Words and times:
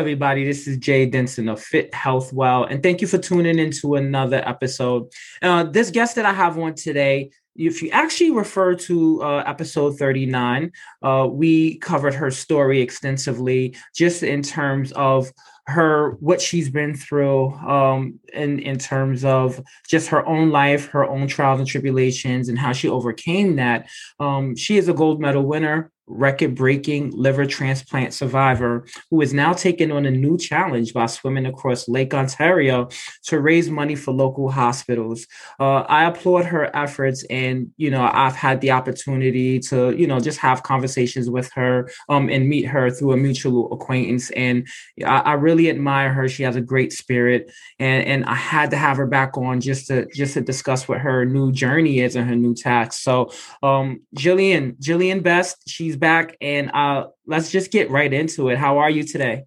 Everybody. 0.00 0.46
This 0.46 0.66
is 0.66 0.78
Jay 0.78 1.04
Denson 1.04 1.46
of 1.46 1.62
Fit 1.62 1.92
Health 1.92 2.32
Well, 2.32 2.64
and 2.64 2.82
thank 2.82 3.02
you 3.02 3.06
for 3.06 3.18
tuning 3.18 3.58
into 3.58 3.96
another 3.96 4.42
episode. 4.48 5.12
Uh, 5.42 5.64
this 5.64 5.90
guest 5.90 6.16
that 6.16 6.24
I 6.24 6.32
have 6.32 6.58
on 6.58 6.74
today, 6.74 7.32
if 7.54 7.82
you 7.82 7.90
actually 7.90 8.30
refer 8.30 8.76
to 8.76 9.22
uh, 9.22 9.44
episode 9.46 9.98
39, 9.98 10.72
uh, 11.02 11.28
we 11.30 11.76
covered 11.80 12.14
her 12.14 12.30
story 12.30 12.80
extensively, 12.80 13.76
just 13.94 14.22
in 14.22 14.40
terms 14.40 14.90
of 14.92 15.30
her 15.66 16.12
what 16.20 16.40
she's 16.40 16.68
been 16.68 16.94
through 16.94 17.52
um 17.52 18.18
in 18.32 18.58
in 18.58 18.76
terms 18.76 19.24
of 19.24 19.60
just 19.88 20.08
her 20.08 20.26
own 20.26 20.50
life 20.50 20.86
her 20.86 21.04
own 21.04 21.28
trials 21.28 21.60
and 21.60 21.68
tribulations 21.68 22.48
and 22.48 22.58
how 22.58 22.72
she 22.72 22.88
overcame 22.88 23.56
that 23.56 23.88
um 24.18 24.56
she 24.56 24.78
is 24.78 24.88
a 24.88 24.94
gold 24.94 25.20
medal 25.20 25.44
winner 25.44 25.92
record 26.10 26.54
breaking 26.54 27.10
liver 27.12 27.46
transplant 27.46 28.12
survivor 28.12 28.84
who 29.10 29.20
is 29.20 29.32
now 29.32 29.52
taking 29.52 29.92
on 29.92 30.04
a 30.06 30.10
new 30.10 30.36
challenge 30.36 30.92
by 30.92 31.06
swimming 31.06 31.46
across 31.46 31.88
Lake 31.88 32.12
Ontario 32.12 32.88
to 33.24 33.40
raise 33.40 33.70
money 33.70 33.94
for 33.94 34.12
local 34.12 34.50
hospitals. 34.50 35.26
Uh, 35.58 35.80
I 35.80 36.04
applaud 36.04 36.44
her 36.46 36.74
efforts, 36.76 37.24
and 37.30 37.70
you 37.76 37.90
know, 37.90 38.10
I've 38.12 38.34
had 38.34 38.60
the 38.60 38.72
opportunity 38.72 39.58
to, 39.60 39.96
you 39.96 40.06
know, 40.06 40.20
just 40.20 40.38
have 40.38 40.62
conversations 40.62 41.30
with 41.30 41.50
her 41.52 41.90
um, 42.08 42.28
and 42.28 42.48
meet 42.48 42.66
her 42.66 42.90
through 42.90 43.12
a 43.12 43.16
mutual 43.16 43.72
acquaintance. 43.72 44.30
And 44.30 44.66
I, 45.04 45.20
I 45.20 45.32
really 45.34 45.70
admire 45.70 46.12
her. 46.12 46.28
She 46.28 46.42
has 46.42 46.56
a 46.56 46.60
great 46.60 46.92
spirit, 46.92 47.50
and 47.78 48.04
and 48.04 48.24
I 48.24 48.34
had 48.34 48.70
to 48.70 48.76
have 48.76 48.96
her 48.96 49.06
back 49.06 49.36
on 49.36 49.60
just 49.60 49.86
to 49.88 50.06
just 50.14 50.34
to 50.34 50.40
discuss 50.40 50.88
what 50.88 50.98
her 50.98 51.24
new 51.24 51.52
journey 51.52 52.00
is 52.00 52.16
and 52.16 52.28
her 52.28 52.36
new 52.36 52.54
task. 52.54 53.00
So, 53.00 53.30
um, 53.62 54.00
Jillian, 54.16 54.76
Jillian 54.80 55.22
Best, 55.22 55.68
she's 55.68 55.96
back, 56.00 56.36
and 56.40 56.70
uh, 56.72 57.08
let's 57.26 57.50
just 57.50 57.70
get 57.70 57.90
right 57.90 58.12
into 58.12 58.48
it. 58.48 58.58
How 58.58 58.78
are 58.78 58.90
you 58.90 59.04
today? 59.04 59.44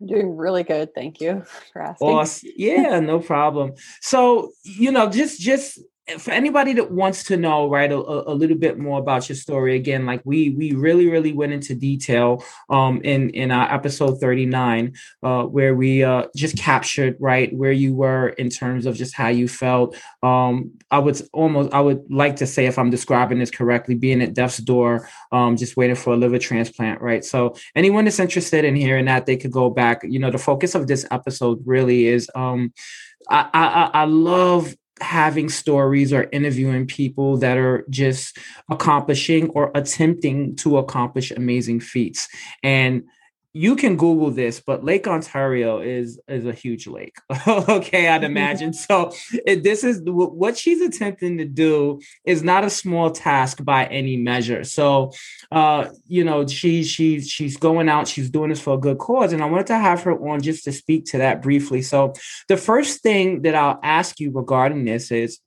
I'm 0.00 0.06
doing 0.08 0.36
really 0.36 0.64
good. 0.64 0.94
Thank 0.94 1.20
you 1.20 1.44
for 1.72 1.80
asking. 1.80 2.08
Awesome. 2.08 2.50
Yeah, 2.56 2.98
no 3.00 3.20
problem. 3.20 3.74
So, 4.00 4.50
you 4.64 4.90
know, 4.90 5.08
just 5.08 5.40
just 5.40 5.78
for 6.18 6.32
anybody 6.32 6.72
that 6.72 6.90
wants 6.90 7.22
to 7.22 7.36
know 7.36 7.70
right 7.70 7.92
a, 7.92 7.96
a, 7.96 8.34
little 8.34 8.56
bit 8.56 8.76
more 8.76 8.98
about 8.98 9.28
your 9.28 9.36
story 9.36 9.76
again 9.76 10.04
like 10.04 10.20
we 10.24 10.50
we 10.50 10.72
really 10.72 11.08
really 11.08 11.32
went 11.32 11.52
into 11.52 11.74
detail 11.76 12.44
um 12.70 13.00
in 13.02 13.30
in 13.30 13.52
our 13.52 13.72
episode 13.72 14.20
39 14.20 14.94
uh 15.22 15.44
where 15.44 15.74
we 15.76 16.02
uh 16.02 16.26
just 16.34 16.58
captured 16.58 17.16
right 17.20 17.54
where 17.54 17.70
you 17.70 17.94
were 17.94 18.30
in 18.30 18.50
terms 18.50 18.84
of 18.84 18.96
just 18.96 19.14
how 19.14 19.28
you 19.28 19.46
felt. 19.46 19.96
Um 20.22 20.72
i 20.90 20.98
would 20.98 21.20
almost 21.32 21.72
i 21.72 21.80
would 21.80 22.02
like 22.10 22.36
to 22.36 22.46
say 22.46 22.66
if 22.66 22.78
i'm 22.78 22.90
describing 22.90 23.38
this 23.38 23.50
correctly 23.50 23.94
being 23.94 24.22
at 24.22 24.34
death's 24.34 24.58
door 24.58 25.08
um 25.30 25.56
just 25.56 25.76
waiting 25.76 25.96
for 25.96 26.14
a 26.14 26.16
liver 26.16 26.38
transplant 26.38 27.00
right? 27.00 27.24
So 27.24 27.54
anyone 27.76 28.04
that's 28.04 28.18
interested 28.18 28.64
in 28.64 28.74
hearing 28.74 29.04
that 29.04 29.26
they 29.26 29.36
could 29.36 29.52
go 29.52 29.70
back. 29.70 30.00
You 30.02 30.18
know 30.18 30.30
the 30.30 30.38
focus 30.38 30.74
of 30.74 30.88
this 30.88 31.06
episode 31.12 31.62
really 31.64 32.06
is 32.06 32.28
um 32.34 32.72
I, 33.30 33.48
I 33.54 33.90
I 34.02 34.04
love 34.04 34.74
having 35.02 35.48
stories 35.48 36.12
or 36.12 36.28
interviewing 36.32 36.86
people 36.86 37.36
that 37.38 37.58
are 37.58 37.84
just 37.90 38.38
accomplishing 38.70 39.50
or 39.50 39.70
attempting 39.74 40.56
to 40.56 40.78
accomplish 40.78 41.30
amazing 41.30 41.80
feats. 41.80 42.28
And 42.62 43.04
you 43.54 43.76
can 43.76 43.96
Google 43.96 44.30
this, 44.30 44.60
but 44.60 44.82
Lake 44.82 45.06
Ontario 45.06 45.80
is 45.80 46.18
is 46.26 46.46
a 46.46 46.52
huge 46.52 46.86
lake. 46.86 47.16
okay, 47.46 48.08
I'd 48.08 48.24
imagine. 48.24 48.72
so 48.72 49.12
it, 49.46 49.62
this 49.62 49.84
is 49.84 50.00
what 50.04 50.56
she's 50.56 50.80
attempting 50.80 51.36
to 51.38 51.44
do 51.44 52.00
is 52.24 52.42
not 52.42 52.64
a 52.64 52.70
small 52.70 53.10
task 53.10 53.62
by 53.62 53.84
any 53.86 54.16
measure. 54.16 54.64
So, 54.64 55.12
uh, 55.50 55.88
you 56.06 56.24
know, 56.24 56.46
she 56.46 56.82
she 56.82 57.20
she's 57.20 57.58
going 57.58 57.90
out. 57.90 58.08
She's 58.08 58.30
doing 58.30 58.48
this 58.48 58.60
for 58.60 58.74
a 58.74 58.78
good 58.78 58.98
cause, 58.98 59.34
and 59.34 59.42
I 59.42 59.46
wanted 59.46 59.66
to 59.66 59.78
have 59.78 60.02
her 60.04 60.12
on 60.12 60.40
just 60.40 60.64
to 60.64 60.72
speak 60.72 61.04
to 61.06 61.18
that 61.18 61.42
briefly. 61.42 61.82
So, 61.82 62.14
the 62.48 62.56
first 62.56 63.02
thing 63.02 63.42
that 63.42 63.54
I'll 63.54 63.80
ask 63.82 64.18
you 64.18 64.32
regarding 64.32 64.86
this 64.86 65.10
is 65.10 65.40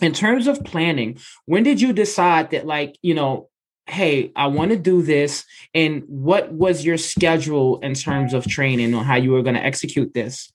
in 0.00 0.12
terms 0.12 0.46
of 0.46 0.62
planning 0.64 1.18
when 1.46 1.64
did 1.64 1.80
you 1.80 1.92
decide 1.92 2.50
that 2.50 2.64
like 2.66 2.96
you 3.02 3.14
know 3.14 3.48
hey 3.88 4.30
i 4.36 4.46
want 4.46 4.70
to 4.70 4.76
do 4.76 5.02
this 5.02 5.44
and 5.74 6.02
what 6.06 6.52
was 6.52 6.84
your 6.84 6.96
schedule 6.96 7.78
in 7.80 7.94
terms 7.94 8.34
of 8.34 8.46
training 8.46 8.94
or 8.94 9.04
how 9.04 9.16
you 9.16 9.30
were 9.32 9.42
going 9.42 9.54
to 9.54 9.64
execute 9.64 10.14
this? 10.14 10.52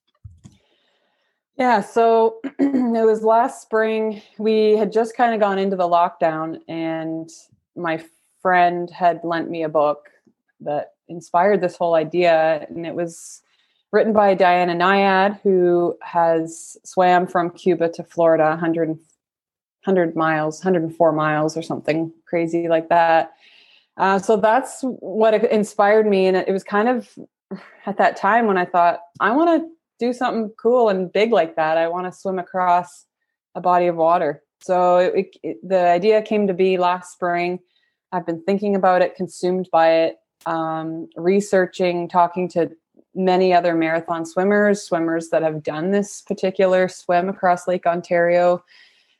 Yeah 1.58 1.82
so 1.82 2.40
it 2.60 3.06
was 3.06 3.24
last 3.24 3.62
spring. 3.62 4.22
We 4.38 4.76
had 4.76 4.92
just 4.92 5.16
kind 5.16 5.34
of 5.34 5.40
gone 5.40 5.60
into 5.60 5.76
the 5.76 5.88
lockdown 5.88 6.60
and 6.68 7.30
my 7.76 8.04
friend 8.42 8.90
had 8.90 9.22
lent 9.24 9.50
me 9.50 9.64
a 9.64 9.70
book 9.70 10.10
that 10.62 10.94
inspired 11.08 11.62
this 11.62 11.76
whole 11.76 11.96
idea 11.96 12.66
and 12.70 12.86
it 12.86 12.96
was 12.96 13.42
written 13.92 14.14
by 14.14 14.34
diana 14.34 14.74
nyad 14.74 15.40
who 15.42 15.96
has 16.02 16.78
swam 16.84 17.28
from 17.28 17.50
cuba 17.52 17.90
to 17.90 18.04
florida 18.04 18.46
100 18.46 18.98
100 19.86 20.16
miles, 20.16 20.60
104 20.60 21.12
miles 21.12 21.58
or 21.58 21.62
something 21.62 22.12
crazy 22.26 22.68
like 22.68 22.90
that. 22.90 23.34
Uh, 23.98 24.18
so 24.18 24.38
that's 24.38 24.80
what 24.82 25.34
inspired 25.52 26.08
me. 26.08 26.28
And 26.28 26.38
it 26.38 26.52
was 26.52 26.64
kind 26.64 26.88
of 26.88 27.10
at 27.86 27.98
that 27.98 28.16
time 28.16 28.48
when 28.48 28.58
I 28.58 28.66
thought, 28.66 29.02
I 29.20 29.32
want 29.32 29.62
to 29.62 29.70
do 30.00 30.14
something 30.14 30.52
cool 30.58 30.90
and 30.90 31.12
big 31.12 31.32
like 31.32 31.56
that. 31.56 31.78
I 31.78 31.88
want 31.88 32.12
to 32.12 32.18
swim 32.18 32.40
across 32.40 33.06
a 33.56 33.62
body 33.62 33.88
of 33.88 33.96
water. 33.96 34.42
So 34.62 34.98
it, 34.98 35.36
it, 35.44 35.58
the 35.68 35.88
idea 35.88 36.22
came 36.22 36.48
to 36.48 36.54
be 36.54 36.78
last 36.78 37.14
spring. 37.14 37.60
I've 38.12 38.26
been 38.26 38.42
thinking 38.44 38.76
about 38.76 39.02
it, 39.02 39.16
consumed 39.16 39.70
by 39.72 39.92
it, 39.92 40.18
um, 40.46 41.10
researching, 41.16 42.08
talking 42.08 42.48
to 42.50 42.72
many 43.16 43.54
other 43.54 43.76
marathon 43.76 44.26
swimmers, 44.26 44.82
swimmers 44.82 45.30
that 45.30 45.44
have 45.44 45.62
done 45.62 45.92
this 45.92 46.22
particular 46.22 46.88
swim 46.88 47.30
across 47.30 47.68
Lake 47.68 47.86
Ontario 47.86 48.64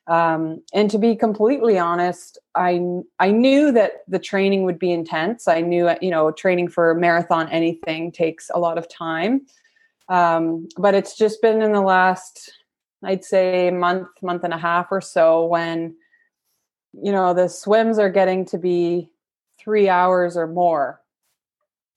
um, 0.08 0.62
and 0.74 0.92
to 0.92 0.98
be 0.98 1.16
completely 1.16 1.78
honest, 1.78 2.38
I 2.56 2.82
I 3.20 3.32
knew 3.32 3.72
that 3.72 4.04
the 4.08 4.20
training 4.20 4.64
would 4.64 4.78
be 4.78 4.92
intense. 4.92 5.48
I 5.48 5.62
knew 5.62 5.90
you 6.02 6.12
know 6.12 6.32
training 6.32 6.68
for 6.70 6.92
a 6.92 6.96
marathon 6.96 7.50
anything 7.50 8.12
takes 8.12 8.52
a 8.54 8.60
lot 8.60 8.78
of 8.78 8.90
time, 8.90 9.46
um, 10.10 10.68
but 10.78 10.94
it's 10.94 11.16
just 11.16 11.42
been 11.42 11.62
in 11.62 11.72
the 11.72 11.82
last 11.82 12.52
I'd 13.02 13.24
say 13.24 13.72
month 13.72 14.10
month 14.22 14.44
and 14.44 14.54
a 14.54 14.58
half 14.58 14.88
or 14.92 15.00
so 15.00 15.46
when 15.46 15.96
you 16.94 17.12
know 17.12 17.34
the 17.34 17.48
swims 17.48 17.98
are 17.98 18.10
getting 18.10 18.46
to 18.48 18.58
be 18.58 19.10
three 19.58 19.88
hours 19.88 20.36
or 20.36 20.48
more 20.48 21.00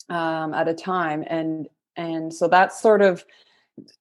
um, 0.08 0.54
at 0.54 0.68
a 0.68 0.74
time, 0.74 1.24
and 1.26 1.68
and 1.96 2.32
so 2.32 2.46
that's 2.46 2.80
sort 2.80 3.02
of 3.02 3.24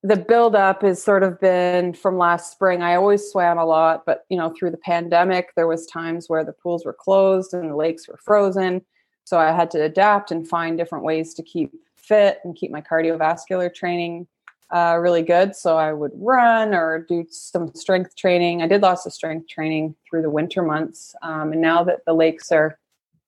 the 0.03 0.15
buildup 0.15 0.81
has 0.81 1.03
sort 1.03 1.23
of 1.23 1.39
been 1.39 1.93
from 1.93 2.17
last 2.17 2.51
spring. 2.51 2.81
I 2.81 2.95
always 2.95 3.29
swam 3.29 3.57
a 3.57 3.65
lot, 3.65 4.05
but 4.05 4.25
you 4.29 4.37
know, 4.37 4.53
through 4.57 4.71
the 4.71 4.77
pandemic, 4.77 5.53
there 5.55 5.67
was 5.67 5.85
times 5.85 6.29
where 6.29 6.43
the 6.43 6.53
pools 6.53 6.85
were 6.85 6.93
closed 6.93 7.53
and 7.53 7.69
the 7.69 7.75
lakes 7.75 8.07
were 8.07 8.19
frozen. 8.23 8.85
So 9.25 9.37
I 9.39 9.51
had 9.51 9.71
to 9.71 9.83
adapt 9.83 10.31
and 10.31 10.47
find 10.47 10.77
different 10.77 11.03
ways 11.03 11.33
to 11.33 11.43
keep 11.43 11.73
fit 11.95 12.39
and 12.43 12.55
keep 12.55 12.71
my 12.71 12.81
cardiovascular 12.81 13.73
training 13.73 14.27
uh, 14.73 14.97
really 14.99 15.21
good. 15.21 15.55
So 15.55 15.77
I 15.77 15.93
would 15.93 16.11
run 16.15 16.73
or 16.73 17.05
do 17.07 17.25
some 17.29 17.73
strength 17.75 18.15
training. 18.15 18.61
I 18.61 18.67
did 18.67 18.81
lots 18.81 19.05
of 19.05 19.13
strength 19.13 19.47
training 19.47 19.95
through 20.07 20.21
the 20.21 20.29
winter 20.29 20.61
months. 20.61 21.15
Um, 21.21 21.51
and 21.51 21.61
now 21.61 21.83
that 21.83 22.05
the 22.05 22.13
lakes 22.13 22.51
are 22.51 22.79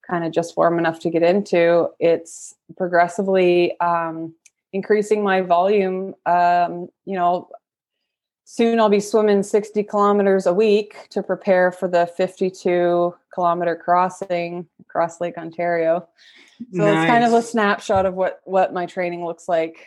kind 0.09 0.23
of 0.23 0.31
just 0.31 0.57
warm 0.57 0.79
enough 0.79 0.99
to 1.01 1.09
get 1.09 1.23
into, 1.23 1.89
it's 1.99 2.55
progressively 2.75 3.79
um, 3.79 4.33
increasing 4.73 5.23
my 5.23 5.41
volume. 5.41 6.15
Um, 6.25 6.89
you 7.05 7.15
know, 7.15 7.49
soon 8.45 8.79
I'll 8.79 8.89
be 8.89 8.99
swimming 8.99 9.43
60 9.43 9.83
kilometers 9.83 10.45
a 10.45 10.53
week 10.53 11.09
to 11.09 11.21
prepare 11.21 11.71
for 11.71 11.87
the 11.87 12.07
52 12.07 13.13
kilometer 13.33 13.75
crossing 13.75 14.67
across 14.79 15.19
Lake 15.19 15.37
Ontario. 15.37 16.07
So 16.73 16.83
nice. 16.83 17.03
it's 17.03 17.11
kind 17.11 17.23
of 17.23 17.33
a 17.33 17.41
snapshot 17.41 18.05
of 18.05 18.15
what 18.15 18.41
what 18.45 18.73
my 18.73 18.85
training 18.85 19.23
looks 19.25 19.47
like 19.47 19.77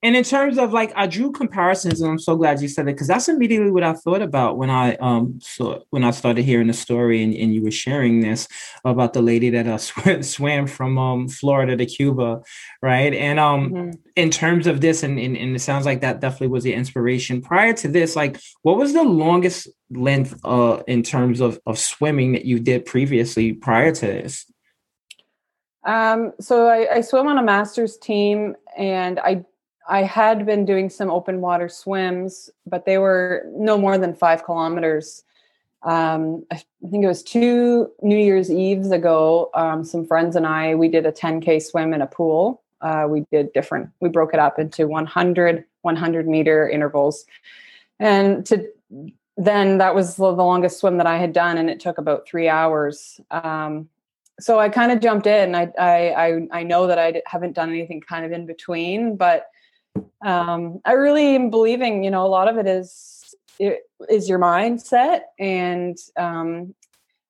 and 0.00 0.14
in 0.14 0.22
terms 0.22 0.58
of 0.58 0.72
like, 0.72 0.92
I 0.94 1.08
drew 1.08 1.32
comparisons, 1.32 2.00
and 2.00 2.08
I'm 2.08 2.20
so 2.20 2.36
glad 2.36 2.60
you 2.60 2.68
said 2.68 2.82
it 2.82 2.92
because 2.92 3.08
that's 3.08 3.28
immediately 3.28 3.72
what 3.72 3.82
I 3.82 3.94
thought 3.94 4.22
about 4.22 4.56
when 4.56 4.70
I 4.70 4.94
um 4.96 5.40
so 5.42 5.84
when 5.90 6.04
I 6.04 6.12
started 6.12 6.44
hearing 6.44 6.68
the 6.68 6.72
story 6.72 7.20
and, 7.22 7.34
and 7.34 7.52
you 7.52 7.64
were 7.64 7.72
sharing 7.72 8.20
this 8.20 8.46
about 8.84 9.12
the 9.12 9.22
lady 9.22 9.50
that 9.50 9.66
uh, 9.66 9.78
sw- 9.88 10.22
swam 10.24 10.68
from 10.68 10.98
um 10.98 11.28
Florida 11.28 11.76
to 11.76 11.84
Cuba, 11.84 12.42
right? 12.80 13.12
And 13.12 13.40
um 13.40 13.70
mm-hmm. 13.70 13.90
in 14.14 14.30
terms 14.30 14.68
of 14.68 14.80
this, 14.80 15.02
and, 15.02 15.18
and 15.18 15.36
and 15.36 15.56
it 15.56 15.60
sounds 15.60 15.84
like 15.84 16.00
that 16.02 16.20
definitely 16.20 16.48
was 16.48 16.62
the 16.62 16.74
inspiration. 16.74 17.42
Prior 17.42 17.72
to 17.72 17.88
this, 17.88 18.14
like, 18.14 18.40
what 18.62 18.76
was 18.76 18.92
the 18.92 19.02
longest 19.02 19.66
length 19.90 20.38
uh 20.44 20.80
in 20.86 21.02
terms 21.02 21.40
of 21.40 21.58
of 21.66 21.76
swimming 21.76 22.32
that 22.32 22.44
you 22.44 22.60
did 22.60 22.86
previously 22.86 23.52
prior 23.52 23.90
to 23.90 24.06
this? 24.06 24.46
Um, 25.84 26.32
so 26.38 26.68
I, 26.68 26.96
I 26.96 27.00
swim 27.00 27.26
on 27.28 27.38
a 27.38 27.42
master's 27.42 27.96
team, 27.96 28.54
and 28.76 29.18
I 29.18 29.44
I 29.88 30.02
had 30.02 30.44
been 30.44 30.64
doing 30.64 30.90
some 30.90 31.10
open 31.10 31.40
water 31.40 31.68
swims, 31.68 32.50
but 32.66 32.84
they 32.84 32.98
were 32.98 33.44
no 33.54 33.78
more 33.78 33.96
than 33.98 34.14
five 34.14 34.44
kilometers. 34.44 35.24
Um, 35.82 36.44
I 36.50 36.62
think 36.90 37.04
it 37.04 37.08
was 37.08 37.22
two 37.22 37.90
New 38.02 38.18
Year's 38.18 38.50
Eves 38.50 38.90
ago. 38.90 39.50
Um, 39.54 39.84
some 39.84 40.04
friends 40.06 40.36
and 40.36 40.46
I 40.46 40.74
we 40.74 40.88
did 40.88 41.06
a 41.06 41.12
10k 41.12 41.62
swim 41.62 41.94
in 41.94 42.02
a 42.02 42.06
pool 42.06 42.62
Uh, 42.80 43.06
we 43.08 43.24
did 43.32 43.52
different, 43.52 43.90
we 44.00 44.08
broke 44.08 44.34
it 44.34 44.40
up 44.40 44.58
into 44.58 44.86
100, 44.86 45.64
100 45.82 46.28
meter 46.28 46.68
intervals. 46.68 47.24
And 47.98 48.46
to 48.46 48.68
then 49.36 49.78
that 49.78 49.94
was 49.94 50.16
the 50.16 50.32
longest 50.32 50.80
swim 50.80 50.96
that 50.98 51.06
I 51.06 51.18
had 51.18 51.32
done, 51.32 51.58
and 51.58 51.70
it 51.70 51.80
took 51.80 51.98
about 51.98 52.26
three 52.26 52.48
hours. 52.48 53.20
Um, 53.30 53.88
so 54.40 54.58
I 54.58 54.68
kind 54.68 54.92
of 54.92 55.00
jumped 55.00 55.26
in. 55.26 55.54
I, 55.54 55.68
I, 55.78 56.26
I 56.26 56.48
I 56.60 56.62
know 56.64 56.86
that 56.88 56.98
I 56.98 57.22
haven't 57.26 57.54
done 57.54 57.70
anything 57.70 58.00
kind 58.00 58.24
of 58.26 58.32
in 58.32 58.46
between, 58.46 59.16
but 59.16 59.46
um, 60.24 60.80
I 60.84 60.92
really 60.92 61.34
am 61.34 61.50
believing. 61.50 62.04
You 62.04 62.10
know, 62.10 62.26
a 62.26 62.28
lot 62.28 62.48
of 62.48 62.56
it 62.58 62.66
is 62.66 63.34
it 63.58 63.88
is 64.08 64.28
your 64.28 64.38
mindset, 64.38 65.22
and 65.38 65.96
um, 66.16 66.74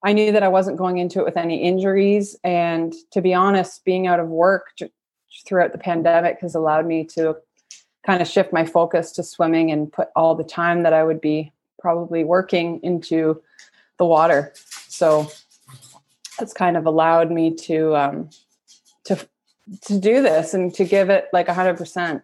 I 0.04 0.12
knew 0.12 0.32
that 0.32 0.42
I 0.42 0.48
wasn't 0.48 0.76
going 0.76 0.98
into 0.98 1.20
it 1.20 1.24
with 1.24 1.36
any 1.36 1.62
injuries. 1.62 2.36
And 2.44 2.94
to 3.12 3.20
be 3.20 3.34
honest, 3.34 3.84
being 3.84 4.06
out 4.06 4.20
of 4.20 4.28
work 4.28 4.68
throughout 5.46 5.72
the 5.72 5.78
pandemic 5.78 6.40
has 6.40 6.54
allowed 6.54 6.86
me 6.86 7.04
to 7.04 7.36
kind 8.06 8.22
of 8.22 8.28
shift 8.28 8.52
my 8.52 8.64
focus 8.64 9.12
to 9.12 9.22
swimming 9.22 9.70
and 9.70 9.92
put 9.92 10.08
all 10.16 10.34
the 10.34 10.44
time 10.44 10.82
that 10.82 10.92
I 10.92 11.04
would 11.04 11.20
be 11.20 11.52
probably 11.80 12.24
working 12.24 12.80
into 12.82 13.42
the 13.98 14.04
water. 14.04 14.52
So 14.88 15.30
it's 16.40 16.52
kind 16.52 16.76
of 16.76 16.86
allowed 16.86 17.30
me 17.30 17.54
to 17.54 17.96
um, 17.96 18.30
to 19.04 19.18
to 19.82 19.98
do 19.98 20.22
this 20.22 20.54
and 20.54 20.72
to 20.74 20.84
give 20.84 21.10
it 21.10 21.28
like 21.32 21.48
a 21.48 21.54
hundred 21.54 21.76
percent. 21.76 22.22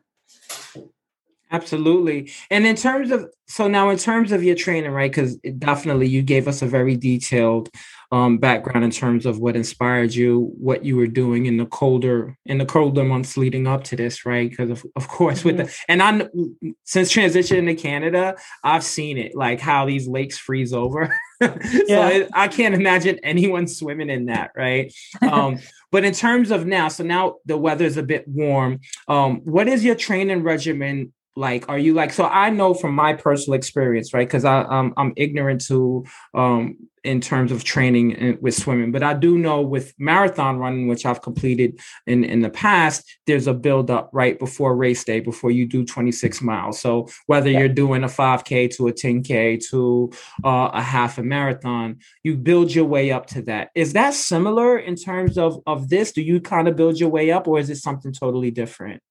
Absolutely. 1.55 2.33
And 2.51 2.67
in 2.67 2.75
terms 2.75 3.11
of 3.11 3.31
so 3.47 3.69
now 3.69 3.91
in 3.91 3.99
terms 3.99 4.33
of 4.33 4.43
your 4.43 4.57
training, 4.57 4.91
right? 4.91 5.11
Because 5.11 5.37
definitely 5.37 6.09
you 6.09 6.23
gave 6.23 6.49
us 6.49 6.63
a 6.63 6.67
very 6.67 6.97
detailed 6.97 7.69
um, 8.11 8.39
background 8.39 8.85
in 8.85 8.91
terms 8.91 9.27
of 9.27 9.39
what 9.39 9.55
inspired 9.55 10.15
you, 10.15 10.53
what 10.57 10.85
you 10.85 10.97
were 10.97 11.07
doing 11.07 11.47
in 11.47 11.57
the 11.57 11.67
colder 11.67 12.39
in 12.47 12.59
the 12.59 12.65
colder 12.65 13.05
months 13.05 13.37
leading 13.37 13.67
up 13.67 13.85
to 13.85 13.97
this, 13.97 14.25
right? 14.25 14.49
Because 14.49 14.71
of, 14.71 14.87
of 14.97 15.09
course 15.09 15.41
mm-hmm. 15.41 15.49
with 15.49 15.57
the 15.59 15.63
mm-hmm. 15.65 16.01
and 16.01 16.03
I 16.03 16.73
since 16.85 17.13
transitioning 17.13 17.67
to 17.67 17.75
Canada, 17.75 18.37
I've 18.63 18.85
seen 18.85 19.19
it 19.19 19.35
like 19.35 19.61
how 19.61 19.85
these 19.85 20.09
lakes 20.09 20.39
freeze 20.39 20.73
over. 20.73 21.15
so 21.43 21.55
yeah. 21.87 22.09
it, 22.09 22.31
I 22.33 22.49
can't 22.49 22.75
imagine 22.75 23.21
anyone 23.23 23.69
swimming 23.69 24.11
in 24.11 24.27
that, 24.27 24.53
right? 24.57 24.93
Um, 25.21 25.59
but 25.93 26.05
in 26.05 26.15
terms 26.15 26.51
of 26.51 26.67
now, 26.67 26.89
so 26.89 27.05
now 27.05 27.37
the 27.45 27.59
weather's 27.59 27.99
a 27.99 28.03
bit 28.03 28.27
warm. 28.27 28.81
Um, 29.07 29.43
what 29.45 29.69
is 29.69 29.85
your 29.85 29.97
training 29.97 30.43
regimen 30.43 31.13
like 31.37 31.69
are 31.69 31.79
you 31.79 31.95
like 31.95 32.13
so 32.13 32.25
i 32.27 32.51
know 32.51 32.75
from 32.75 32.95
my 32.95 33.13
personal 33.13 33.57
experience 33.57 34.15
right 34.15 34.29
because 34.29 34.45
i 34.45 34.63
um, 34.63 34.93
i'm 34.97 35.13
ignorant 35.17 35.65
to 35.65 36.05
um 36.35 36.77
in 37.03 37.21
terms 37.21 37.53
of 37.53 37.65
training 37.65 38.39
with 38.41 38.55
swimming 38.55 38.91
but 38.91 39.03
i 39.03 39.13
do 39.13 39.37
know 39.37 39.61
with 39.61 39.93
marathon 39.99 40.59
running 40.59 40.89
which 40.89 41.05
i've 41.05 41.21
completed 41.21 41.79
in 42.07 42.25
in 42.25 42.41
the 42.41 42.51
past 42.51 43.05
there's 43.27 43.47
a 43.47 43.55
build 43.55 43.91
up 43.91 44.11
right 44.13 44.39
before 44.39 44.77
race 44.77 45.05
day 45.05 45.21
before 45.21 45.51
you 45.51 45.67
do 45.67 45.85
26 45.85 46.43
miles. 46.43 46.81
So 46.81 47.09
whether 47.27 47.51
yeah. 47.51 47.61
you're 47.61 47.69
doing 47.69 48.05
a 48.05 48.09
5k 48.09 48.77
to 48.77 48.89
a 48.89 48.93
10k 48.93 49.67
to 49.71 50.11
uh, 50.45 50.71
a 50.73 50.83
half 50.83 51.19
a 51.19 51.23
marathon 51.23 51.99
you 52.23 52.37
build 52.37 52.75
your 52.75 52.85
way 52.85 53.11
up 53.11 53.27
to 53.27 53.43
that. 53.43 53.71
Is 53.75 53.93
that 53.95 54.15
similar 54.15 54.79
in 54.79 54.97
terms 54.97 55.39
of 55.39 55.61
of 55.67 55.89
this? 55.89 56.13
Do 56.13 56.23
you 56.23 56.41
kind 56.41 56.69
of 56.69 56.77
build 56.77 56.99
your 56.99 57.11
way 57.11 57.31
up 57.31 57.49
or 57.49 57.59
is 57.59 57.71
it 57.71 57.77
something 57.77 58.13
totally 58.13 58.51
different 58.51 59.03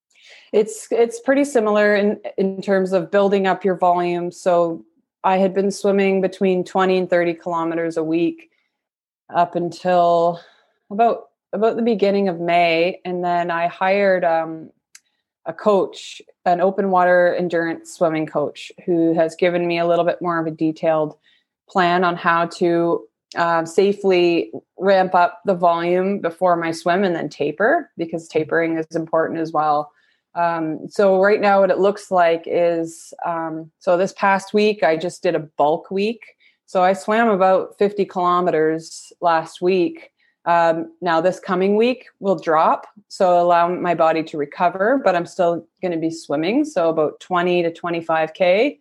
it's 0.54 0.88
it's 0.92 1.20
pretty 1.20 1.44
similar 1.44 1.96
in 1.96 2.22
in 2.38 2.62
terms 2.62 2.94
of 2.94 3.12
building 3.12 3.48
up 3.48 3.66
your 3.66 3.76
volume. 3.76 4.32
So 4.32 4.86
I 5.24 5.38
had 5.38 5.54
been 5.54 5.72
swimming 5.72 6.22
between 6.22 6.64
20 6.64 6.98
and 6.98 7.10
30 7.10 7.34
kilometers 7.34 7.98
a 7.98 8.04
week 8.04 8.52
up 9.34 9.56
until 9.56 10.40
about 10.92 11.30
about 11.52 11.76
the 11.76 11.82
beginning 11.82 12.30
of 12.30 12.40
May, 12.40 13.02
and 13.04 13.24
then 13.24 13.52
I 13.52 13.68
hired 13.68 14.24
um, 14.24 14.70
a 15.46 15.54
coach, 15.54 16.22
an 16.46 16.62
open 16.62 16.92
water 16.92 17.36
endurance 17.36 17.92
swimming 17.94 18.28
coach, 18.28 18.72
who 18.86 19.14
has 19.14 19.36
given 19.36 19.68
me 19.68 19.80
a 19.80 19.88
little 19.88 20.06
bit 20.06 20.22
more 20.22 20.40
of 20.40 20.48
a 20.48 20.52
detailed 20.52 21.16
plan 21.68 22.04
on 22.04 22.16
how 22.16 22.46
to 22.46 23.08
uh, 23.36 23.66
safely 23.66 24.52
ramp 24.78 25.16
up 25.16 25.42
the 25.46 25.56
volume 25.56 26.20
before 26.20 26.56
my 26.56 26.72
swim 26.72 27.04
and 27.04 27.16
then 27.16 27.30
taper 27.30 27.90
because 27.98 28.28
tapering 28.28 28.78
is 28.78 28.96
important 28.96 29.40
as 29.40 29.52
well. 29.52 29.92
Um, 30.36 30.88
so 30.90 31.22
right 31.22 31.40
now, 31.40 31.62
what 31.62 31.72
it 31.72 31.80
looks 31.80 32.10
like 32.10 32.44
is 32.46 33.14
um, 33.26 33.72
so 33.80 33.98
this 33.98 34.14
past 34.14 34.54
week 34.54 34.84
I 34.84 34.98
just 34.98 35.22
did 35.22 35.36
a 35.36 35.40
bulk 35.40 35.92
week. 35.92 36.22
So 36.66 36.82
I 36.82 36.94
swam 36.94 37.30
about 37.30 37.78
50 37.78 38.06
kilometers 38.06 39.14
last 39.22 39.62
week. 39.62 40.10
Um, 40.46 40.92
now 41.02 41.22
this 41.22 41.40
coming 41.40 41.76
week 41.76 42.08
will 42.20 42.36
drop, 42.36 42.88
so 43.08 43.42
allow 43.42 43.70
my 43.70 43.96
body 43.96 44.24
to 44.24 44.38
recover, 44.38 45.00
but 45.04 45.16
I'm 45.16 45.26
still 45.26 45.66
going 45.82 45.94
to 45.94 45.98
be 45.98 46.10
swimming, 46.10 46.66
so 46.66 46.90
about 46.90 47.20
20 47.22 47.64
to 47.64 47.72
25k. 47.72 48.80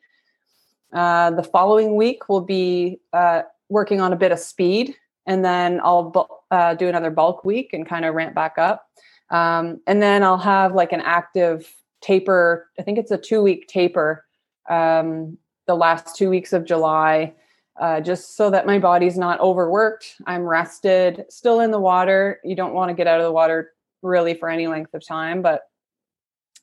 Uh, 0.93 1.31
the 1.31 1.43
following 1.43 1.95
week 1.95 2.29
will 2.29 2.41
be 2.41 2.99
uh, 3.13 3.43
working 3.69 4.01
on 4.01 4.13
a 4.13 4.17
bit 4.17 4.33
of 4.33 4.41
speed, 4.41 4.97
and 5.27 5.45
then 5.45 5.81
I'll 5.85 6.41
uh, 6.51 6.75
do 6.75 6.89
another 6.89 7.11
bulk 7.11 7.45
week 7.45 7.71
and 7.73 7.87
kind 7.87 8.05
of 8.05 8.15
ramp 8.15 8.35
back 8.35 8.59
up. 8.59 8.85
Um, 9.32 9.81
and 9.87 10.00
then 10.00 10.23
I'll 10.23 10.38
have 10.38 10.75
like 10.75 10.93
an 10.93 11.00
active 11.00 11.69
taper. 12.00 12.69
I 12.79 12.82
think 12.82 12.99
it's 12.99 13.11
a 13.11 13.19
two 13.19 13.43
week 13.43 13.67
taper 13.67 14.25
um, 14.69 15.38
the 15.67 15.75
last 15.75 16.14
two 16.17 16.29
weeks 16.31 16.52
of 16.52 16.64
July, 16.64 17.34
uh, 17.81 18.00
just 18.00 18.37
so 18.37 18.50
that 18.50 18.67
my 18.67 18.79
body's 18.79 19.17
not 19.17 19.40
overworked. 19.40 20.17
I'm 20.26 20.43
rested, 20.43 21.24
still 21.31 21.60
in 21.60 21.70
the 21.70 21.81
water. 21.81 22.41
You 22.44 22.55
don't 22.55 22.74
want 22.74 22.91
to 22.91 22.94
get 22.94 23.06
out 23.06 23.20
of 23.20 23.24
the 23.24 23.32
water 23.32 23.72
really 24.03 24.34
for 24.34 24.48
any 24.48 24.67
length 24.67 24.94
of 24.94 25.06
time, 25.06 25.43
but 25.43 25.62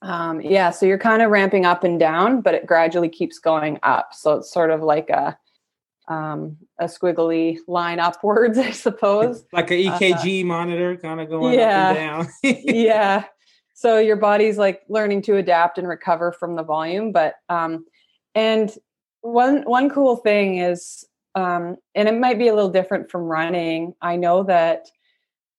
um, 0.02 0.40
yeah, 0.42 0.70
so 0.70 0.86
you're 0.86 0.98
kind 0.98 1.22
of 1.22 1.32
ramping 1.32 1.66
up 1.66 1.84
and 1.84 2.00
down, 2.00 2.42
but 2.42 2.54
it 2.54 2.66
gradually 2.66 3.10
keeps 3.10 3.38
going 3.38 3.80
up. 3.84 4.14
So 4.14 4.36
it's 4.36 4.52
sort 4.52 4.72
of 4.72 4.82
like 4.82 5.10
a 5.10 5.38
um, 6.10 6.58
a 6.80 6.86
squiggly 6.86 7.58
line 7.68 8.00
upwards, 8.00 8.58
I 8.58 8.72
suppose. 8.72 9.46
Like 9.54 9.72
an 9.72 9.78
EKG 9.78 10.44
uh, 10.44 10.46
monitor 10.46 10.98
kind 10.98 11.22
of 11.22 11.30
going 11.30 11.58
yeah, 11.58 11.90
up 11.90 11.98
and 11.98 12.28
down. 12.44 12.64
yeah. 12.66 13.26
So 13.74 13.98
your 13.98 14.18
body's 14.18 14.58
like 14.58 14.82
learning 14.90 15.22
to 15.24 15.38
adapt 15.38 15.78
and 15.78 15.88
recover 15.88 16.34
from 16.34 16.56
the 16.56 16.64
volume. 16.64 17.12
But 17.14 17.36
um, 17.48 17.86
and 18.36 18.76
one 19.22 19.62
one 19.64 19.90
cool 19.90 20.18
thing 20.18 20.58
is 20.58 21.06
um, 21.36 21.78
and 21.96 22.10
it 22.10 22.20
might 22.20 22.40
be 22.40 22.48
a 22.48 22.56
little 22.56 22.72
different 22.72 23.10
from 23.10 23.24
running. 23.24 23.94
I 24.02 24.16
know 24.16 24.44
that 24.44 24.88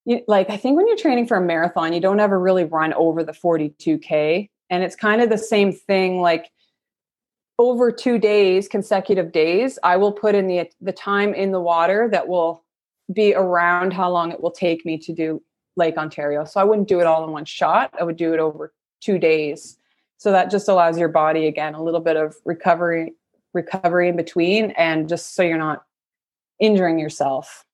you, 0.04 0.22
like 0.26 0.50
I 0.50 0.56
think 0.56 0.76
when 0.76 0.88
you're 0.88 0.96
training 0.96 1.26
for 1.26 1.36
a 1.36 1.40
marathon, 1.40 1.92
you 1.92 2.00
don't 2.00 2.20
ever 2.20 2.38
really 2.38 2.64
run 2.64 2.92
over 2.94 3.22
the 3.22 3.32
42k. 3.32 4.50
And 4.68 4.82
it's 4.82 4.96
kind 4.96 5.20
of 5.22 5.30
the 5.30 5.38
same 5.38 5.72
thing 5.72 6.20
like 6.20 6.50
over 7.60 7.92
two 7.92 8.18
days, 8.18 8.68
consecutive 8.68 9.32
days, 9.32 9.78
I 9.82 9.98
will 9.98 10.12
put 10.12 10.34
in 10.34 10.46
the 10.46 10.68
the 10.80 10.92
time 10.92 11.34
in 11.34 11.52
the 11.52 11.60
water 11.60 12.08
that 12.10 12.26
will 12.26 12.64
be 13.12 13.34
around 13.34 13.92
how 13.92 14.10
long 14.10 14.32
it 14.32 14.40
will 14.40 14.50
take 14.50 14.86
me 14.86 14.96
to 14.96 15.12
do 15.12 15.42
Lake 15.76 15.98
Ontario. 15.98 16.46
So 16.46 16.58
I 16.58 16.64
wouldn't 16.64 16.88
do 16.88 17.00
it 17.00 17.06
all 17.06 17.22
in 17.22 17.32
one 17.32 17.44
shot. 17.44 17.92
I 18.00 18.04
would 18.04 18.16
do 18.16 18.32
it 18.32 18.40
over 18.40 18.72
two 19.02 19.18
days. 19.18 19.76
So 20.16 20.32
that 20.32 20.50
just 20.50 20.68
allows 20.68 20.98
your 20.98 21.08
body 21.08 21.46
again 21.46 21.74
a 21.74 21.82
little 21.82 22.00
bit 22.00 22.16
of 22.16 22.34
recovery 22.46 23.12
recovery 23.52 24.08
in 24.08 24.16
between 24.16 24.70
and 24.70 25.08
just 25.08 25.34
so 25.34 25.42
you're 25.42 25.58
not 25.58 25.82
injuring 26.60 26.98
yourself. 26.98 27.66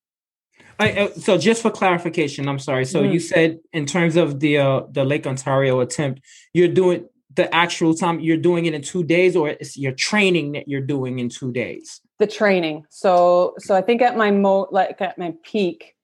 I, 0.80 0.92
uh, 0.92 1.08
so 1.10 1.38
just 1.38 1.62
for 1.62 1.70
clarification, 1.70 2.48
I'm 2.48 2.58
sorry. 2.58 2.86
So 2.86 3.02
mm-hmm. 3.02 3.12
you 3.12 3.20
said 3.20 3.60
in 3.72 3.86
terms 3.86 4.16
of 4.16 4.40
the 4.40 4.58
uh, 4.58 4.80
the 4.90 5.04
Lake 5.04 5.28
Ontario 5.28 5.78
attempt, 5.78 6.22
you're 6.52 6.74
doing 6.82 7.06
the 7.36 7.54
actual 7.54 7.94
time 7.94 8.18
you're 8.20 8.36
doing 8.36 8.66
it 8.66 8.74
in 8.74 8.82
two 8.82 9.04
days 9.04 9.36
or 9.36 9.50
it's 9.50 9.76
your 9.76 9.92
training 9.92 10.52
that 10.52 10.66
you're 10.66 10.80
doing 10.80 11.18
in 11.18 11.28
two 11.28 11.52
days? 11.52 12.00
The 12.18 12.26
training. 12.26 12.86
So 12.88 13.54
so 13.58 13.74
i 13.74 13.82
think 13.82 14.02
at 14.02 14.16
my 14.16 14.30
mo 14.30 14.68
like 14.70 15.00
at 15.00 15.18
my 15.18 15.34
peak 15.42 15.94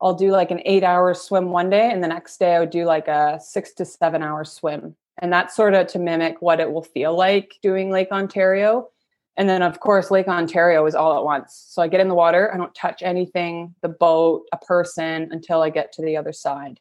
i'll 0.00 0.14
do 0.14 0.30
like 0.30 0.50
an 0.50 0.62
eight 0.64 0.82
hour 0.82 1.12
swim 1.14 1.50
one 1.50 1.70
day 1.70 1.90
and 1.90 2.02
the 2.02 2.08
next 2.08 2.38
day 2.38 2.54
i 2.54 2.60
would 2.60 2.70
do 2.70 2.84
like 2.84 3.08
a 3.08 3.38
six 3.40 3.72
to 3.74 3.84
seven 3.84 4.22
hour 4.22 4.44
swim. 4.44 4.96
And 5.20 5.32
that's 5.32 5.54
sort 5.54 5.74
of 5.74 5.88
to 5.88 5.98
mimic 5.98 6.40
what 6.40 6.60
it 6.60 6.72
will 6.72 6.84
feel 6.84 7.16
like 7.16 7.56
doing 7.62 7.90
lake 7.90 8.12
ontario. 8.12 8.88
And 9.36 9.48
then 9.48 9.62
of 9.62 9.80
course 9.80 10.10
lake 10.10 10.28
ontario 10.28 10.86
is 10.86 10.94
all 10.94 11.18
at 11.18 11.24
once. 11.24 11.66
So 11.68 11.82
i 11.82 11.88
get 11.88 12.00
in 12.00 12.08
the 12.08 12.14
water 12.14 12.52
i 12.52 12.56
don't 12.56 12.74
touch 12.74 13.02
anything 13.02 13.74
the 13.82 13.88
boat 13.88 14.46
a 14.52 14.58
person 14.58 15.28
until 15.30 15.60
i 15.60 15.70
get 15.70 15.92
to 15.92 16.02
the 16.02 16.16
other 16.16 16.32
side 16.32 16.80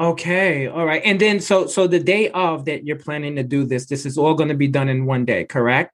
Okay, 0.00 0.68
all 0.68 0.86
right. 0.86 1.02
And 1.04 1.20
then 1.20 1.40
so 1.40 1.66
so 1.66 1.86
the 1.86 1.98
day 1.98 2.30
of 2.30 2.66
that 2.66 2.86
you're 2.86 2.98
planning 2.98 3.34
to 3.36 3.42
do 3.42 3.64
this, 3.64 3.86
this 3.86 4.06
is 4.06 4.16
all 4.16 4.34
going 4.34 4.48
to 4.48 4.54
be 4.54 4.68
done 4.68 4.88
in 4.88 5.06
one 5.06 5.24
day, 5.24 5.44
correct? 5.44 5.92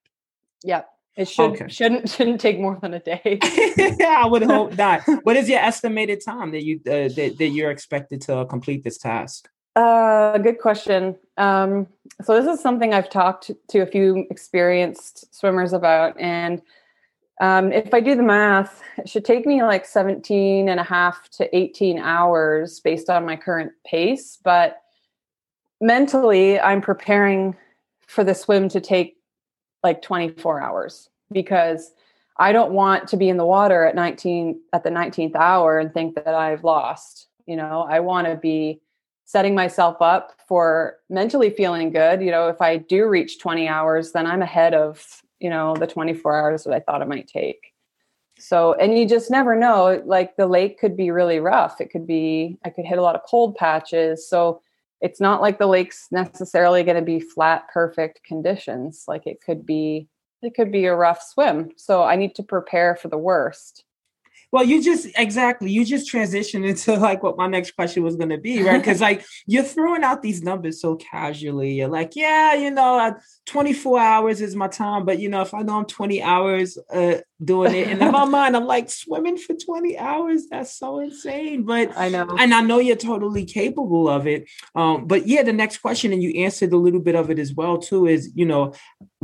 Yep. 0.62 0.88
It 1.16 1.28
should 1.28 1.52
okay. 1.52 1.68
shouldn't 1.68 2.10
shouldn't 2.14 2.40
take 2.40 2.58
more 2.58 2.78
than 2.80 2.94
a 2.94 3.00
day. 3.00 3.38
yeah, 3.98 4.20
I 4.24 4.26
would 4.26 4.42
hope 4.42 4.76
not. 4.76 5.02
what 5.22 5.36
is 5.36 5.48
your 5.48 5.60
estimated 5.60 6.22
time 6.24 6.50
that 6.50 6.64
you 6.64 6.80
uh, 6.86 7.08
that, 7.14 7.36
that 7.38 7.48
you're 7.48 7.70
expected 7.70 8.20
to 8.22 8.44
complete 8.46 8.84
this 8.84 8.98
task? 8.98 9.48
Uh, 9.76 10.38
good 10.38 10.58
question. 10.58 11.16
Um, 11.36 11.88
so 12.22 12.40
this 12.40 12.52
is 12.52 12.62
something 12.62 12.94
I've 12.94 13.10
talked 13.10 13.50
to 13.70 13.78
a 13.80 13.86
few 13.86 14.26
experienced 14.30 15.34
swimmers 15.34 15.72
about, 15.72 16.18
and 16.20 16.62
um, 17.40 17.72
if 17.72 17.92
I 17.92 18.00
do 18.00 18.14
the 18.14 18.22
math, 18.22 18.82
it 18.96 19.08
should 19.08 19.24
take 19.24 19.46
me 19.46 19.62
like 19.62 19.86
17 19.86 20.68
and 20.68 20.80
a 20.80 20.84
half 20.84 21.28
to 21.30 21.56
18 21.56 21.98
hours 21.98 22.80
based 22.80 23.10
on 23.10 23.26
my 23.26 23.36
current 23.36 23.72
pace. 23.84 24.38
But 24.42 24.80
mentally, 25.80 26.60
I'm 26.60 26.80
preparing 26.80 27.56
for 28.06 28.22
the 28.22 28.34
swim 28.34 28.68
to 28.70 28.80
take 28.80 29.16
like 29.82 30.00
24 30.02 30.62
hours 30.62 31.08
because 31.32 31.92
I 32.36 32.52
don't 32.52 32.72
want 32.72 33.08
to 33.08 33.16
be 33.16 33.28
in 33.28 33.36
the 33.36 33.46
water 33.46 33.84
at 33.84 33.94
19 33.94 34.60
at 34.72 34.84
the 34.84 34.90
19th 34.90 35.36
hour 35.36 35.78
and 35.78 35.92
think 35.92 36.14
that 36.16 36.34
I've 36.34 36.64
lost. 36.64 37.28
You 37.46 37.56
know, 37.56 37.86
I 37.88 38.00
want 38.00 38.26
to 38.26 38.36
be 38.36 38.80
setting 39.24 39.54
myself 39.54 40.00
up 40.00 40.32
for 40.46 40.96
mentally 41.08 41.50
feeling 41.50 41.90
good. 41.90 42.22
You 42.22 42.30
know, 42.30 42.48
if 42.48 42.60
I 42.60 42.76
do 42.76 43.08
reach 43.08 43.38
20 43.38 43.68
hours, 43.68 44.12
then 44.12 44.26
I'm 44.26 44.42
ahead 44.42 44.74
of, 44.74 45.22
you 45.44 45.50
know, 45.50 45.76
the 45.76 45.86
24 45.86 46.34
hours 46.34 46.64
that 46.64 46.72
I 46.72 46.80
thought 46.80 47.02
it 47.02 47.08
might 47.08 47.28
take. 47.28 47.74
So, 48.38 48.72
and 48.72 48.98
you 48.98 49.06
just 49.06 49.30
never 49.30 49.54
know. 49.54 50.02
Like 50.06 50.36
the 50.36 50.46
lake 50.46 50.78
could 50.80 50.96
be 50.96 51.10
really 51.10 51.38
rough. 51.38 51.82
It 51.82 51.90
could 51.90 52.06
be, 52.06 52.56
I 52.64 52.70
could 52.70 52.86
hit 52.86 52.96
a 52.96 53.02
lot 53.02 53.14
of 53.14 53.20
cold 53.28 53.54
patches. 53.54 54.26
So, 54.26 54.62
it's 55.02 55.20
not 55.20 55.42
like 55.42 55.58
the 55.58 55.66
lake's 55.66 56.08
necessarily 56.10 56.82
going 56.82 56.96
to 56.96 57.02
be 57.02 57.20
flat, 57.20 57.68
perfect 57.70 58.22
conditions. 58.24 59.04
Like 59.06 59.26
it 59.26 59.42
could 59.44 59.66
be, 59.66 60.08
it 60.40 60.54
could 60.54 60.72
be 60.72 60.86
a 60.86 60.96
rough 60.96 61.22
swim. 61.22 61.72
So, 61.76 62.02
I 62.02 62.16
need 62.16 62.34
to 62.36 62.42
prepare 62.42 62.96
for 62.96 63.08
the 63.08 63.18
worst. 63.18 63.84
Well, 64.54 64.62
you 64.62 64.80
just 64.80 65.08
exactly 65.16 65.72
you 65.72 65.84
just 65.84 66.08
transitioned 66.08 66.64
into 66.64 66.94
like 66.94 67.24
what 67.24 67.36
my 67.36 67.48
next 67.48 67.72
question 67.72 68.04
was 68.04 68.14
going 68.14 68.28
to 68.28 68.38
be, 68.38 68.62
right? 68.62 68.78
Because 68.78 69.00
like 69.00 69.26
you're 69.48 69.64
throwing 69.64 70.04
out 70.04 70.22
these 70.22 70.44
numbers 70.44 70.80
so 70.80 70.94
casually. 70.94 71.72
You're 71.72 71.88
like, 71.88 72.14
yeah, 72.14 72.54
you 72.54 72.70
know, 72.70 73.16
24 73.46 73.98
hours 73.98 74.40
is 74.40 74.54
my 74.54 74.68
time, 74.68 75.04
but 75.04 75.18
you 75.18 75.28
know, 75.28 75.42
if 75.42 75.54
I 75.54 75.62
know 75.62 75.78
I'm 75.78 75.86
20 75.86 76.22
hours 76.22 76.78
uh, 76.92 77.16
doing 77.44 77.74
it, 77.74 77.88
and 77.88 78.00
in 78.00 78.12
my 78.12 78.24
mind, 78.36 78.56
I'm 78.56 78.66
like 78.66 78.90
swimming 78.90 79.38
for 79.38 79.56
20 79.56 79.98
hours. 79.98 80.44
That's 80.48 80.78
so 80.78 81.00
insane. 81.00 81.64
But 81.64 81.90
I 81.98 82.08
know, 82.08 82.36
and 82.38 82.54
I 82.54 82.60
know 82.60 82.78
you're 82.78 82.94
totally 82.94 83.46
capable 83.46 84.08
of 84.08 84.28
it. 84.28 84.48
Um, 84.76 85.08
but 85.08 85.26
yeah, 85.26 85.42
the 85.42 85.52
next 85.52 85.78
question, 85.78 86.12
and 86.12 86.22
you 86.22 86.44
answered 86.44 86.72
a 86.72 86.76
little 86.76 87.00
bit 87.00 87.16
of 87.16 87.28
it 87.28 87.40
as 87.40 87.52
well 87.52 87.78
too, 87.78 88.06
is 88.06 88.30
you 88.36 88.46
know, 88.46 88.72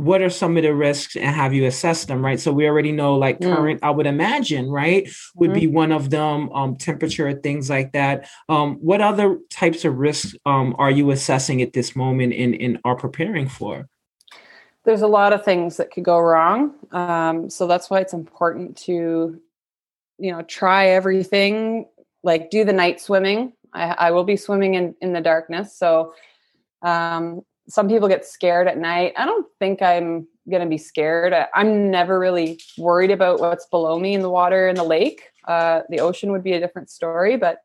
what 0.01 0.21
are 0.21 0.31
some 0.31 0.57
of 0.57 0.63
the 0.63 0.73
risks 0.73 1.15
and 1.15 1.35
have 1.35 1.53
you 1.53 1.65
assessed 1.67 2.07
them, 2.07 2.25
right? 2.25 2.39
So 2.39 2.51
we 2.51 2.67
already 2.67 2.91
know 2.91 3.15
like 3.15 3.39
mm. 3.39 3.55
current, 3.55 3.79
I 3.83 3.91
would 3.91 4.07
imagine, 4.07 4.67
right? 4.67 5.07
would 5.35 5.51
mm-hmm. 5.51 5.59
be 5.59 5.67
one 5.67 5.91
of 5.91 6.09
them. 6.09 6.51
Um, 6.53 6.75
temperature, 6.75 7.31
things 7.33 7.69
like 7.69 7.91
that. 7.91 8.27
Um, 8.49 8.77
what 8.77 8.99
other 8.99 9.37
types 9.51 9.85
of 9.85 9.97
risks 9.97 10.33
um, 10.45 10.75
are 10.79 10.89
you 10.89 11.11
assessing 11.11 11.61
at 11.61 11.73
this 11.73 11.95
moment 11.95 12.33
and, 12.33 12.55
and 12.55 12.79
are 12.83 12.95
preparing 12.95 13.47
for? 13.47 13.87
There's 14.85 15.03
a 15.03 15.07
lot 15.07 15.33
of 15.33 15.45
things 15.45 15.77
that 15.77 15.91
could 15.91 16.03
go 16.03 16.17
wrong. 16.19 16.73
Um, 16.91 17.51
so 17.51 17.67
that's 17.67 17.89
why 17.91 17.99
it's 17.99 18.13
important 18.13 18.77
to, 18.77 19.39
you 20.17 20.31
know, 20.31 20.41
try 20.41 20.87
everything. 20.87 21.85
Like 22.23 22.49
do 22.49 22.63
the 22.63 22.73
night 22.73 22.99
swimming. 23.01 23.53
I, 23.71 23.83
I 23.89 24.11
will 24.11 24.23
be 24.23 24.35
swimming 24.35 24.73
in 24.73 24.95
in 25.01 25.13
the 25.13 25.21
darkness. 25.21 25.77
So 25.77 26.13
um, 26.81 27.43
some 27.71 27.87
people 27.87 28.09
get 28.09 28.25
scared 28.25 28.67
at 28.67 28.77
night. 28.77 29.13
I 29.17 29.25
don't 29.25 29.47
think 29.57 29.81
I'm 29.81 30.27
going 30.49 30.61
to 30.61 30.67
be 30.67 30.77
scared. 30.77 31.33
I'm 31.55 31.89
never 31.89 32.19
really 32.19 32.59
worried 32.77 33.11
about 33.11 33.39
what's 33.39 33.65
below 33.67 33.97
me 33.97 34.13
in 34.13 34.21
the 34.21 34.29
water 34.29 34.67
in 34.67 34.75
the 34.75 34.83
lake. 34.83 35.23
Uh, 35.47 35.81
the 35.89 35.99
ocean 35.99 36.31
would 36.31 36.43
be 36.43 36.51
a 36.53 36.59
different 36.59 36.89
story, 36.89 37.37
but 37.37 37.59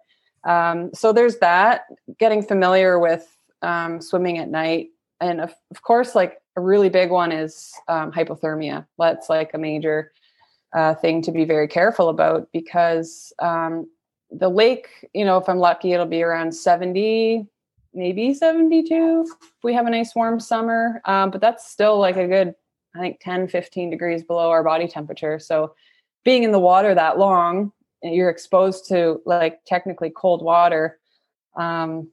um, 0.44 0.90
so 0.94 1.12
there's 1.12 1.38
that. 1.38 1.86
Getting 2.18 2.42
familiar 2.42 3.00
with 3.00 3.26
um, 3.62 4.00
swimming 4.00 4.38
at 4.38 4.48
night, 4.48 4.90
and 5.20 5.40
of, 5.40 5.52
of, 5.72 5.82
course, 5.82 6.14
like 6.14 6.40
a 6.56 6.60
really 6.60 6.88
big 6.88 7.10
one 7.10 7.32
is 7.32 7.72
um, 7.88 8.12
hypothermia. 8.12 8.86
That's 8.98 9.28
like 9.28 9.54
a 9.54 9.58
major 9.58 10.12
uh, 10.72 10.94
thing 10.94 11.20
to 11.22 11.32
be 11.32 11.44
very 11.44 11.66
careful 11.66 12.08
about 12.10 12.48
because 12.52 13.32
um, 13.40 13.88
the 14.30 14.48
lake, 14.48 14.88
you 15.12 15.24
know, 15.24 15.38
if 15.38 15.48
I'm 15.48 15.58
lucky, 15.58 15.92
it'll 15.92 16.06
be 16.06 16.22
around 16.22 16.52
70, 16.52 17.48
maybe 17.96 18.34
72 18.34 19.26
if 19.26 19.50
we 19.64 19.74
have 19.74 19.86
a 19.86 19.90
nice 19.90 20.14
warm 20.14 20.38
summer. 20.38 21.00
Um, 21.06 21.30
but 21.30 21.40
that's 21.40 21.70
still 21.70 21.98
like 21.98 22.16
a 22.16 22.28
good 22.28 22.54
I 22.94 23.00
think 23.00 23.20
10, 23.20 23.48
15 23.48 23.90
degrees 23.90 24.22
below 24.22 24.50
our 24.50 24.64
body 24.64 24.88
temperature. 24.88 25.38
So 25.38 25.74
being 26.24 26.42
in 26.44 26.52
the 26.52 26.58
water 26.58 26.94
that 26.94 27.18
long, 27.18 27.72
you're 28.02 28.30
exposed 28.30 28.88
to 28.88 29.20
like 29.26 29.60
technically 29.66 30.10
cold 30.10 30.42
water. 30.42 30.98
Um, 31.56 32.08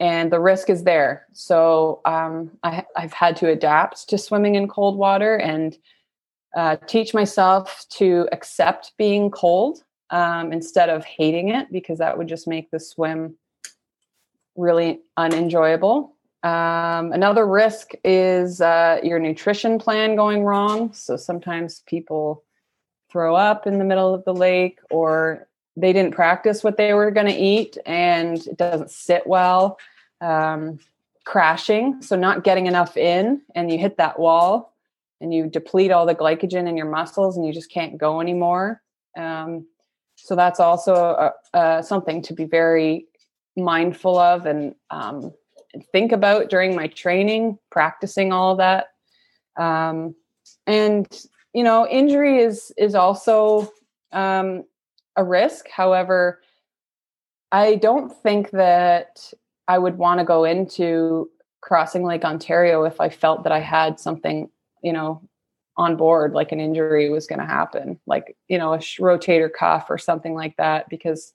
and 0.00 0.32
the 0.32 0.40
risk 0.40 0.70
is 0.70 0.82
there. 0.82 1.26
So 1.32 2.00
um, 2.04 2.50
I, 2.62 2.84
have 2.96 3.12
had 3.12 3.36
to 3.36 3.48
adapt 3.48 4.08
to 4.08 4.18
swimming 4.18 4.56
in 4.56 4.68
cold 4.68 4.96
water 4.98 5.36
and 5.36 5.76
uh, 6.56 6.76
teach 6.86 7.14
myself 7.14 7.86
to 7.90 8.28
accept 8.32 8.92
being 8.98 9.30
cold 9.30 9.82
um, 10.10 10.52
instead 10.52 10.88
of 10.88 11.04
hating 11.04 11.48
it 11.48 11.68
because 11.72 11.98
that 11.98 12.18
would 12.18 12.28
just 12.28 12.48
make 12.48 12.70
the 12.70 12.80
swim 12.80 13.36
really 14.56 15.00
unenjoyable. 15.16 16.14
Um, 16.42 17.12
another 17.12 17.46
risk 17.46 17.92
is 18.04 18.60
uh, 18.60 19.00
your 19.02 19.18
nutrition 19.18 19.78
plan 19.78 20.14
going 20.14 20.44
wrong. 20.44 20.92
So 20.92 21.16
sometimes 21.16 21.82
people 21.86 22.44
throw 23.10 23.34
up 23.34 23.66
in 23.66 23.78
the 23.78 23.84
middle 23.84 24.14
of 24.14 24.24
the 24.24 24.34
lake 24.34 24.78
or 24.90 25.48
they 25.76 25.92
didn't 25.92 26.14
practice 26.14 26.62
what 26.62 26.76
they 26.76 26.92
were 26.92 27.10
going 27.10 27.26
to 27.26 27.34
eat 27.34 27.78
and 27.86 28.46
it 28.46 28.56
doesn't 28.56 28.90
sit 28.90 29.26
well. 29.26 29.78
Um, 30.20 30.78
crashing, 31.24 32.02
so 32.02 32.16
not 32.16 32.44
getting 32.44 32.66
enough 32.66 32.96
in, 32.96 33.40
and 33.54 33.72
you 33.72 33.78
hit 33.78 33.96
that 33.96 34.18
wall 34.18 34.74
and 35.20 35.32
you 35.32 35.48
deplete 35.48 35.90
all 35.90 36.06
the 36.06 36.14
glycogen 36.14 36.68
in 36.68 36.76
your 36.76 36.88
muscles 36.88 37.36
and 37.36 37.46
you 37.46 37.52
just 37.52 37.70
can't 37.70 37.98
go 37.98 38.20
anymore. 38.20 38.82
Um, 39.16 39.66
so 40.16 40.36
that's 40.36 40.60
also 40.60 40.94
a, 40.94 41.58
a, 41.58 41.82
something 41.82 42.22
to 42.22 42.34
be 42.34 42.44
very 42.44 43.06
mindful 43.56 44.18
of 44.18 44.46
and 44.46 44.74
um, 44.90 45.32
think 45.92 46.12
about 46.12 46.50
during 46.50 46.74
my 46.74 46.86
training, 46.88 47.58
practicing 47.70 48.32
all 48.32 48.56
that. 48.56 48.88
Um, 49.56 50.14
and 50.66 51.06
you 51.52 51.62
know, 51.62 51.86
injury 51.86 52.40
is 52.40 52.72
is 52.76 52.94
also 52.94 53.72
um, 54.12 54.64
a 55.16 55.24
risk. 55.24 55.68
However, 55.68 56.40
I 57.52 57.76
don't 57.76 58.10
think 58.10 58.50
that 58.50 59.32
I 59.68 59.78
would 59.78 59.96
want 59.96 60.18
to 60.18 60.24
go 60.24 60.44
into 60.44 61.30
crossing 61.60 62.04
Lake 62.04 62.24
Ontario 62.24 62.84
if 62.84 63.00
I 63.00 63.08
felt 63.08 63.44
that 63.44 63.52
I 63.52 63.60
had 63.60 63.98
something, 63.98 64.50
you 64.82 64.92
know, 64.92 65.22
on 65.76 65.96
board, 65.96 66.32
like 66.32 66.52
an 66.52 66.60
injury 66.60 67.08
was 67.08 67.26
going 67.26 67.38
to 67.38 67.46
happen, 67.46 67.98
like 68.06 68.36
you 68.48 68.58
know, 68.58 68.74
a 68.74 68.78
rotator 68.78 69.50
cuff 69.52 69.86
or 69.88 69.98
something 69.98 70.34
like 70.34 70.56
that, 70.56 70.88
because 70.88 71.32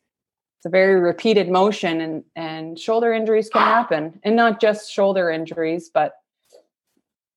it's 0.60 0.66
a 0.66 0.70
very 0.70 1.00
repeated 1.00 1.50
motion 1.50 2.02
and 2.02 2.24
and 2.36 2.78
shoulder 2.78 3.14
injuries 3.14 3.48
can 3.50 3.62
happen. 3.62 4.20
And 4.24 4.36
not 4.36 4.60
just 4.60 4.92
shoulder 4.92 5.30
injuries 5.32 5.90
but 5.94 6.16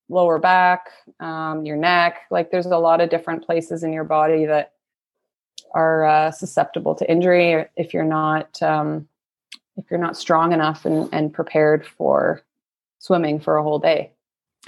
lower 0.09 0.41
back 0.41 0.91
um, 1.21 1.65
your 1.65 1.77
neck 1.77 2.23
like 2.31 2.51
there's 2.51 2.67
a 2.67 2.77
lot 2.77 3.01
of 3.01 3.09
different 3.09 3.47
places 3.47 3.85
in 3.85 3.93
your 3.93 4.05
body 4.05 4.45
that 4.45 4.73
are 5.75 6.05
uh, 6.05 6.31
susceptible 6.33 6.95
to 6.97 7.11
injury 7.11 7.65
if 7.77 7.95
you're 7.95 8.05
not 8.05 8.61
um, 8.61 9.09
if 9.77 9.85
you're 9.91 10.01
not 10.01 10.17
strong 10.17 10.53
enough 10.53 10.85
and, 10.85 11.09
and 11.13 11.33
prepared 11.33 11.87
for 11.87 12.43
swimming 12.99 13.39
for 13.39 13.57
a 13.57 13.63
whole 13.63 13.79
day 13.79 14.11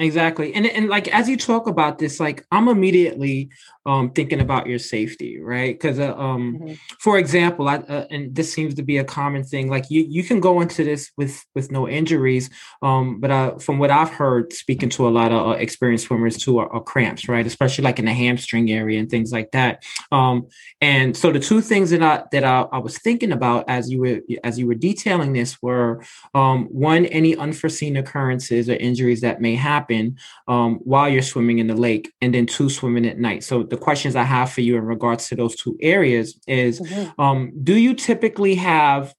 Exactly. 0.01 0.53
And 0.55 0.67
and 0.67 0.89
like 0.89 1.07
as 1.07 1.29
you 1.29 1.37
talk 1.37 1.69
about 1.69 1.99
this, 1.99 2.19
like 2.19 2.45
I'm 2.51 2.67
immediately 2.67 3.51
um 3.87 4.11
thinking 4.11 4.41
about 4.41 4.67
your 4.67 4.81
safety, 4.81 5.39
right? 5.39 5.73
Because 5.73 6.01
uh, 6.01 6.17
um 6.17 6.59
mm-hmm. 6.59 6.75
for 6.99 7.17
example, 7.17 7.69
I 7.69 7.77
uh, 7.77 8.07
and 8.11 8.35
this 8.35 8.53
seems 8.53 8.75
to 8.75 8.83
be 8.83 8.99
a 8.99 9.05
common 9.05 9.45
thing. 9.45 9.71
Like 9.71 9.85
you 9.91 10.05
you 10.09 10.25
can 10.25 10.41
go 10.41 10.61
into 10.61 10.83
this 10.83 11.13
with 11.17 11.47
with 11.55 11.71
no 11.71 11.89
injuries, 11.89 12.51
um, 12.83 13.21
but 13.21 13.31
uh, 13.31 13.59
from 13.59 13.79
what 13.79 13.93
I've 13.93 14.11
heard, 14.11 14.53
speaking 14.53 14.89
to 14.91 15.07
a 15.07 15.11
lot 15.11 15.31
of 15.31 15.47
uh, 15.47 15.51
experienced 15.53 16.07
swimmers 16.07 16.39
too, 16.39 16.59
are, 16.59 16.73
are, 16.73 16.83
cramps, 16.83 17.29
right? 17.29 17.47
Especially 17.47 17.85
like 17.85 18.01
in 18.01 18.07
the 18.07 18.13
hamstring 18.13 18.73
area 18.73 18.99
and 18.99 19.09
things 19.09 19.31
like 19.31 19.53
that. 19.53 19.85
Um, 20.11 20.49
and 20.81 21.17
so 21.17 21.31
the 21.31 21.39
two 21.39 21.61
things 21.61 21.91
that 21.91 22.03
I 22.03 22.25
that 22.33 22.43
I, 22.43 22.63
I 22.73 22.79
was 22.79 22.99
thinking 22.99 23.31
about 23.31 23.67
as 23.69 23.93
you 23.93 24.01
were 24.01 24.21
as 24.43 24.59
you 24.59 24.67
were 24.67 24.75
detailing 24.75 25.35
this 25.35 25.63
were 25.63 26.03
um 26.35 26.65
one 26.65 27.07
any 27.07 27.37
unforeseen 27.37 27.97
occurrences 27.97 28.69
or 28.69 28.75
injuries 28.75 29.21
that 29.21 29.41
may 29.41 29.55
happen 29.55 29.84
happen 29.85 30.17
um, 30.49 30.77
while 30.85 31.09
you're 31.09 31.23
swimming 31.23 31.59
in 31.59 31.67
the 31.67 31.75
lake, 31.75 32.13
and 32.21 32.35
then 32.35 32.47
two 32.47 32.69
swimming 32.69 33.07
at 33.07 33.19
night. 33.19 33.45
So 33.45 33.63
the 33.63 33.77
questions 33.77 34.17
I 34.17 34.25
have 34.25 34.51
for 34.51 34.61
you 34.61 34.77
in 34.77 34.85
regards 34.85 35.29
to 35.29 35.37
those 35.37 35.57
two 35.57 35.77
areas 35.81 36.39
is: 36.47 36.81
mm-hmm. 36.81 37.21
um, 37.21 37.53
Do 37.63 37.77
you 37.77 37.95
typically 37.95 38.55
have 38.57 39.15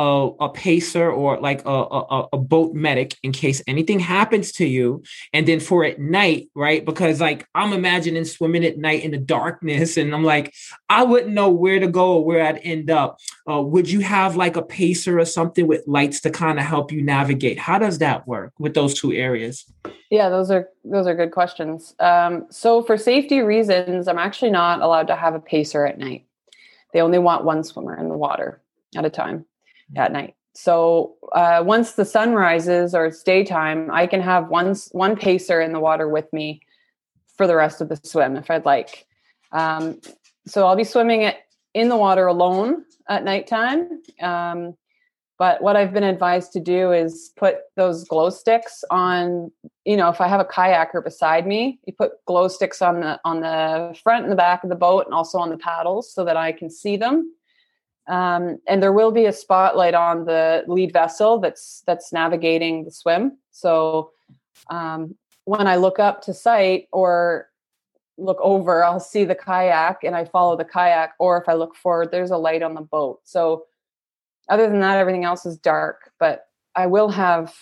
a, 0.00 0.30
a 0.40 0.48
pacer 0.48 1.10
or 1.10 1.38
like 1.40 1.64
a, 1.66 1.70
a, 1.70 2.28
a, 2.32 2.38
boat 2.38 2.74
medic 2.74 3.16
in 3.22 3.32
case 3.32 3.62
anything 3.66 4.00
happens 4.00 4.50
to 4.52 4.66
you. 4.66 5.02
And 5.34 5.46
then 5.46 5.60
for 5.60 5.84
at 5.84 5.98
night, 5.98 6.48
right? 6.54 6.84
Because 6.84 7.20
like 7.20 7.46
I'm 7.54 7.72
imagining 7.72 8.24
swimming 8.24 8.64
at 8.64 8.78
night 8.78 9.04
in 9.04 9.10
the 9.10 9.18
darkness, 9.18 9.96
and 9.96 10.14
I'm 10.14 10.24
like, 10.24 10.54
I 10.88 11.02
wouldn't 11.02 11.34
know 11.34 11.50
where 11.50 11.78
to 11.78 11.86
go 11.86 12.14
or 12.14 12.24
where 12.24 12.46
I'd 12.46 12.60
end 12.62 12.90
up. 12.90 13.18
Uh, 13.50 13.60
would 13.60 13.90
you 13.90 14.00
have 14.00 14.36
like 14.36 14.56
a 14.56 14.62
pacer 14.62 15.18
or 15.18 15.26
something 15.26 15.66
with 15.66 15.86
lights 15.86 16.20
to 16.22 16.30
kind 16.30 16.58
of 16.58 16.64
help 16.64 16.90
you 16.90 17.02
navigate? 17.02 17.58
How 17.58 17.78
does 17.78 17.98
that 17.98 18.26
work 18.26 18.52
with 18.58 18.74
those 18.74 18.94
two 18.94 19.12
areas? 19.12 19.70
Yeah, 20.10 20.30
those 20.30 20.50
are 20.50 20.68
those 20.84 21.06
are 21.06 21.14
good 21.14 21.30
questions. 21.30 21.94
Um, 22.00 22.46
so 22.50 22.82
for 22.82 22.96
safety 22.96 23.40
reasons, 23.40 24.08
I'm 24.08 24.18
actually 24.18 24.50
not 24.50 24.80
allowed 24.80 25.08
to 25.08 25.16
have 25.16 25.34
a 25.34 25.40
pacer 25.40 25.84
at 25.84 25.98
night. 25.98 26.26
They 26.92 27.02
only 27.02 27.18
want 27.18 27.44
one 27.44 27.62
swimmer 27.62 27.96
in 27.98 28.08
the 28.08 28.16
water 28.16 28.62
at 28.96 29.04
a 29.04 29.10
time 29.10 29.44
at 29.96 30.12
night. 30.12 30.34
so 30.54 31.16
uh, 31.32 31.62
once 31.64 31.92
the 31.92 32.04
sun 32.04 32.34
rises 32.34 32.94
or 32.94 33.06
it's 33.06 33.22
daytime, 33.22 33.90
I 33.90 34.06
can 34.06 34.20
have 34.20 34.48
one 34.48 34.74
one 34.92 35.16
pacer 35.16 35.60
in 35.60 35.72
the 35.72 35.80
water 35.80 36.08
with 36.08 36.32
me 36.32 36.60
for 37.36 37.46
the 37.46 37.56
rest 37.56 37.80
of 37.80 37.88
the 37.88 37.98
swim 38.02 38.36
if 38.36 38.50
I'd 38.50 38.64
like. 38.64 39.06
Um, 39.52 40.00
so 40.46 40.66
I'll 40.66 40.76
be 40.76 40.84
swimming 40.84 41.22
it 41.22 41.36
in 41.74 41.88
the 41.88 41.96
water 41.96 42.26
alone 42.26 42.84
at 43.08 43.24
nighttime. 43.24 44.02
Um, 44.20 44.74
but 45.38 45.62
what 45.62 45.74
I've 45.74 45.94
been 45.94 46.04
advised 46.04 46.52
to 46.52 46.60
do 46.60 46.92
is 46.92 47.32
put 47.36 47.60
those 47.74 48.04
glow 48.04 48.28
sticks 48.28 48.84
on, 48.90 49.50
you 49.86 49.96
know, 49.96 50.10
if 50.10 50.20
I 50.20 50.28
have 50.28 50.38
a 50.38 50.44
kayaker 50.44 51.02
beside 51.02 51.46
me, 51.46 51.80
you 51.86 51.94
put 51.94 52.12
glow 52.26 52.46
sticks 52.48 52.82
on 52.82 53.00
the 53.00 53.18
on 53.24 53.40
the 53.40 53.98
front 54.02 54.24
and 54.24 54.30
the 54.30 54.36
back 54.36 54.62
of 54.62 54.68
the 54.68 54.76
boat 54.76 55.06
and 55.06 55.14
also 55.14 55.38
on 55.38 55.48
the 55.48 55.56
paddles 55.56 56.12
so 56.12 56.26
that 56.26 56.36
I 56.36 56.52
can 56.52 56.68
see 56.68 56.98
them. 56.98 57.32
Um, 58.08 58.58
and 58.66 58.82
there 58.82 58.92
will 58.92 59.12
be 59.12 59.26
a 59.26 59.32
spotlight 59.32 59.94
on 59.94 60.24
the 60.24 60.64
lead 60.66 60.92
vessel 60.92 61.38
that's 61.38 61.82
that's 61.86 62.12
navigating 62.12 62.84
the 62.84 62.90
swim. 62.90 63.38
So 63.50 64.10
um, 64.70 65.14
when 65.44 65.66
I 65.66 65.76
look 65.76 65.98
up 65.98 66.22
to 66.22 66.34
sight 66.34 66.88
or 66.92 67.48
look 68.18 68.38
over, 68.40 68.84
I'll 68.84 69.00
see 69.00 69.24
the 69.24 69.34
kayak 69.34 70.02
and 70.02 70.14
I 70.14 70.24
follow 70.24 70.56
the 70.56 70.64
kayak. 70.64 71.14
Or 71.18 71.40
if 71.40 71.48
I 71.48 71.54
look 71.54 71.76
forward, 71.76 72.10
there's 72.10 72.30
a 72.30 72.36
light 72.36 72.62
on 72.62 72.74
the 72.74 72.80
boat. 72.80 73.20
So 73.24 73.64
other 74.48 74.68
than 74.68 74.80
that, 74.80 74.98
everything 74.98 75.24
else 75.24 75.46
is 75.46 75.56
dark, 75.56 76.12
but 76.18 76.46
I 76.74 76.86
will 76.86 77.08
have 77.08 77.54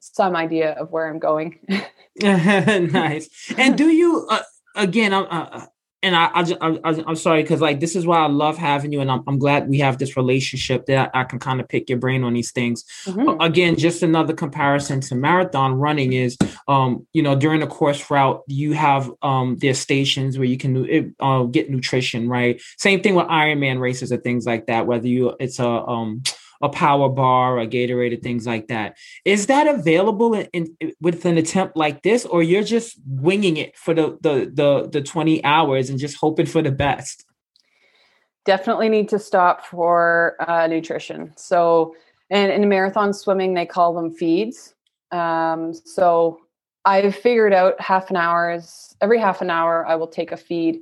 some 0.00 0.36
idea 0.36 0.72
of 0.72 0.90
where 0.90 1.08
I'm 1.08 1.18
going. 1.18 1.58
nice. 2.22 3.52
And 3.58 3.76
do 3.76 3.88
you, 3.88 4.26
uh, 4.30 4.42
again, 4.74 5.12
uh, 5.12 5.24
uh 5.24 5.66
and 6.06 6.14
I, 6.14 6.30
I, 6.32 6.78
I, 6.84 7.10
am 7.10 7.16
sorry 7.16 7.42
because 7.42 7.60
like 7.60 7.80
this 7.80 7.96
is 7.96 8.06
why 8.06 8.18
I 8.18 8.28
love 8.28 8.56
having 8.56 8.92
you, 8.92 9.00
and 9.00 9.10
I'm, 9.10 9.24
I'm 9.26 9.40
glad 9.40 9.68
we 9.68 9.80
have 9.80 9.98
this 9.98 10.16
relationship 10.16 10.86
that 10.86 11.10
I 11.14 11.24
can 11.24 11.40
kind 11.40 11.60
of 11.60 11.68
pick 11.68 11.88
your 11.88 11.98
brain 11.98 12.22
on 12.22 12.32
these 12.32 12.52
things. 12.52 12.84
Mm-hmm. 13.06 13.40
Again, 13.40 13.76
just 13.76 14.04
another 14.04 14.32
comparison 14.32 15.00
to 15.00 15.16
marathon 15.16 15.74
running 15.74 16.12
is, 16.12 16.38
um, 16.68 17.04
you 17.12 17.22
know, 17.22 17.34
during 17.34 17.58
the 17.58 17.66
course 17.66 18.08
route 18.08 18.42
you 18.46 18.72
have 18.72 19.10
um 19.22 19.56
there's 19.56 19.80
stations 19.80 20.38
where 20.38 20.46
you 20.46 20.56
can 20.56 21.14
uh, 21.18 21.42
get 21.42 21.70
nutrition, 21.70 22.28
right? 22.28 22.62
Same 22.78 23.02
thing 23.02 23.16
with 23.16 23.26
Ironman 23.26 23.80
races 23.80 24.12
or 24.12 24.18
things 24.18 24.46
like 24.46 24.66
that. 24.66 24.86
Whether 24.86 25.08
you 25.08 25.34
it's 25.40 25.58
a 25.58 25.68
um 25.68 26.22
a 26.62 26.68
power 26.68 27.08
bar, 27.08 27.58
a 27.58 27.66
Gatorade, 27.66 28.12
or 28.12 28.20
things 28.20 28.46
like 28.46 28.68
that. 28.68 28.96
Is 29.24 29.46
that 29.46 29.66
available 29.66 30.34
in, 30.34 30.48
in, 30.80 30.92
with 31.00 31.24
an 31.24 31.38
attempt 31.38 31.76
like 31.76 32.02
this, 32.02 32.24
or 32.24 32.42
you're 32.42 32.62
just 32.62 32.98
winging 33.06 33.56
it 33.56 33.76
for 33.76 33.94
the 33.94 34.18
the 34.20 34.50
the 34.52 34.88
the 34.90 35.02
20 35.02 35.44
hours 35.44 35.90
and 35.90 35.98
just 35.98 36.16
hoping 36.16 36.46
for 36.46 36.62
the 36.62 36.72
best? 36.72 37.24
Definitely 38.44 38.88
need 38.88 39.08
to 39.08 39.18
stop 39.18 39.66
for 39.66 40.36
uh, 40.46 40.66
nutrition. 40.68 41.32
So, 41.36 41.96
and 42.30 42.52
in 42.52 42.68
marathon 42.68 43.12
swimming, 43.12 43.54
they 43.54 43.66
call 43.66 43.94
them 43.94 44.10
feeds. 44.10 44.74
Um, 45.10 45.74
so 45.74 46.40
I've 46.84 47.16
figured 47.16 47.52
out 47.52 47.80
half 47.80 48.10
an 48.10 48.16
hour's 48.16 48.94
every 49.00 49.18
half 49.18 49.42
an 49.42 49.50
hour 49.50 49.86
I 49.86 49.96
will 49.96 50.06
take 50.06 50.32
a 50.32 50.36
feed 50.36 50.80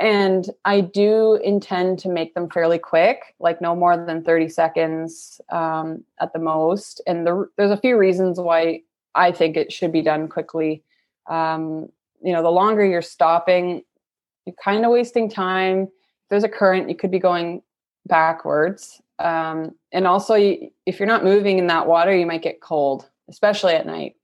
and 0.00 0.48
I 0.64 0.80
do 0.80 1.34
intend 1.34 1.98
to 2.00 2.08
make 2.08 2.34
them 2.34 2.48
fairly 2.48 2.78
quick, 2.78 3.34
like 3.38 3.60
no 3.60 3.76
more 3.76 3.98
than 3.98 4.24
30 4.24 4.48
seconds 4.48 5.42
um, 5.52 6.02
at 6.18 6.32
the 6.32 6.38
most. 6.38 7.02
And 7.06 7.26
the, 7.26 7.46
there's 7.58 7.70
a 7.70 7.76
few 7.76 7.98
reasons 7.98 8.40
why 8.40 8.80
I 9.14 9.30
think 9.30 9.58
it 9.58 9.70
should 9.70 9.92
be 9.92 10.00
done 10.00 10.28
quickly. 10.28 10.82
Um, 11.28 11.90
you 12.22 12.32
know, 12.32 12.42
the 12.42 12.50
longer 12.50 12.84
you're 12.84 13.02
stopping, 13.02 13.82
you're 14.46 14.56
kind 14.64 14.86
of 14.86 14.90
wasting 14.90 15.28
time. 15.28 15.82
If 15.82 16.28
there's 16.30 16.44
a 16.44 16.48
current, 16.48 16.88
you 16.88 16.96
could 16.96 17.10
be 17.10 17.18
going 17.18 17.62
backwards. 18.06 19.02
Um, 19.18 19.72
and 19.92 20.06
also, 20.06 20.34
you, 20.34 20.70
if 20.86 20.98
you're 20.98 21.06
not 21.06 21.24
moving 21.24 21.58
in 21.58 21.66
that 21.66 21.86
water, 21.86 22.16
you 22.16 22.24
might 22.24 22.42
get 22.42 22.62
cold, 22.62 23.06
especially 23.28 23.74
at 23.74 23.84
night. 23.84 24.16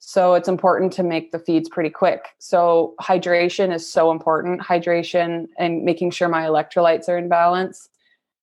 So 0.00 0.32
it's 0.32 0.48
important 0.48 0.94
to 0.94 1.02
make 1.02 1.30
the 1.30 1.38
feeds 1.38 1.68
pretty 1.68 1.90
quick. 1.90 2.30
So 2.38 2.94
hydration 3.00 3.72
is 3.72 3.90
so 3.90 4.10
important. 4.10 4.60
Hydration 4.62 5.46
and 5.58 5.84
making 5.84 6.10
sure 6.10 6.28
my 6.28 6.46
electrolytes 6.46 7.08
are 7.08 7.18
in 7.18 7.28
balance. 7.28 7.90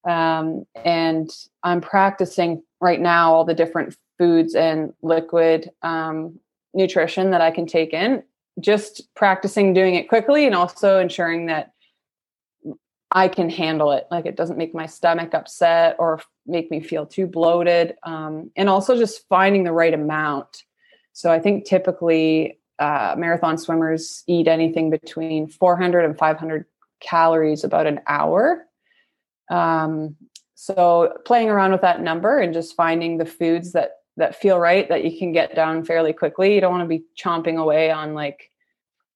Um, 0.08 0.64
and 0.84 1.28
I'm 1.64 1.80
practicing 1.80 2.62
right 2.80 3.00
now 3.00 3.34
all 3.34 3.44
the 3.44 3.54
different 3.54 3.96
foods 4.18 4.54
and 4.54 4.94
liquid 5.02 5.70
um, 5.82 6.38
nutrition 6.74 7.32
that 7.32 7.40
I 7.40 7.50
can 7.50 7.66
take 7.66 7.92
in. 7.92 8.22
Just 8.60 9.12
practicing 9.16 9.74
doing 9.74 9.96
it 9.96 10.08
quickly 10.08 10.46
and 10.46 10.54
also 10.54 11.00
ensuring 11.00 11.46
that 11.46 11.72
I 13.10 13.26
can 13.26 13.50
handle 13.50 13.90
it. 13.92 14.06
Like 14.12 14.26
it 14.26 14.36
doesn't 14.36 14.58
make 14.58 14.74
my 14.74 14.86
stomach 14.86 15.34
upset 15.34 15.96
or 15.98 16.20
make 16.46 16.70
me 16.70 16.80
feel 16.80 17.04
too 17.04 17.26
bloated. 17.26 17.96
Um, 18.04 18.52
and 18.54 18.68
also 18.68 18.96
just 18.96 19.26
finding 19.28 19.64
the 19.64 19.72
right 19.72 19.92
amount 19.92 20.62
so 21.18 21.32
I 21.32 21.40
think 21.40 21.64
typically 21.64 22.60
uh, 22.78 23.16
marathon 23.18 23.58
swimmers 23.58 24.22
eat 24.28 24.46
anything 24.46 24.88
between 24.88 25.48
400 25.48 26.04
and 26.04 26.16
500 26.16 26.64
calories 27.00 27.64
about 27.64 27.88
an 27.88 27.98
hour. 28.06 28.64
Um, 29.50 30.14
so 30.54 31.12
playing 31.24 31.48
around 31.48 31.72
with 31.72 31.80
that 31.80 32.00
number 32.00 32.38
and 32.38 32.54
just 32.54 32.76
finding 32.76 33.18
the 33.18 33.26
foods 33.26 33.72
that 33.72 33.94
that 34.16 34.36
feel 34.36 34.60
right 34.60 34.88
that 34.90 35.02
you 35.02 35.18
can 35.18 35.32
get 35.32 35.56
down 35.56 35.84
fairly 35.84 36.12
quickly. 36.12 36.54
You 36.54 36.60
don't 36.60 36.70
want 36.70 36.84
to 36.84 36.88
be 36.88 37.02
chomping 37.20 37.58
away 37.58 37.90
on 37.90 38.14
like 38.14 38.52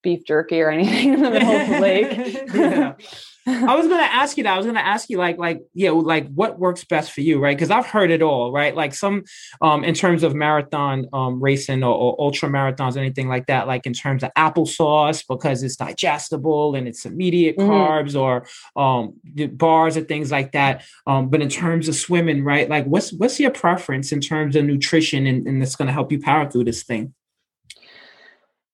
beef 0.02 0.26
jerky 0.26 0.60
or 0.60 0.70
anything 0.70 1.12
in 1.12 1.22
the 1.22 1.30
middle 1.30 1.52
of 1.52 1.68
the 1.68 1.78
lake. 1.78 2.98
I 3.46 3.74
was 3.74 3.88
gonna 3.88 4.02
ask 4.02 4.36
you 4.36 4.44
that. 4.44 4.54
I 4.54 4.56
was 4.56 4.66
gonna 4.66 4.80
ask 4.80 5.10
you 5.10 5.18
like 5.18 5.36
like 5.36 5.62
yeah 5.74 5.90
like 5.90 6.32
what 6.32 6.60
works 6.60 6.84
best 6.84 7.10
for 7.12 7.22
you, 7.22 7.40
right? 7.40 7.56
Because 7.56 7.70
I've 7.70 7.86
heard 7.86 8.12
it 8.12 8.22
all, 8.22 8.52
right? 8.52 8.74
Like 8.74 8.94
some 8.94 9.24
um 9.60 9.82
in 9.82 9.94
terms 9.94 10.22
of 10.22 10.34
marathon 10.34 11.06
um 11.12 11.42
racing 11.42 11.82
or, 11.82 11.92
or 11.92 12.20
ultra 12.20 12.48
marathons, 12.48 12.96
anything 12.96 13.28
like 13.28 13.46
that. 13.46 13.66
Like 13.66 13.84
in 13.84 13.94
terms 13.94 14.22
of 14.22 14.30
applesauce 14.38 15.24
because 15.26 15.64
it's 15.64 15.74
digestible 15.74 16.76
and 16.76 16.86
it's 16.86 17.04
immediate 17.04 17.56
mm-hmm. 17.56 17.70
carbs, 17.70 18.14
or 18.18 18.46
um 18.80 19.14
bars 19.56 19.96
or 19.96 20.02
things 20.02 20.30
like 20.30 20.52
that. 20.52 20.84
Um, 21.08 21.28
but 21.28 21.42
in 21.42 21.48
terms 21.48 21.88
of 21.88 21.96
swimming, 21.96 22.44
right? 22.44 22.68
Like 22.68 22.84
what's 22.84 23.12
what's 23.12 23.40
your 23.40 23.50
preference 23.50 24.12
in 24.12 24.20
terms 24.20 24.54
of 24.54 24.64
nutrition 24.64 25.26
and, 25.26 25.46
and 25.48 25.60
that's 25.60 25.74
gonna 25.74 25.92
help 25.92 26.12
you 26.12 26.20
power 26.20 26.48
through 26.48 26.64
this 26.64 26.84
thing? 26.84 27.12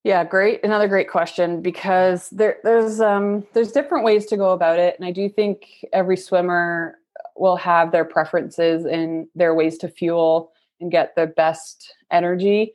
Yeah, 0.09 0.25
great. 0.25 0.64
Another 0.64 0.88
great 0.88 1.11
question 1.11 1.61
because 1.61 2.31
there, 2.31 2.57
there's 2.64 2.99
um, 2.99 3.47
there's 3.53 3.73
different 3.73 4.07
ways 4.07 4.25
to 4.29 4.38
go 4.38 4.53
about 4.53 4.79
it, 4.79 4.97
and 4.99 5.07
I 5.07 5.11
do 5.11 5.29
think 5.29 5.85
every 5.92 6.16
swimmer 6.16 6.97
will 7.37 7.57
have 7.57 7.92
their 7.92 8.07
preferences 8.07 8.87
and 8.87 9.27
their 9.35 9.55
ways 9.55 9.77
to 9.79 9.88
fuel 9.90 10.51
and 10.81 10.90
get 10.90 11.14
the 11.14 11.27
best 11.27 11.92
energy. 12.11 12.73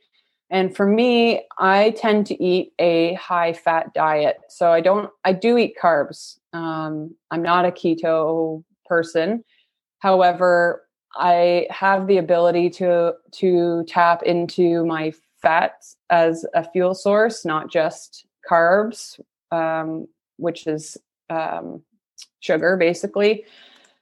And 0.48 0.76
for 0.76 0.86
me, 0.86 1.42
I 1.58 1.90
tend 1.96 2.28
to 2.28 2.40
eat 2.40 2.72
a 2.78 3.14
high 3.14 3.52
fat 3.52 3.92
diet, 3.94 4.36
so 4.48 4.70
I 4.70 4.80
don't. 4.80 5.10
I 5.24 5.32
do 5.32 5.58
eat 5.58 5.74
carbs. 5.76 6.38
Um, 6.52 7.16
I'm 7.32 7.42
not 7.42 7.64
a 7.64 7.72
keto 7.72 8.62
person. 8.86 9.42
However, 9.98 10.84
I 11.16 11.66
have 11.70 12.06
the 12.06 12.18
ability 12.18 12.70
to 12.78 13.14
to 13.32 13.84
tap 13.88 14.22
into 14.22 14.86
my 14.86 15.12
fats 15.44 15.96
as 16.10 16.44
a 16.54 16.68
fuel 16.68 16.94
source, 16.94 17.44
not 17.44 17.70
just 17.70 18.26
carbs, 18.50 19.20
um, 19.50 20.08
which 20.36 20.66
is 20.66 20.96
um, 21.30 21.82
sugar 22.40 22.76
basically. 22.76 23.44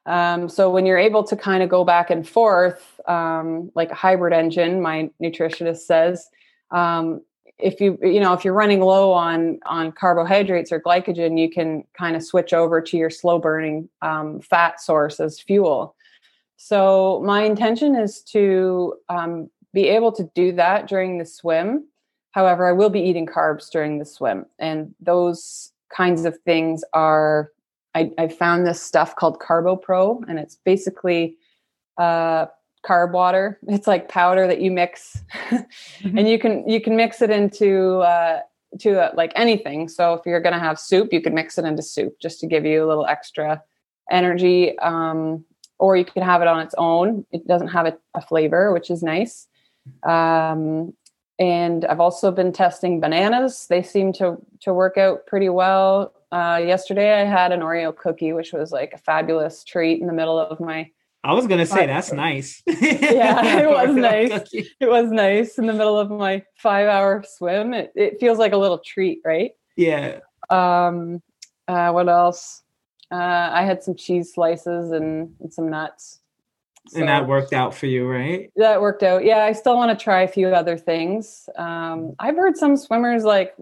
Um, 0.07 0.49
so 0.49 0.71
when 0.71 0.85
you're 0.85 0.99
able 0.99 1.23
to 1.25 1.37
kind 1.37 1.63
of 1.63 1.69
go 1.69 1.85
back 1.85 2.11
and 2.11 2.29
forth, 2.29 3.01
um, 3.07 3.71
like 3.75 3.91
a 3.91 3.95
hybrid 3.95 4.33
engine, 4.33 4.81
my 4.81 5.11
nutritionist 5.23 5.81
says, 5.81 6.29
um, 6.71 7.21
if 7.59 7.81
you 7.81 7.97
you 8.03 8.19
know 8.19 8.33
if 8.33 8.45
you're 8.45 8.55
running 8.55 8.81
low 8.81 9.13
on 9.13 9.61
on 9.67 9.93
carbohydrates 9.93 10.73
or 10.73 10.81
glycogen, 10.81 11.39
you 11.39 11.49
can 11.49 11.85
kind 11.97 12.17
of 12.17 12.25
switch 12.25 12.53
over 12.53 12.81
to 12.81 12.97
your 12.97 13.11
slow 13.11 13.39
burning 13.39 13.89
um, 14.01 14.41
fat 14.41 14.81
source 14.81 15.21
as 15.21 15.39
fuel. 15.39 15.95
So 16.57 17.23
my 17.25 17.45
intention 17.45 17.95
is 17.95 18.23
to 18.33 18.95
um, 19.09 19.51
be 19.73 19.89
able 19.89 20.13
to 20.13 20.31
do 20.35 20.53
that 20.53 20.89
during 20.89 21.19
the 21.19 21.25
swim. 21.25 21.87
However, 22.33 22.67
I 22.67 22.73
will 22.73 22.91
be 22.91 23.01
eating 23.01 23.27
carbs 23.27 23.71
during 23.71 23.99
the 23.99 24.05
swim. 24.05 24.47
And 24.59 24.95
those 25.01 25.73
kinds 25.95 26.25
of 26.25 26.39
things 26.41 26.83
are, 26.93 27.51
I, 27.95 28.11
I 28.19 28.29
found 28.29 28.67
this 28.67 28.81
stuff 28.81 29.17
called 29.17 29.39
CarboPro, 29.39 30.25
and 30.29 30.39
it's 30.39 30.57
basically 30.65 31.37
uh, 31.99 32.47
carb 32.87 33.13
water. 33.13 33.59
It's 33.69 33.87
like 33.87 34.09
powder 34.09 34.47
that 34.47 34.61
you 34.61 34.71
mix, 34.71 35.23
mm-hmm. 35.49 36.19
and 36.19 36.29
you 36.29 36.39
can 36.39 36.67
you 36.69 36.81
can 36.81 36.97
mix 36.97 37.21
it 37.21 37.31
into 37.31 37.99
uh, 37.99 38.41
to 38.81 39.01
uh, 39.05 39.11
like 39.15 39.33
anything. 39.37 39.89
So 39.89 40.15
if 40.15 40.23
you're 40.25 40.41
going 40.41 40.55
to 40.55 40.59
have 40.59 40.81
soup, 40.81 41.13
you 41.13 41.21
can 41.21 41.35
mix 41.35 41.59
it 41.59 41.65
into 41.65 41.83
soup 41.83 42.15
just 42.21 42.41
to 42.41 42.47
give 42.47 42.65
you 42.65 42.85
a 42.85 42.89
little 42.89 43.07
extra 43.07 43.63
energy. 44.11 44.79
Um, 44.79 45.45
or 45.79 45.97
you 45.97 46.05
can 46.05 46.23
have 46.23 46.43
it 46.43 46.49
on 46.49 46.61
its 46.61 46.77
own. 46.79 47.27
It 47.33 47.47
doesn't 47.49 47.69
have 47.69 47.87
a, 47.87 47.99
a 48.15 48.21
flavor, 48.21 48.73
which 48.73 48.89
is 48.89 49.03
nice. 49.03 49.49
Um, 50.03 50.95
and 51.39 51.85
I've 51.87 52.01
also 52.01 52.31
been 52.31 52.53
testing 52.53 53.01
bananas. 53.01 53.67
They 53.69 53.83
seem 53.83 54.13
to 54.15 54.37
to 54.61 54.73
work 54.73 54.97
out 54.97 55.27
pretty 55.27 55.49
well. 55.49 56.15
Uh, 56.31 56.61
yesterday, 56.65 57.21
I 57.21 57.25
had 57.25 57.53
an 57.53 57.61
Oreo 57.61 57.95
cookie, 57.95 58.33
which 58.33 58.53
was 58.53 58.73
like 58.73 58.93
a 58.95 58.99
fabulous 58.99 59.65
treat 59.65 60.01
in 60.01 60.07
the 60.07 60.13
middle 60.13 60.39
of 60.39 60.61
my 60.61 60.91
I 61.25 61.35
was 61.35 61.47
gonna 61.47 61.67
say 61.67 61.87
that's 61.87 62.13
nice. 62.13 62.63
yeah, 62.67 63.61
it 63.61 63.69
was 63.69 63.95
nice. 63.95 64.53
It 64.53 64.89
was 64.89 65.11
nice 65.11 65.57
in 65.57 65.67
the 65.67 65.73
middle 65.73 65.99
of 65.99 66.11
my 66.11 66.43
five 66.57 66.89
hour 66.89 67.23
swim. 67.27 67.73
It 67.75 67.93
it 67.95 68.19
feels 68.19 68.39
like 68.39 68.53
a 68.53 68.57
little 68.57 68.79
treat, 68.79 69.21
right? 69.25 69.53
Yeah. 69.77 70.19
Um 70.51 71.23
uh 71.69 71.91
what 71.93 72.09
else? 72.09 72.63
Uh 73.11 73.51
I 73.53 73.63
had 73.65 73.83
some 73.85 73.95
cheese 73.95 74.35
slices 74.35 74.91
and, 74.91 75.35
and 75.41 75.53
some 75.53 75.71
nuts. 75.71 76.21
So 76.89 76.99
and 76.99 77.09
that 77.09 77.29
worked 77.29 77.53
out 77.53 77.75
for 77.75 77.87
you, 77.87 78.07
right? 78.07 78.51
That 78.57 78.81
worked 78.81 79.03
out. 79.03 79.25
Yeah, 79.25 79.45
I 79.45 79.53
still 79.53 79.77
want 79.77 79.97
to 79.97 80.03
try 80.03 80.23
a 80.23 80.29
few 80.29 80.49
other 80.49 80.77
things. 80.77 81.49
Um, 81.57 82.15
I've 82.19 82.37
heard 82.37 82.57
some 82.57 82.77
swimmers 82.77 83.23
like 83.25 83.55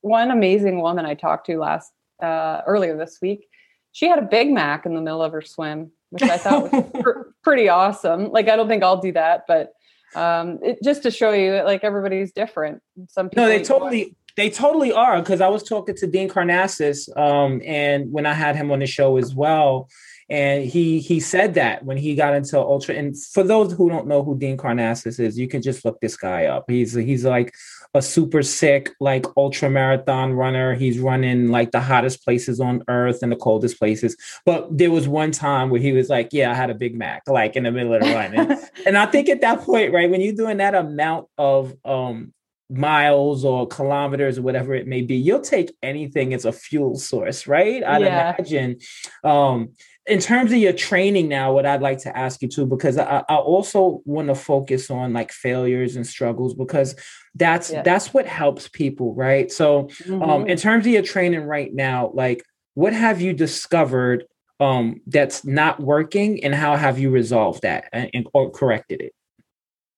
one 0.00 0.30
amazing 0.30 0.80
woman 0.80 1.04
I 1.04 1.14
talked 1.14 1.46
to 1.46 1.58
last 1.58 1.92
uh, 2.22 2.62
earlier 2.66 2.96
this 2.96 3.18
week. 3.20 3.48
She 3.92 4.08
had 4.08 4.18
a 4.18 4.22
Big 4.22 4.50
Mac 4.50 4.86
in 4.86 4.94
the 4.94 5.02
middle 5.02 5.22
of 5.22 5.32
her 5.32 5.42
swim 5.42 5.92
which 6.12 6.22
I 6.22 6.36
thought 6.36 6.70
was 6.70 6.84
pr- 7.02 7.20
pretty 7.42 7.68
awesome. 7.68 8.30
Like, 8.30 8.48
I 8.48 8.54
don't 8.54 8.68
think 8.68 8.82
I'll 8.82 9.00
do 9.00 9.12
that, 9.12 9.44
but 9.48 9.72
um, 10.14 10.58
it, 10.62 10.78
just 10.84 11.02
to 11.04 11.10
show 11.10 11.32
you 11.32 11.52
that 11.52 11.64
like 11.64 11.82
everybody's 11.82 12.32
different. 12.32 12.82
Some 13.08 13.30
people 13.30 13.44
no, 13.44 13.48
they 13.48 13.62
totally. 13.62 14.14
They 14.34 14.48
totally 14.48 14.92
are 14.92 15.20
because 15.20 15.42
I 15.42 15.48
was 15.48 15.62
talking 15.62 15.94
to 15.96 16.06
Dean 16.06 16.26
Karnazes, 16.26 17.14
um, 17.18 17.60
and 17.66 18.10
when 18.12 18.24
I 18.24 18.32
had 18.32 18.56
him 18.56 18.70
on 18.70 18.78
the 18.78 18.86
show 18.86 19.18
as 19.18 19.34
well, 19.34 19.90
and 20.32 20.64
he 20.64 20.98
he 20.98 21.20
said 21.20 21.52
that 21.54 21.84
when 21.84 21.98
he 21.98 22.14
got 22.14 22.34
into 22.34 22.58
ultra. 22.58 22.94
And 22.94 23.14
for 23.22 23.42
those 23.42 23.74
who 23.74 23.90
don't 23.90 24.06
know 24.06 24.24
who 24.24 24.38
Dean 24.38 24.56
Karnazes 24.56 25.20
is, 25.20 25.38
you 25.38 25.46
can 25.46 25.60
just 25.60 25.84
look 25.84 26.00
this 26.00 26.16
guy 26.16 26.46
up. 26.46 26.64
He's 26.68 26.94
he's 26.94 27.26
like 27.26 27.54
a 27.92 28.00
super 28.00 28.42
sick 28.42 28.90
like 28.98 29.26
ultra 29.36 29.68
marathon 29.68 30.32
runner. 30.32 30.74
He's 30.74 30.98
running 30.98 31.48
like 31.48 31.70
the 31.70 31.82
hottest 31.82 32.24
places 32.24 32.60
on 32.60 32.82
earth 32.88 33.22
and 33.22 33.30
the 33.30 33.36
coldest 33.36 33.78
places. 33.78 34.16
But 34.46 34.66
there 34.78 34.90
was 34.90 35.06
one 35.06 35.32
time 35.32 35.68
where 35.68 35.82
he 35.82 35.92
was 35.92 36.08
like, 36.08 36.30
"Yeah, 36.32 36.50
I 36.50 36.54
had 36.54 36.70
a 36.70 36.74
Big 36.74 36.96
Mac," 36.96 37.24
like 37.28 37.54
in 37.54 37.64
the 37.64 37.70
middle 37.70 37.92
of 37.92 38.00
the 38.00 38.14
run. 38.14 38.34
And, 38.34 38.58
and 38.86 38.96
I 38.96 39.04
think 39.04 39.28
at 39.28 39.42
that 39.42 39.60
point, 39.60 39.92
right, 39.92 40.10
when 40.10 40.22
you're 40.22 40.32
doing 40.32 40.56
that 40.56 40.74
amount 40.74 41.28
of 41.36 41.74
um 41.84 42.32
miles 42.70 43.44
or 43.44 43.66
kilometers 43.66 44.38
or 44.38 44.42
whatever 44.42 44.74
it 44.74 44.86
may 44.86 45.02
be 45.02 45.14
you'll 45.14 45.42
take 45.42 45.76
anything 45.82 46.32
as 46.32 46.46
a 46.46 46.52
fuel 46.52 46.96
source 46.96 47.46
right 47.46 47.84
i'd 47.84 48.00
yeah. 48.00 48.34
imagine 48.34 48.78
um 49.24 49.68
in 50.06 50.18
terms 50.18 50.50
of 50.50 50.58
your 50.58 50.72
training 50.72 51.28
now 51.28 51.52
what 51.52 51.64
i'd 51.64 51.80
like 51.80 51.98
to 51.98 52.16
ask 52.16 52.42
you 52.42 52.48
too 52.48 52.66
because 52.66 52.98
i, 52.98 53.22
I 53.28 53.36
also 53.36 54.02
want 54.04 54.28
to 54.28 54.34
focus 54.34 54.90
on 54.90 55.12
like 55.12 55.30
failures 55.30 55.96
and 55.96 56.06
struggles 56.06 56.54
because 56.54 56.96
that's 57.34 57.70
yeah. 57.70 57.82
that's 57.82 58.12
what 58.12 58.26
helps 58.26 58.68
people 58.68 59.14
right 59.14 59.50
so 59.50 59.84
mm-hmm. 59.84 60.22
um 60.22 60.46
in 60.46 60.58
terms 60.58 60.86
of 60.86 60.92
your 60.92 61.02
training 61.02 61.44
right 61.44 61.72
now 61.72 62.10
like 62.14 62.44
what 62.74 62.92
have 62.92 63.20
you 63.20 63.32
discovered 63.32 64.24
um 64.60 65.00
that's 65.06 65.44
not 65.44 65.80
working 65.80 66.42
and 66.44 66.54
how 66.54 66.76
have 66.76 66.98
you 66.98 67.10
resolved 67.10 67.62
that 67.62 67.88
and, 67.92 68.10
and 68.12 68.26
or 68.34 68.50
corrected 68.50 69.00
it 69.00 69.14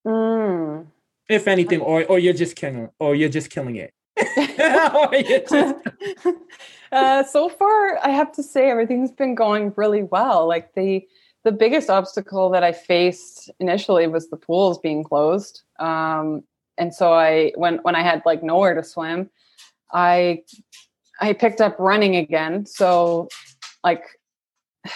mm. 0.06 0.86
if 1.28 1.48
anything 1.48 1.80
or 1.80 2.04
or 2.04 2.18
you're 2.18 2.34
just 2.34 2.56
killing 2.56 2.90
or 2.98 3.14
you're 3.14 3.28
just 3.28 3.50
killing 3.50 3.76
it 3.76 3.92
uh, 6.94 7.22
so 7.22 7.48
far 7.48 7.98
i 8.04 8.10
have 8.10 8.32
to 8.32 8.42
say 8.42 8.70
everything's 8.70 9.12
been 9.12 9.34
going 9.34 9.72
really 9.76 10.02
well 10.02 10.46
like 10.46 10.74
the 10.74 11.06
the 11.44 11.52
biggest 11.52 11.90
obstacle 11.90 12.48
that 12.50 12.62
i 12.62 12.72
faced 12.72 13.50
initially 13.60 14.06
was 14.06 14.28
the 14.30 14.36
pools 14.36 14.78
being 14.78 15.04
closed 15.04 15.62
um, 15.78 16.42
and 16.78 16.94
so 16.94 17.12
I 17.12 17.52
when 17.56 17.78
when 17.78 17.94
I 17.94 18.02
had 18.02 18.22
like 18.24 18.42
nowhere 18.42 18.74
to 18.74 18.82
swim, 18.82 19.30
I 19.92 20.42
I 21.20 21.32
picked 21.32 21.60
up 21.60 21.76
running 21.78 22.16
again. 22.16 22.66
So 22.66 23.28
like 23.82 24.04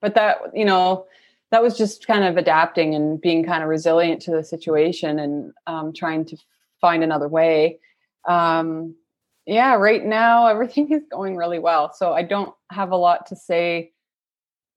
but 0.00 0.14
that 0.14 0.38
you 0.54 0.64
know 0.64 1.06
that 1.50 1.62
was 1.62 1.76
just 1.76 2.06
kind 2.06 2.24
of 2.24 2.36
adapting 2.36 2.94
and 2.94 3.20
being 3.20 3.44
kind 3.44 3.62
of 3.62 3.68
resilient 3.68 4.20
to 4.22 4.32
the 4.32 4.42
situation 4.42 5.20
and 5.20 5.52
um, 5.66 5.92
trying 5.92 6.24
to 6.24 6.36
find 6.80 7.04
another 7.04 7.28
way. 7.28 7.78
Um, 8.26 8.96
yeah, 9.46 9.74
right 9.74 10.04
now 10.04 10.46
everything 10.46 10.88
is 10.92 11.02
going 11.10 11.36
really 11.36 11.58
well. 11.58 11.92
So 11.92 12.12
I 12.12 12.22
don't 12.22 12.54
have 12.70 12.92
a 12.92 12.96
lot 12.96 13.26
to 13.26 13.36
say 13.36 13.92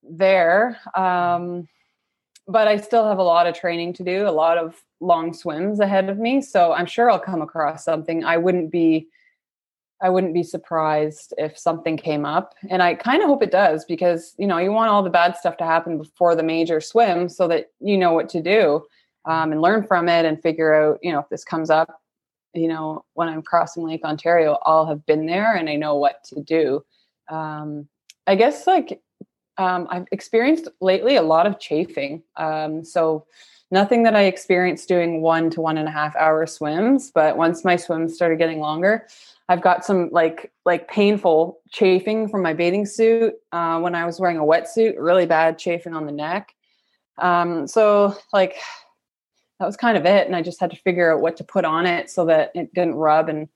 there. 0.03 0.77
Um, 0.95 1.67
but 2.47 2.67
I 2.67 2.77
still 2.77 3.05
have 3.05 3.17
a 3.17 3.23
lot 3.23 3.45
of 3.45 3.55
training 3.55 3.93
to 3.93 4.03
do, 4.03 4.27
a 4.27 4.31
lot 4.31 4.57
of 4.57 4.81
long 5.01 5.33
swims 5.33 5.81
ahead 5.81 6.09
of 6.09 6.17
me. 6.17 6.41
So 6.41 6.71
I'm 6.71 6.85
sure 6.85 7.11
I'll 7.11 7.19
come 7.19 7.41
across 7.41 7.83
something. 7.83 8.23
I 8.23 8.37
wouldn't 8.37 8.71
be 8.71 9.09
I 10.01 10.09
wouldn't 10.09 10.35
be 10.35 10.43
surprised 10.43 11.33
if 11.37 11.57
something 11.57 11.97
came 11.97 12.23
up. 12.23 12.53
And 12.69 12.83
I 12.83 12.93
kind 12.93 13.23
of 13.23 13.27
hope 13.27 13.41
it 13.41 13.49
does 13.49 13.83
because, 13.83 14.35
you 14.37 14.45
know, 14.45 14.59
you 14.59 14.71
want 14.71 14.91
all 14.91 15.01
the 15.01 15.09
bad 15.09 15.35
stuff 15.35 15.57
to 15.57 15.65
happen 15.65 15.97
before 15.97 16.35
the 16.35 16.43
major 16.43 16.79
swim 16.79 17.29
so 17.29 17.47
that 17.47 17.71
you 17.79 17.97
know 17.97 18.13
what 18.13 18.29
to 18.29 18.41
do 18.41 18.85
um, 19.25 19.51
and 19.51 19.61
learn 19.61 19.87
from 19.87 20.07
it 20.07 20.23
and 20.23 20.41
figure 20.41 20.73
out, 20.73 20.99
you 21.01 21.11
know, 21.11 21.19
if 21.19 21.29
this 21.29 21.43
comes 21.43 21.71
up, 21.71 21.99
you 22.57 22.67
know, 22.67 23.05
when 23.13 23.27
I'm 23.27 23.41
crossing 23.41 23.83
Lake 23.83 24.03
Ontario, 24.03 24.57
I'll 24.63 24.85
have 24.85 25.05
been 25.05 25.25
there 25.25 25.55
and 25.55 25.69
I 25.69 25.75
know 25.75 25.95
what 25.95 26.23
to 26.25 26.41
do. 26.41 26.83
Um, 27.29 27.87
I 28.25 28.35
guess 28.35 28.67
like 28.67 29.01
um, 29.57 29.87
I've 29.89 30.07
experienced 30.11 30.67
lately 30.81 31.15
a 31.15 31.21
lot 31.21 31.47
of 31.47 31.59
chafing. 31.59 32.23
Um, 32.35 32.83
so 32.83 33.25
nothing 33.71 34.03
that 34.03 34.15
I 34.15 34.23
experienced 34.23 34.87
doing 34.87 35.21
one 35.21 35.49
to 35.51 35.61
one 35.61 35.77
and 35.77 35.87
a 35.87 35.91
half 35.91 36.15
hour 36.15 36.45
swims, 36.45 37.11
but 37.11 37.37
once 37.37 37.65
my 37.65 37.75
swims 37.75 38.13
started 38.13 38.37
getting 38.37 38.59
longer, 38.59 39.07
I've 39.49 39.61
got 39.61 39.85
some 39.85 40.09
like 40.11 40.51
like 40.65 40.89
painful 40.89 41.59
chafing 41.71 42.27
from 42.27 42.41
my 42.41 42.53
bathing 42.53 42.85
suit 42.85 43.35
uh, 43.51 43.79
when 43.79 43.95
I 43.95 44.05
was 44.05 44.19
wearing 44.19 44.37
a 44.37 44.41
wetsuit, 44.41 44.95
really 44.97 45.25
bad 45.25 45.57
chafing 45.57 45.93
on 45.93 46.05
the 46.05 46.11
neck. 46.11 46.53
Um, 47.17 47.65
so 47.67 48.15
like 48.33 48.57
that 49.59 49.65
was 49.65 49.77
kind 49.77 49.97
of 49.97 50.05
it, 50.05 50.27
and 50.27 50.35
I 50.35 50.41
just 50.41 50.59
had 50.59 50.71
to 50.71 50.77
figure 50.77 51.13
out 51.13 51.21
what 51.21 51.37
to 51.37 51.43
put 51.43 51.65
on 51.65 51.85
it 51.85 52.09
so 52.09 52.25
that 52.25 52.51
it 52.53 52.73
didn't 52.73 52.95
rub 52.95 53.29
and 53.29 53.47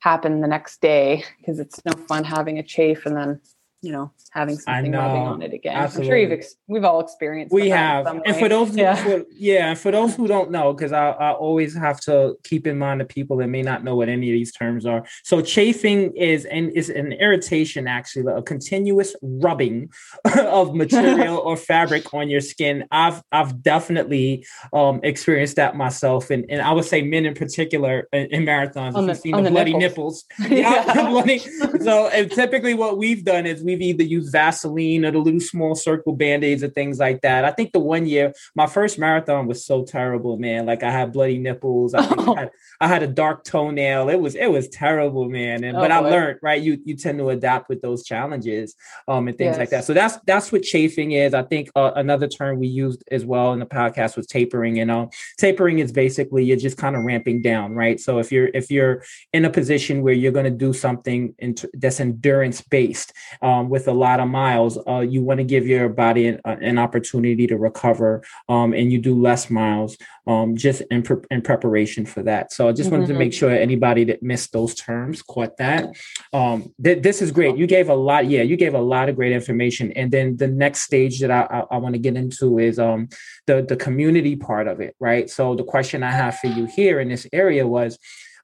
happen 0.00 0.40
the 0.40 0.48
next 0.48 0.80
day 0.80 1.24
because 1.38 1.58
it's 1.58 1.84
no 1.84 1.92
fun 1.92 2.24
having 2.24 2.58
a 2.58 2.62
chafe 2.62 3.04
and 3.04 3.16
then 3.16 3.40
you 3.80 3.92
know 3.92 4.10
having 4.30 4.58
something 4.58 4.92
rubbing 4.92 5.22
on 5.22 5.42
it 5.42 5.52
again. 5.52 5.76
Absolutely. 5.76 6.06
I'm 6.06 6.10
sure 6.10 6.18
you've 6.18 6.32
ex- 6.32 6.56
we've 6.66 6.84
all 6.84 7.00
experienced. 7.00 7.52
We 7.52 7.68
have, 7.70 8.06
and 8.06 8.36
for 8.36 8.48
those, 8.48 8.76
yeah, 8.76 8.94
for, 8.96 9.24
yeah, 9.30 9.74
for 9.74 9.90
those 9.90 10.14
who 10.14 10.26
don't 10.26 10.50
know, 10.50 10.72
because 10.72 10.92
I, 10.92 11.10
I 11.10 11.32
always 11.32 11.76
have 11.76 12.00
to 12.02 12.36
keep 12.44 12.66
in 12.66 12.78
mind 12.78 13.00
the 13.00 13.04
people 13.04 13.36
that 13.38 13.48
may 13.48 13.62
not 13.62 13.84
know 13.84 13.96
what 13.96 14.08
any 14.08 14.30
of 14.30 14.32
these 14.32 14.52
terms 14.52 14.84
are. 14.84 15.06
So 15.22 15.40
chafing 15.40 16.16
is 16.16 16.44
and 16.44 16.70
is 16.72 16.90
an 16.90 17.12
irritation, 17.12 17.86
actually, 17.86 18.32
a 18.32 18.42
continuous 18.42 19.14
rubbing 19.22 19.90
of 20.38 20.74
material 20.74 21.38
or 21.44 21.56
fabric 21.56 22.12
on 22.12 22.28
your 22.28 22.40
skin. 22.40 22.84
I've 22.90 23.22
I've 23.30 23.62
definitely 23.62 24.44
um, 24.72 25.00
experienced 25.04 25.56
that 25.56 25.76
myself, 25.76 26.30
and 26.30 26.44
and 26.48 26.60
I 26.60 26.72
would 26.72 26.84
say 26.84 27.02
men 27.02 27.26
in 27.26 27.34
particular 27.34 28.08
in, 28.12 28.26
in 28.26 28.44
marathons. 28.44 28.94
On 28.94 29.08
if 29.08 29.22
the, 29.22 29.28
you've 29.28 29.36
seen 29.36 29.36
the, 29.36 29.42
the 29.42 29.50
bloody 29.50 29.74
nipples, 29.74 30.24
nipples. 30.38 30.58
yeah, 30.58 31.08
bloody. 31.08 31.38
So 31.38 32.08
and 32.08 32.30
typically 32.30 32.74
what 32.74 32.98
we've 32.98 33.24
done 33.24 33.46
is 33.46 33.62
we've 33.68 33.82
either 33.82 34.02
used 34.02 34.32
Vaseline 34.32 35.04
or 35.04 35.10
the 35.10 35.18
little 35.18 35.40
small 35.40 35.74
circle 35.74 36.14
band-aids 36.16 36.62
or 36.62 36.68
things 36.68 36.98
like 36.98 37.20
that. 37.20 37.44
I 37.44 37.50
think 37.50 37.72
the 37.72 37.78
one 37.78 38.06
year, 38.06 38.32
my 38.54 38.66
first 38.66 38.98
marathon 38.98 39.46
was 39.46 39.64
so 39.64 39.84
terrible, 39.84 40.38
man. 40.38 40.66
Like 40.66 40.82
I 40.82 40.90
had 40.90 41.12
bloody 41.12 41.38
nipples. 41.38 41.94
I, 41.94 42.06
oh. 42.16 42.34
I, 42.34 42.38
had, 42.40 42.50
I 42.80 42.88
had, 42.88 43.02
a 43.02 43.06
dark 43.06 43.44
toenail. 43.44 44.08
It 44.08 44.20
was 44.20 44.34
it 44.34 44.50
was 44.50 44.68
terrible, 44.68 45.28
man. 45.28 45.64
And 45.64 45.76
oh, 45.76 45.80
but 45.80 45.90
boy. 45.90 45.94
I 45.94 45.98
learned, 45.98 46.38
right? 46.42 46.60
You 46.60 46.78
you 46.84 46.96
tend 46.96 47.18
to 47.18 47.28
adapt 47.28 47.68
with 47.68 47.82
those 47.82 48.02
challenges 48.04 48.74
um 49.06 49.28
and 49.28 49.36
things 49.36 49.52
yes. 49.52 49.58
like 49.58 49.70
that. 49.70 49.84
So 49.84 49.92
that's 49.92 50.18
that's 50.26 50.50
what 50.50 50.62
chafing 50.62 51.12
is. 51.12 51.34
I 51.34 51.42
think 51.42 51.70
uh, 51.76 51.92
another 51.94 52.26
term 52.26 52.58
we 52.58 52.68
used 52.68 53.04
as 53.10 53.24
well 53.24 53.52
in 53.52 53.58
the 53.58 53.66
podcast 53.66 54.16
was 54.16 54.26
tapering. 54.26 54.80
And 54.80 54.90
um, 54.90 55.10
tapering 55.36 55.78
is 55.78 55.92
basically 55.92 56.44
you're 56.44 56.56
just 56.56 56.78
kind 56.78 56.96
of 56.96 57.02
ramping 57.04 57.42
down, 57.42 57.74
right? 57.74 58.00
So 58.00 58.18
if 58.18 58.32
you're 58.32 58.48
if 58.54 58.70
you're 58.70 59.02
in 59.32 59.44
a 59.44 59.50
position 59.50 60.02
where 60.02 60.14
you're 60.14 60.32
going 60.32 60.44
to 60.44 60.58
do 60.66 60.72
something 60.72 61.34
that's 61.74 62.00
endurance 62.00 62.60
based 62.60 63.12
um, 63.42 63.57
with 63.66 63.88
a 63.88 63.92
lot 63.92 64.20
of 64.20 64.28
miles, 64.28 64.78
uh, 64.86 65.00
you 65.00 65.22
want 65.22 65.38
to 65.38 65.44
give 65.44 65.66
your 65.66 65.88
body 65.88 66.28
an, 66.28 66.40
uh, 66.44 66.56
an 66.60 66.78
opportunity 66.78 67.46
to 67.46 67.56
recover, 67.56 68.22
um, 68.48 68.72
and 68.74 68.92
you 68.92 68.98
do 69.00 69.14
less 69.20 69.50
miles 69.50 69.96
um, 70.26 70.56
just 70.56 70.82
in, 70.90 71.02
pre- 71.02 71.24
in 71.30 71.40
preparation 71.40 72.04
for 72.04 72.22
that. 72.22 72.52
So 72.52 72.68
I 72.68 72.72
just 72.72 72.90
wanted 72.90 73.04
mm-hmm. 73.04 73.14
to 73.14 73.18
make 73.18 73.32
sure 73.32 73.50
anybody 73.50 74.04
that 74.04 74.22
missed 74.22 74.52
those 74.52 74.74
terms 74.74 75.22
caught 75.22 75.56
that. 75.56 75.88
Um, 76.32 76.72
th- 76.82 77.02
this 77.02 77.22
is 77.22 77.30
great. 77.30 77.56
You 77.56 77.66
gave 77.66 77.88
a 77.88 77.94
lot. 77.94 78.26
Yeah, 78.26 78.42
you 78.42 78.56
gave 78.56 78.74
a 78.74 78.80
lot 78.80 79.08
of 79.08 79.16
great 79.16 79.32
information. 79.32 79.92
And 79.92 80.10
then 80.10 80.36
the 80.36 80.48
next 80.48 80.82
stage 80.82 81.20
that 81.20 81.30
I, 81.30 81.42
I, 81.42 81.60
I 81.72 81.76
want 81.78 81.94
to 81.94 81.98
get 81.98 82.16
into 82.16 82.58
is 82.58 82.78
um, 82.78 83.08
the 83.46 83.62
the 83.62 83.76
community 83.76 84.36
part 84.36 84.68
of 84.68 84.80
it, 84.80 84.94
right? 85.00 85.28
So 85.30 85.54
the 85.54 85.64
question 85.64 86.02
I 86.02 86.10
have 86.12 86.38
for 86.38 86.48
you 86.48 86.66
here 86.66 87.00
in 87.00 87.08
this 87.08 87.26
area 87.32 87.66
was 87.66 87.98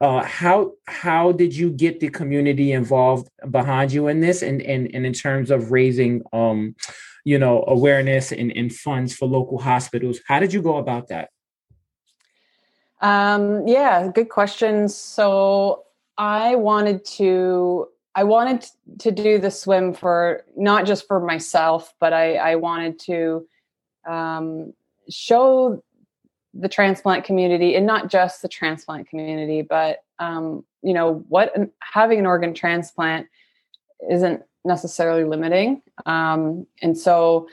uh, 0.05 0.23
how 0.23 0.73
how 0.87 1.33
did 1.33 1.57
you 1.57 1.71
get 1.71 1.99
the 1.99 2.11
community 2.11 2.73
involved 2.73 3.27
behind 3.51 3.91
you 3.91 4.09
in 4.09 4.21
this, 4.21 4.43
and 4.43 4.61
and, 4.61 4.95
and 4.95 5.07
in 5.07 5.15
terms 5.15 5.51
of 5.51 5.73
raising, 5.73 6.23
um, 6.33 6.77
you 7.25 7.39
know, 7.39 7.65
awareness 7.67 8.31
and, 8.31 8.53
and 8.55 8.71
funds 8.75 9.15
for 9.17 9.27
local 9.27 9.59
hospitals? 9.59 10.21
How 10.29 10.41
did 10.41 10.53
you 10.53 10.61
go 10.61 10.77
about 10.77 11.09
that? 11.09 11.31
Um, 13.01 13.67
yeah, 13.67 14.11
good 14.15 14.29
question. 14.29 14.91
So 14.91 15.85
I 16.19 16.55
wanted 16.57 17.07
to 17.17 17.89
I 18.15 18.25
wanted 18.25 18.67
to 18.99 19.11
do 19.11 19.39
the 19.39 19.51
swim 19.51 19.95
for 19.95 20.45
not 20.55 20.85
just 20.85 21.07
for 21.07 21.19
myself, 21.19 21.95
but 21.99 22.13
I, 22.13 22.35
I 22.35 22.57
wanted 22.57 22.99
to 23.11 23.47
um, 24.07 24.75
show 25.09 25.83
the 26.59 26.69
transplant 26.69 27.25
community 27.25 27.75
and 27.75 27.87
not 27.87 28.11
just 28.11 28.43
the 28.43 28.49
transplant 28.49 29.09
community 29.09 29.63
but 29.63 30.05
um, 30.19 30.65
you 30.83 30.93
know 30.93 31.25
what 31.29 31.53
having 31.81 32.19
an 32.19 32.27
organ 32.27 32.55
transplant 32.55 33.27
isn't 34.11 34.43
necessarily 34.65 35.25
limiting. 35.25 35.83
Um, 36.07 36.67
and 36.83 36.97
so 36.97 37.49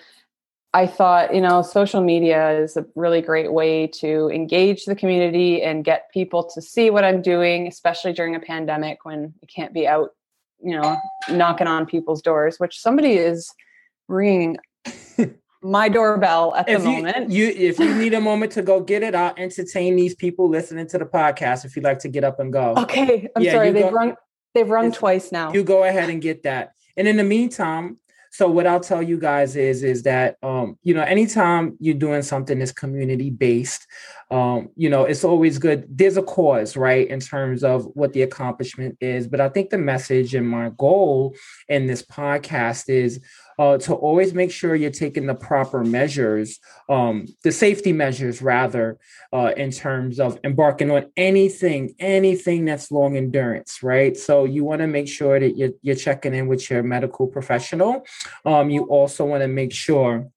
i 0.74 0.88
thought 0.88 1.36
you 1.36 1.42
know 1.42 1.62
social 1.62 2.02
media 2.02 2.52
is 2.52 2.78
a 2.78 2.86
really 2.96 3.22
great 3.22 3.52
way 3.52 3.88
to 3.88 4.30
engage 4.30 4.86
the 4.86 4.96
community 4.96 5.62
and 5.62 5.84
get 5.84 6.10
people 6.14 6.44
to 6.44 6.62
see 6.62 6.90
what 6.90 7.04
i'm 7.04 7.22
doing 7.22 7.68
especially 7.68 8.14
during 8.14 8.36
a 8.36 8.40
pandemic 8.40 9.04
when 9.04 9.34
you 9.42 9.48
can't 9.54 9.74
be 9.74 9.86
out 9.86 10.12
you 10.64 10.80
know 10.80 10.98
knocking 11.30 11.68
on 11.68 11.86
people's 11.86 12.22
doors 12.22 12.58
which 12.58 12.80
somebody 12.80 13.16
is 13.16 13.54
ringing 14.08 14.58
my 15.64 15.90
doorbell 15.90 16.56
at 16.56 16.68
if 16.68 16.82
the 16.82 16.90
you, 16.90 16.96
moment. 16.98 17.32
You, 17.32 17.48
if 17.48 17.80
you 17.80 17.94
need 17.96 18.14
a 18.14 18.22
moment 18.22 18.52
to 18.54 18.62
go 18.62 18.80
get 18.80 19.04
it, 19.04 19.16
I'll 19.16 19.34
entertain 19.38 19.96
these 19.96 20.16
people 20.16 20.50
listening 20.50 20.88
to 20.88 20.98
the 20.98 21.06
podcast. 21.06 21.66
If 21.66 21.76
you'd 21.76 21.86
like 21.86 22.00
to 22.00 22.10
get 22.10 22.24
up 22.24 22.40
and 22.40 22.52
go. 22.52 22.74
Okay, 22.78 23.30
I'm 23.36 23.44
yeah, 23.44 23.52
sorry. 23.52 23.72
They've 23.72 23.84
go, 23.84 23.92
rung. 23.92 24.16
They've 24.54 24.70
rung 24.70 24.92
twice 24.92 25.32
now. 25.32 25.54
You 25.54 25.64
go 25.64 25.84
ahead 25.84 26.10
and 26.10 26.22
get 26.22 26.44
that. 26.44 26.74
And 26.98 27.08
in 27.08 27.18
the 27.18 27.24
meantime, 27.24 27.98
so 28.34 28.48
what 28.48 28.66
I'll 28.66 28.80
tell 28.80 29.04
you 29.04 29.20
guys 29.20 29.58
is 29.58 29.84
is 29.84 30.04
that 30.04 30.38
um, 30.42 30.78
you 30.84 30.94
know 30.94 31.04
anytime 31.04 31.78
you're 31.80 31.96
doing 31.96 32.22
something 32.22 32.60
that's 32.60 32.72
community 32.72 33.30
based, 33.30 33.86
um, 34.32 34.70
you 34.76 34.90
know 34.90 35.04
it's 35.04 35.26
always 35.26 35.58
good. 35.58 35.86
There's 35.90 36.16
a 36.16 36.24
cause, 36.24 36.78
right, 36.78 37.08
in 37.08 37.20
terms 37.20 37.62
of 37.64 37.86
what 37.94 38.14
the 38.14 38.22
accomplishment 38.22 38.98
is. 39.02 39.28
But 39.28 39.42
I 39.42 39.50
think 39.50 39.70
the 39.70 39.78
message 39.78 40.34
and 40.34 40.50
my 40.50 40.72
goal 40.78 41.36
in 41.68 41.88
this 41.88 42.02
podcast 42.02 42.90
is 42.90 43.20
uh, 43.60 43.78
to 43.78 43.94
always 43.94 44.34
make 44.34 44.52
sure 44.52 44.76
you're 44.76 44.92
taking 44.92 45.26
the 45.26 45.36
proper 45.36 45.84
measures, 45.84 46.60
um, 46.90 47.26
the 47.44 47.52
safety 47.52 47.94
measures 47.94 48.42
rather, 48.42 49.00
uh, 49.34 49.52
in 49.58 49.72
terms 49.72 50.20
of 50.20 50.40
embarking 50.44 50.92
on 50.92 51.06
anything, 51.18 51.94
anything 52.00 52.66
that's 52.66 52.92
long 52.92 53.18
endurance, 53.18 53.84
right? 53.84 54.18
So 54.18 54.46
you 54.46 54.64
want 54.64 54.82
to 54.82 54.88
make 54.88 55.08
sure 55.08 55.40
that 55.40 55.58
you're, 55.58 55.72
you're 55.82 55.96
checking 55.96 56.34
in 56.34 56.48
with 56.48 56.70
your 56.70 56.84
medical 56.84 57.28
professional. 57.28 58.06
Um, 58.46 58.70
you 58.70 58.84
also 58.86 59.26
want 59.26 59.42
to 59.42 59.48
make 59.48 59.74
sure 59.74 60.30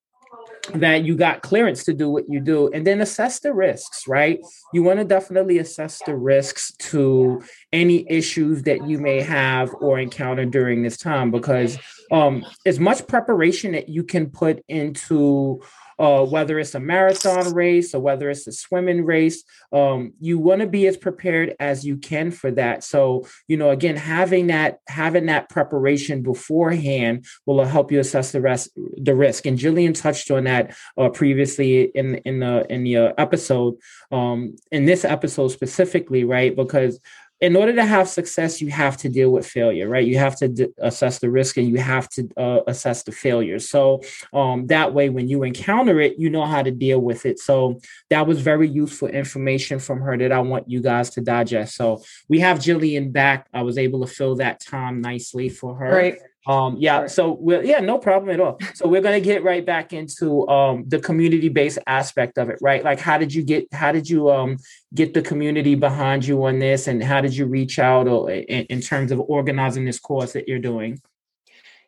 that 0.73 1.05
you 1.05 1.17
got 1.17 1.43
clearance 1.43 1.85
to 1.85 1.93
do 1.93 2.09
what 2.09 2.25
you 2.29 2.41
do 2.41 2.71
and 2.73 2.87
then 2.87 3.01
assess 3.01 3.41
the 3.41 3.53
risks 3.53 4.07
right? 4.09 4.41
You 4.73 4.83
want 4.83 4.99
to 4.99 5.05
definitely 5.05 5.59
assess 5.59 6.01
the 6.05 6.17
risks 6.17 6.73
to 6.91 7.43
any 7.73 8.11
issues 8.11 8.63
that 8.65 8.87
you 8.89 8.99
may 8.99 9.21
have 9.21 9.75
or 9.81 9.99
encounter 9.99 10.45
during 10.45 10.83
this 10.83 10.97
time 10.97 11.31
because 11.31 11.79
um 12.11 12.45
as 12.67 12.79
much 12.79 13.07
preparation 13.07 13.73
that 13.73 13.89
you 13.89 14.05
can 14.05 14.31
put 14.31 14.63
into 14.69 15.61
uh, 15.99 16.25
whether 16.25 16.59
it's 16.59 16.75
a 16.75 16.81
marathon 16.81 17.55
race 17.55 17.95
or 17.95 18.01
whether 18.01 18.31
it's 18.31 18.47
a 18.47 18.53
swimming 18.53 19.05
race. 19.05 19.45
Um, 19.73 20.13
you 20.21 20.39
want 20.39 20.61
to 20.61 20.67
be 20.67 20.87
as 20.87 20.97
prepared 20.97 21.55
as 21.61 21.85
you 21.85 21.97
can 21.97 22.31
for 22.31 22.51
that. 22.53 22.85
So, 22.85 23.27
you 23.49 23.57
know, 23.57 23.71
again, 23.71 23.97
having 23.97 24.49
that 24.49 24.79
having 24.89 25.27
that 25.27 25.49
preparation 25.49 26.23
beforehand 26.23 27.27
will 27.47 27.65
help 27.65 27.93
you 27.93 28.01
assess 28.01 28.33
the 28.33 28.41
rest 28.41 28.71
the 28.77 29.15
risk. 29.15 29.47
And 29.47 29.59
Jillian 29.59 30.01
touched 30.01 30.31
on 30.31 30.45
that 30.45 30.77
uh, 30.99 31.09
previously 31.09 31.85
in 31.95 32.17
in 32.25 32.41
the 32.41 32.67
in 32.71 32.85
the 32.85 33.15
episode. 33.19 33.75
Um, 34.11 34.57
in 34.71 34.85
this 34.85 35.05
episode 35.05 35.49
specifically, 35.49 36.25
right? 36.25 36.55
Because 36.55 37.01
in 37.45 37.57
order 37.57 37.75
to 37.75 37.85
have 37.85 38.09
success, 38.09 38.63
you 38.63 38.71
have 38.71 38.97
to 38.97 39.11
deal 39.11 39.31
with 39.31 39.47
failure, 39.47 39.87
right? 39.87 40.07
You 40.07 40.17
have 40.17 40.35
to 40.37 40.49
d- 40.49 40.69
assess 40.79 41.19
the 41.19 41.29
risk 41.29 41.59
and 41.59 41.69
you 41.69 41.77
have 41.77 42.09
to 42.11 42.27
uh, 42.39 42.61
assess 42.67 43.03
the 43.03 43.13
failure. 43.13 43.59
So 43.59 44.01
um, 44.33 44.67
that 44.69 44.95
way, 44.95 45.11
when 45.11 45.29
you 45.29 45.43
encounter 45.43 46.01
it, 46.01 46.19
you 46.19 46.31
know 46.31 46.47
how 46.47 46.63
to 46.63 46.71
deal 46.71 47.01
with 47.01 47.27
it. 47.27 47.39
So 47.39 47.81
that 48.09 48.27
was 48.27 48.41
very 48.41 48.67
useful 48.67 49.09
information 49.09 49.79
from 49.79 50.01
her 50.01 50.17
that 50.17 50.33
I 50.33 50.41
want 50.41 50.71
you 50.71 50.81
guys 50.81 51.11
to 51.11 51.21
digest. 51.21 51.77
So 51.77 52.03
we 52.31 52.41
have 52.41 52.61
Jillian 52.61 53.13
back. 53.13 53.47
I 53.53 53.61
was 53.61 53.77
able 53.77 54.01
to 54.01 54.07
fill 54.07 54.37
that 54.37 54.61
time 54.61 55.03
nicely 55.03 55.51
for 55.51 55.75
her. 55.77 55.91
Right. 55.95 56.19
Um, 56.47 56.77
yeah, 56.79 56.99
Sorry. 56.99 57.09
so 57.09 57.39
we're 57.41 57.63
yeah, 57.63 57.81
no 57.81 57.99
problem 57.99 58.31
at 58.31 58.41
all. 58.41 58.59
So 58.75 58.87
we're 58.87 59.01
gonna 59.01 59.21
get 59.21 59.43
right 59.43 59.65
back 59.65 59.93
into 59.93 60.47
um 60.49 60.85
the 60.89 60.99
community-based 60.99 61.79
aspect 61.87 62.37
of 62.37 62.51
it, 62.51 62.59
right? 62.61 62.85
Like 62.85 63.01
how 63.01 63.17
did 63.17 63.33
you 63.33 63.43
get 63.43 63.67
how 63.73 63.93
did 63.93 64.09
you 64.09 64.31
um 64.31 64.59
get 64.95 65.15
the 65.15 65.23
community 65.23 65.75
behind 65.75 66.27
you 66.27 66.45
on 66.45 66.59
this 66.59 66.87
and 66.87 67.03
how 67.03 67.21
did 67.21 67.35
you 67.35 67.47
reach 67.47 67.79
out 67.79 68.09
or 68.09 68.31
in, 68.31 68.65
in 68.67 68.81
terms 68.81 69.11
of 69.11 69.21
organizing 69.21 69.87
this 69.87 69.99
course 69.99 70.35
that 70.35 70.47
you're 70.47 70.59
doing? 70.59 71.01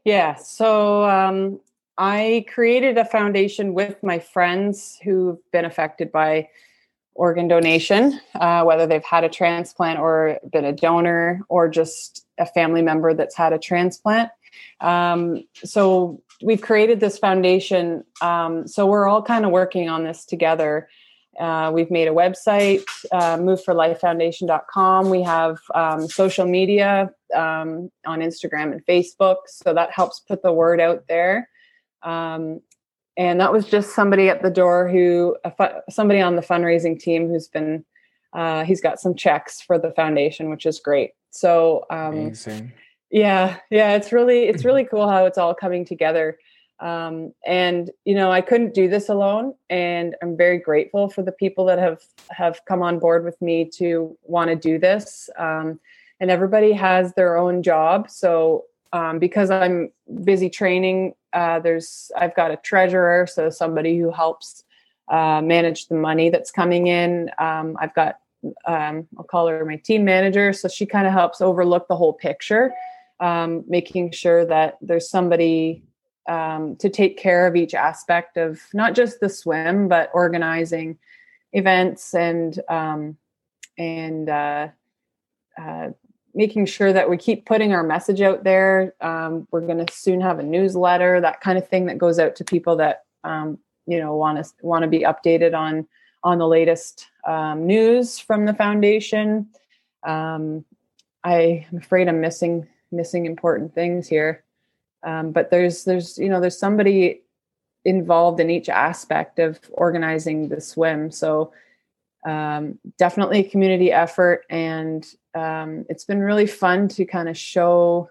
Yeah, 0.05 0.37
so 0.37 1.05
um 1.05 1.61
I 1.99 2.45
created 2.49 2.99
a 2.99 3.05
foundation 3.05 3.75
with 3.75 4.03
my 4.03 4.19
friends 4.19 4.99
who've 5.03 5.38
been 5.51 5.64
affected 5.64 6.12
by 6.12 6.49
organ 7.14 7.49
donation, 7.49 8.21
uh, 8.35 8.62
whether 8.62 8.87
they've 8.87 9.05
had 9.05 9.25
a 9.25 9.29
transplant 9.29 9.99
or 9.99 10.38
been 10.53 10.64
a 10.64 10.73
donor 10.73 11.40
or 11.49 11.69
just 11.69 12.27
a 12.38 12.47
family 12.47 12.83
member 12.83 13.14
that's 13.14 13.35
had 13.35 13.53
a 13.53 13.59
transplant. 13.59 14.31
Um, 14.81 15.45
so 15.65 16.23
we've 16.43 16.61
created 16.61 17.01
this 17.01 17.19
foundation. 17.19 18.05
Um, 18.21 18.67
so 18.67 18.87
we're 18.87 19.09
all 19.09 19.23
kind 19.23 19.45
of 19.45 19.51
working 19.51 19.89
on 19.89 20.05
this 20.05 20.25
together. 20.25 20.89
Uh, 21.39 21.71
we've 21.73 21.91
made 21.91 22.09
a 22.09 22.12
website, 22.12 22.85
uh, 23.12 23.37
moveforlifefoundation.com. 23.37 25.11
We 25.11 25.23
have 25.23 25.59
um, 25.75 26.09
social 26.09 26.47
media 26.47 27.11
um, 27.35 27.91
on 28.07 28.21
Instagram 28.21 28.73
and 28.73 28.85
Facebook. 28.87 29.37
So 29.47 29.75
that 29.75 29.91
helps 29.91 30.21
put 30.21 30.43
the 30.43 30.53
word 30.53 30.81
out 30.81 31.05
there. 31.09 31.51
Um, 32.03 32.61
and 33.19 33.41
that 33.41 33.53
was 33.53 33.67
just 33.67 33.95
somebody 33.95 34.29
at 34.29 34.43
the 34.43 34.51
door 34.51 34.89
who, 34.89 35.37
fu- 35.57 35.81
somebody 35.91 36.21
on 36.21 36.37
the 36.37 36.43
fundraising 36.43 36.99
team 36.99 37.29
who's 37.29 37.49
been, 37.49 37.85
uh, 38.33 38.65
he's 38.65 38.81
got 38.81 39.01
some 39.01 39.15
checks 39.15 39.61
for 39.61 39.79
the 39.79 39.91
foundation, 39.93 40.49
which 40.51 40.65
is 40.65 40.79
great. 40.81 41.12
So, 41.31 41.85
um, 41.91 42.15
Amazing 42.15 42.73
yeah 43.11 43.59
yeah 43.71 43.95
it's 43.95 44.12
really 44.12 44.45
it's 44.45 44.64
really 44.64 44.85
cool 44.85 45.09
how 45.09 45.27
it's 45.27 45.38
all 45.38 45.55
coming 45.55 45.85
together 45.85 46.38
um, 46.81 47.33
and 47.47 47.90
you 48.05 48.14
know 48.14 48.31
i 48.31 48.40
couldn't 48.40 48.75
do 48.75 48.88
this 48.88 49.09
alone 49.09 49.55
and 49.71 50.16
i'm 50.23 50.37
very 50.37 50.59
grateful 50.59 51.09
for 51.09 51.23
the 51.23 51.33
people 51.33 51.64
that 51.64 51.79
have 51.79 52.01
have 52.31 52.61
come 52.66 52.83
on 52.83 52.99
board 52.99 53.25
with 53.25 53.40
me 53.40 53.64
to 53.64 54.16
want 54.23 54.51
to 54.51 54.57
do 54.57 54.79
this 54.79 55.31
um, 55.38 55.79
and 56.21 56.31
everybody 56.31 56.73
has 56.73 57.12
their 57.14 57.37
own 57.37 57.62
job 57.62 58.11
so 58.11 58.64
um, 58.92 59.19
because 59.19 59.51
i'm 59.51 59.90
busy 60.25 60.51
training 60.51 61.14
uh, 61.33 61.61
there's 61.61 62.11
i've 62.16 62.35
got 62.35 62.51
a 62.51 62.57
treasurer 62.57 63.27
so 63.27 63.51
somebody 63.51 63.99
who 63.99 64.11
helps 64.11 64.64
uh, 65.09 65.40
manage 65.40 65.87
the 65.87 65.95
money 65.95 66.29
that's 66.29 66.51
coming 66.51 66.88
in 66.88 67.31
um, 67.38 67.77
i've 67.81 67.95
got 67.95 68.19
um, 68.66 69.07
i'll 69.16 69.25
call 69.25 69.47
her 69.47 69.64
my 69.64 69.77
team 69.77 70.05
manager 70.05 70.53
so 70.53 70.66
she 70.66 70.85
kind 70.85 71.07
of 71.07 71.12
helps 71.12 71.40
overlook 71.40 71.87
the 71.87 71.97
whole 71.97 72.12
picture 72.12 72.73
um, 73.20 73.64
making 73.66 74.12
sure 74.12 74.44
that 74.44 74.79
there's 74.81 75.09
somebody 75.09 75.83
um, 76.29 76.76
to 76.76 76.88
take 76.88 77.16
care 77.18 77.46
of 77.46 77.57
each 77.57 77.74
aspect 77.74 78.37
of 78.37 78.61
not 78.74 78.94
just 78.94 79.20
the 79.20 79.29
swim, 79.29 79.88
but 79.88 80.11
organizing 80.12 80.98
events 81.52 82.14
and 82.14 82.61
um, 82.68 83.16
and 83.79 84.29
uh, 84.29 84.68
uh, 85.61 85.88
making 86.35 86.66
sure 86.66 86.92
that 86.92 87.09
we 87.09 87.16
keep 87.16 87.46
putting 87.46 87.72
our 87.72 87.83
message 87.83 88.20
out 88.20 88.44
there. 88.44 88.94
Um, 89.00 89.46
we're 89.50 89.61
going 89.61 89.85
to 89.85 89.92
soon 89.92 90.20
have 90.20 90.38
a 90.38 90.42
newsletter, 90.42 91.20
that 91.20 91.40
kind 91.40 91.59
of 91.59 91.68
thing 91.68 91.87
that 91.87 91.98
goes 91.98 92.18
out 92.18 92.37
to 92.37 92.44
people 92.44 92.76
that 92.76 93.05
um, 93.24 93.59
you 93.87 93.98
know 93.98 94.14
want 94.16 94.44
to 94.44 94.50
want 94.62 94.83
to 94.83 94.88
be 94.88 95.00
updated 95.00 95.55
on 95.55 95.87
on 96.22 96.38
the 96.38 96.48
latest 96.48 97.07
um, 97.26 97.66
news 97.66 98.18
from 98.18 98.46
the 98.46 98.55
foundation. 98.55 99.48
I 101.26 101.66
am 101.72 101.79
afraid 101.79 102.07
I'm 102.07 102.20
missing 102.20 102.68
missing 102.97 103.27
important 103.27 103.75
things 103.75 104.09
here. 104.09 104.45
Um, 105.03 105.31
but 105.33 105.51
there's 105.51 105.85
there's 105.85 106.19
you 106.19 106.29
know 106.29 106.41
there's 106.41 106.59
somebody 106.59 107.23
involved 107.85 108.41
in 108.41 108.51
each 108.51 108.69
aspect 108.69 109.39
of 109.39 109.61
organizing 109.73 110.49
the 110.49 110.61
swim. 110.61 111.11
So 111.11 111.53
um, 112.27 112.79
definitely 112.99 113.41
a 113.41 113.49
community 113.49 113.93
effort, 113.93 114.45
and 114.51 115.07
um, 115.35 115.87
it's 115.89 116.05
been 116.05 116.21
really 116.21 116.47
fun 116.47 116.89
to 116.89 117.05
kind 117.05 117.29
of 117.29 117.37
show 117.39 118.11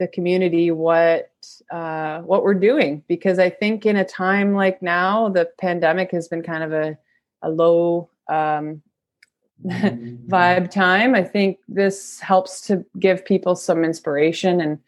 the 0.00 0.08
community 0.08 0.72
what 0.72 1.30
uh, 1.70 2.20
what 2.20 2.42
we're 2.42 2.54
doing 2.54 3.04
because 3.06 3.38
I 3.38 3.50
think 3.50 3.86
in 3.86 3.96
a 3.96 4.04
time 4.04 4.54
like 4.54 4.82
now, 4.82 5.28
the 5.28 5.48
pandemic 5.60 6.10
has 6.10 6.26
been 6.26 6.42
kind 6.42 6.64
of 6.64 6.72
a 6.72 6.98
a 7.42 7.50
low 7.50 8.10
um, 8.28 8.82
vibe 9.64 10.70
time. 10.70 11.14
I 11.14 11.22
think 11.22 11.58
this 11.68 12.20
helps 12.20 12.60
to 12.62 12.84
give 12.98 13.24
people 13.24 13.56
some 13.56 13.84
inspiration 13.84 14.60
and 14.60 14.78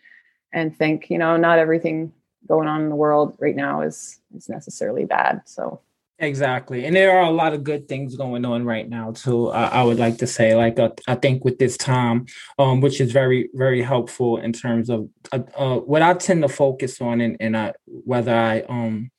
and 0.53 0.77
think, 0.77 1.11
you 1.11 1.19
know, 1.19 1.37
not 1.37 1.59
everything 1.59 2.13
going 2.47 2.69
on 2.69 2.83
in 2.83 2.89
the 2.89 2.97
world 2.97 3.37
right 3.41 3.57
now 3.57 3.81
is 3.81 4.21
is 4.37 4.49
necessarily 4.49 5.05
bad. 5.05 5.43
So 5.47 5.81
Exactly, 6.21 6.85
and 6.85 6.95
there 6.95 7.19
are 7.19 7.25
a 7.25 7.31
lot 7.31 7.55
of 7.55 7.65
good 7.65 7.89
things 7.89 8.15
going 8.15 8.45
on 8.45 8.65
right 8.65 8.89
now 8.89 9.11
too. 9.11 9.49
Uh, 9.49 9.69
I 9.73 9.83
would 9.83 9.99
like 9.99 10.19
to 10.19 10.29
say, 10.29 10.55
like 10.55 10.79
uh, 10.79 10.91
I 11.09 11.17
think 11.17 11.45
with 11.45 11.59
this 11.59 11.77
time, 11.77 12.27
um, 12.57 12.81
which 12.81 13.01
is 13.01 13.11
very 13.11 13.51
very 13.53 13.83
helpful 13.83 14.37
in 14.37 14.53
terms 14.53 14.91
of 14.91 15.09
uh, 15.33 15.41
uh 15.57 15.79
what 15.79 16.03
I 16.03 16.15
tend 16.15 16.43
to 16.43 16.49
focus 16.49 17.01
on, 17.01 17.21
and 17.21 17.37
and 17.41 17.57
I, 17.57 17.73
whether 17.87 18.33
I 18.33 18.61
um 18.69 19.11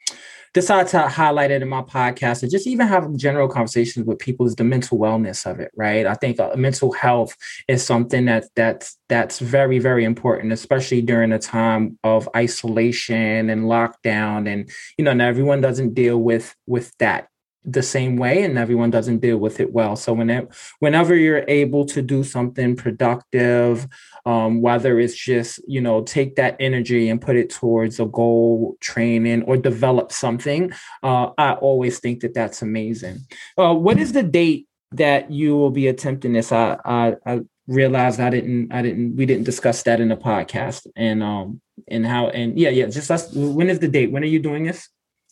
decided 0.56 0.90
to 0.90 1.02
highlight 1.10 1.52
it 1.52 1.62
in 1.62 1.68
my 1.68 1.82
podcast 1.82 2.42
and 2.42 2.50
just 2.50 2.66
even 2.66 2.88
have 2.88 3.14
general 3.18 3.50
conversations 3.50 4.06
with 4.06 4.18
people 4.18 4.46
is 4.46 4.56
the 4.56 4.64
mental 4.64 4.98
wellness 4.98 5.46
of 5.46 5.60
it, 5.60 5.70
right? 5.76 6.08
I 6.08 6.14
think 6.14 6.40
uh, 6.40 6.56
mental 6.56 6.94
health 6.94 7.36
is 7.68 7.86
something 7.86 8.26
that 8.26 8.46
that's 8.56 8.98
that's 9.10 9.40
very 9.40 9.80
very 9.80 10.06
important, 10.06 10.54
especially 10.54 11.02
during 11.02 11.34
a 11.34 11.40
time 11.40 12.00
of 12.06 12.30
isolation 12.36 13.50
and 13.50 13.64
lockdown, 13.66 14.52
and 14.52 14.70
you 14.98 15.04
know, 15.04 15.12
and 15.12 15.22
everyone 15.22 15.60
doesn't 15.60 15.94
deal 15.94 16.18
with 16.18 16.56
with 16.66 16.96
that 17.00 17.28
the 17.66 17.84
same 17.84 18.16
way 18.18 18.44
and 18.44 18.58
everyone 18.58 18.92
doesn't 18.92 19.20
deal 19.20 19.38
with 19.38 19.60
it 19.60 19.74
well. 19.74 19.96
So 19.96 20.14
whenever 20.14 20.48
whenever 20.80 21.16
you're 21.16 21.46
able 21.48 21.86
to 21.86 22.02
do 22.02 22.24
something 22.24 22.76
productive 22.76 23.88
um, 24.26 24.62
whether 24.62 25.00
it's 25.00 25.16
just 25.16 25.60
you 25.68 25.82
know 25.82 26.02
take 26.02 26.36
that 26.36 26.56
energy 26.60 27.10
and 27.10 27.22
put 27.22 27.36
it 27.36 27.50
towards 27.50 28.00
a 28.00 28.06
goal 28.06 28.76
training 28.82 29.44
or 29.44 29.56
develop 29.56 30.12
something 30.12 30.72
uh, 31.04 31.30
i 31.38 31.54
always 31.54 32.00
think 32.00 32.22
that 32.22 32.34
that's 32.34 32.62
amazing. 32.62 33.20
Uh, 33.58 33.74
what 33.74 34.00
is 34.00 34.14
the 34.14 34.24
date 34.24 34.68
that 34.92 35.32
you 35.32 35.56
will 35.56 35.72
be 35.72 35.88
attempting 35.88 36.34
this? 36.34 36.52
I 36.52 36.78
i, 36.86 37.16
I 37.26 37.42
realized 37.68 38.20
i 38.20 38.30
didn't 38.30 38.72
i 38.72 38.82
didn't 38.82 39.16
we 39.16 39.26
didn't 39.26 39.44
discuss 39.44 39.82
that 39.84 40.00
in 40.00 40.10
the 40.10 40.16
podcast 40.16 40.86
and 40.96 41.24
um 41.24 41.60
and 41.88 42.06
how 42.06 42.28
and 42.28 42.60
yeah 42.60 42.70
yeah 42.70 42.86
just 42.86 43.10
us 43.10 43.34
when 43.34 43.70
is 43.70 43.80
the 43.80 43.88
date? 43.88 44.12
When 44.12 44.24
are 44.24 44.28
you 44.28 44.40
doing 44.40 44.64
this 44.64 44.90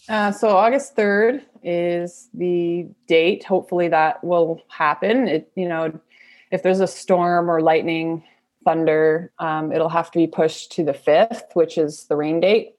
uh, 0.09 0.31
so 0.31 0.49
August 0.49 0.95
3rd 0.95 1.41
is 1.63 2.29
the 2.33 2.87
date. 3.07 3.43
Hopefully 3.43 3.87
that 3.87 4.23
will 4.23 4.61
happen. 4.67 5.27
It, 5.27 5.51
you 5.55 5.67
know, 5.67 5.99
if 6.51 6.63
there's 6.63 6.81
a 6.81 6.87
storm 6.87 7.49
or 7.49 7.61
lightning, 7.61 8.23
thunder, 8.65 9.31
um, 9.39 9.71
it'll 9.71 9.89
have 9.89 10.11
to 10.11 10.19
be 10.19 10.27
pushed 10.27 10.71
to 10.73 10.83
the 10.83 10.93
5th, 10.93 11.53
which 11.53 11.77
is 11.77 12.05
the 12.05 12.15
rain 12.15 12.39
date. 12.39 12.75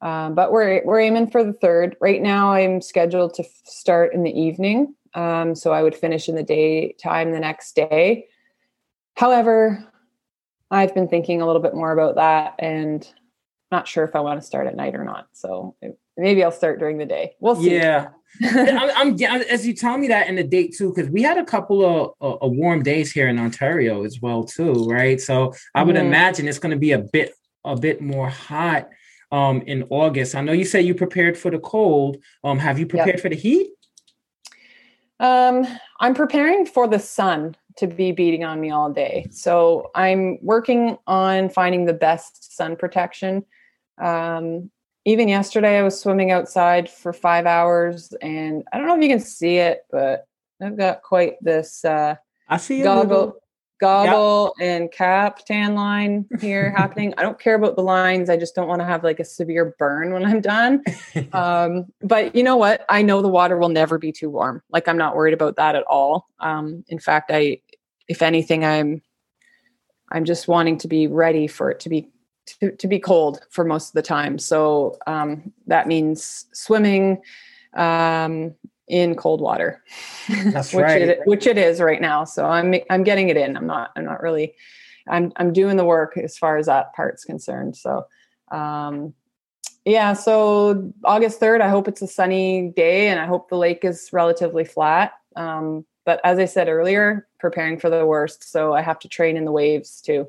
Um, 0.00 0.34
but 0.34 0.50
we're, 0.50 0.82
we're 0.84 1.00
aiming 1.00 1.30
for 1.30 1.44
the 1.44 1.52
third. 1.52 1.96
Right 2.00 2.20
now, 2.20 2.52
I'm 2.52 2.80
scheduled 2.80 3.34
to 3.34 3.44
f- 3.44 3.50
start 3.64 4.14
in 4.14 4.24
the 4.24 4.36
evening. 4.36 4.94
Um, 5.14 5.54
so 5.54 5.72
I 5.72 5.82
would 5.82 5.94
finish 5.94 6.28
in 6.28 6.34
the 6.34 6.42
daytime 6.42 7.32
the 7.32 7.40
next 7.40 7.76
day. 7.76 8.26
However, 9.14 9.86
I've 10.70 10.94
been 10.94 11.06
thinking 11.06 11.40
a 11.40 11.46
little 11.46 11.62
bit 11.62 11.74
more 11.74 11.92
about 11.92 12.16
that 12.16 12.54
and 12.58 13.06
not 13.70 13.86
sure 13.86 14.04
if 14.04 14.16
I 14.16 14.20
want 14.20 14.40
to 14.40 14.46
start 14.46 14.66
at 14.66 14.74
night 14.74 14.94
or 14.94 15.04
not. 15.04 15.28
So 15.32 15.76
it, 15.82 15.98
maybe 16.16 16.42
I'll 16.44 16.52
start 16.52 16.78
during 16.78 16.98
the 16.98 17.06
day. 17.06 17.34
We'll 17.40 17.56
see. 17.56 17.74
Yeah. 17.74 18.08
I'm, 18.42 19.16
I'm, 19.22 19.42
as 19.42 19.66
you 19.66 19.74
tell 19.74 19.98
me 19.98 20.08
that 20.08 20.28
in 20.28 20.36
the 20.36 20.44
date 20.44 20.74
too, 20.76 20.92
because 20.94 21.10
we 21.10 21.22
had 21.22 21.36
a 21.38 21.44
couple 21.44 21.84
of 22.20 22.42
uh, 22.42 22.46
warm 22.46 22.82
days 22.82 23.12
here 23.12 23.28
in 23.28 23.38
Ontario 23.38 24.04
as 24.04 24.20
well 24.20 24.44
too, 24.44 24.86
right? 24.88 25.20
So 25.20 25.52
I 25.74 25.82
would 25.82 25.96
mm. 25.96 26.06
imagine 26.06 26.48
it's 26.48 26.58
going 26.58 26.72
to 26.72 26.78
be 26.78 26.92
a 26.92 26.98
bit 26.98 27.34
a 27.64 27.76
bit 27.76 28.00
more 28.00 28.28
hot 28.28 28.88
um, 29.30 29.62
in 29.62 29.84
August. 29.90 30.34
I 30.34 30.40
know 30.40 30.52
you 30.52 30.64
said 30.64 30.84
you 30.84 30.94
prepared 30.94 31.38
for 31.38 31.50
the 31.50 31.58
cold. 31.58 32.18
Um, 32.42 32.58
have 32.58 32.78
you 32.78 32.86
prepared 32.86 33.16
yep. 33.16 33.20
for 33.20 33.28
the 33.28 33.36
heat? 33.36 33.68
Um, 35.20 35.66
I'm 36.00 36.14
preparing 36.14 36.66
for 36.66 36.88
the 36.88 36.98
sun 36.98 37.54
to 37.76 37.86
be 37.86 38.10
beating 38.10 38.44
on 38.44 38.60
me 38.60 38.70
all 38.70 38.92
day. 38.92 39.28
So 39.30 39.90
I'm 39.94 40.38
working 40.42 40.98
on 41.06 41.48
finding 41.48 41.86
the 41.86 41.94
best 41.94 42.56
sun 42.56 42.74
protection. 42.74 43.44
Um, 44.02 44.71
even 45.04 45.28
yesterday 45.28 45.78
I 45.78 45.82
was 45.82 46.00
swimming 46.00 46.30
outside 46.30 46.88
for 46.88 47.12
five 47.12 47.46
hours 47.46 48.12
and 48.22 48.62
I 48.72 48.78
don't 48.78 48.86
know 48.86 48.96
if 48.96 49.02
you 49.02 49.08
can 49.08 49.20
see 49.20 49.56
it, 49.56 49.82
but 49.90 50.26
I've 50.60 50.76
got 50.76 51.02
quite 51.02 51.34
this 51.42 51.84
uh 51.84 52.16
I 52.48 52.56
see 52.56 52.82
goggle 52.82 53.42
goggle 53.82 54.54
yep. 54.58 54.68
and 54.68 54.92
cap 54.92 55.44
tan 55.44 55.74
line 55.74 56.24
here 56.40 56.70
happening. 56.76 57.12
I 57.18 57.22
don't 57.22 57.38
care 57.38 57.56
about 57.56 57.74
the 57.74 57.82
lines. 57.82 58.30
I 58.30 58.36
just 58.36 58.54
don't 58.54 58.68
want 58.68 58.80
to 58.80 58.86
have 58.86 59.02
like 59.02 59.18
a 59.18 59.24
severe 59.24 59.74
burn 59.76 60.12
when 60.12 60.24
I'm 60.24 60.40
done. 60.40 60.84
um, 61.32 61.86
but 62.00 62.34
you 62.36 62.44
know 62.44 62.56
what? 62.56 62.84
I 62.88 63.02
know 63.02 63.22
the 63.22 63.28
water 63.28 63.58
will 63.58 63.68
never 63.68 63.98
be 63.98 64.12
too 64.12 64.30
warm. 64.30 64.62
Like 64.70 64.86
I'm 64.86 64.96
not 64.96 65.16
worried 65.16 65.34
about 65.34 65.56
that 65.56 65.74
at 65.74 65.82
all. 65.84 66.28
Um, 66.38 66.84
in 66.88 67.00
fact, 67.00 67.32
I 67.34 67.60
if 68.06 68.22
anything, 68.22 68.64
I'm 68.64 69.02
I'm 70.12 70.24
just 70.24 70.46
wanting 70.46 70.78
to 70.78 70.88
be 70.88 71.08
ready 71.08 71.48
for 71.48 71.70
it 71.70 71.80
to 71.80 71.88
be 71.88 72.11
to, 72.46 72.72
to 72.72 72.86
be 72.86 72.98
cold 72.98 73.40
for 73.50 73.64
most 73.64 73.88
of 73.88 73.94
the 73.94 74.02
time. 74.02 74.38
So 74.38 74.98
um, 75.06 75.52
that 75.66 75.86
means 75.86 76.46
swimming 76.52 77.22
um, 77.74 78.54
in 78.88 79.14
cold 79.14 79.40
water, 79.40 79.82
That's 80.28 80.72
which 80.72 80.82
right. 80.82 81.02
It, 81.02 81.20
which 81.24 81.46
it 81.46 81.58
is 81.58 81.80
right 81.80 82.00
now. 82.00 82.24
So 82.24 82.46
I'm 82.46 82.74
I'm 82.90 83.04
getting 83.04 83.28
it 83.28 83.36
in. 83.36 83.56
I'm 83.56 83.66
not 83.66 83.90
I'm 83.96 84.04
not 84.04 84.22
really 84.22 84.54
I'm 85.08 85.32
I'm 85.36 85.52
doing 85.52 85.76
the 85.76 85.84
work 85.84 86.16
as 86.16 86.36
far 86.36 86.56
as 86.56 86.66
that 86.66 86.92
part's 86.94 87.24
concerned. 87.24 87.76
So 87.76 88.06
um, 88.50 89.14
yeah. 89.84 90.12
So 90.12 90.92
August 91.04 91.40
third, 91.40 91.60
I 91.60 91.68
hope 91.68 91.88
it's 91.88 92.02
a 92.02 92.06
sunny 92.06 92.72
day, 92.76 93.08
and 93.08 93.18
I 93.18 93.26
hope 93.26 93.48
the 93.48 93.56
lake 93.56 93.84
is 93.84 94.10
relatively 94.12 94.64
flat. 94.64 95.12
Um, 95.36 95.86
but 96.04 96.20
as 96.24 96.38
I 96.38 96.44
said 96.44 96.68
earlier, 96.68 97.26
preparing 97.38 97.78
for 97.78 97.88
the 97.88 98.04
worst. 98.04 98.50
So 98.50 98.74
I 98.74 98.82
have 98.82 98.98
to 99.00 99.08
train 99.08 99.36
in 99.36 99.44
the 99.44 99.52
waves 99.52 100.00
too. 100.00 100.28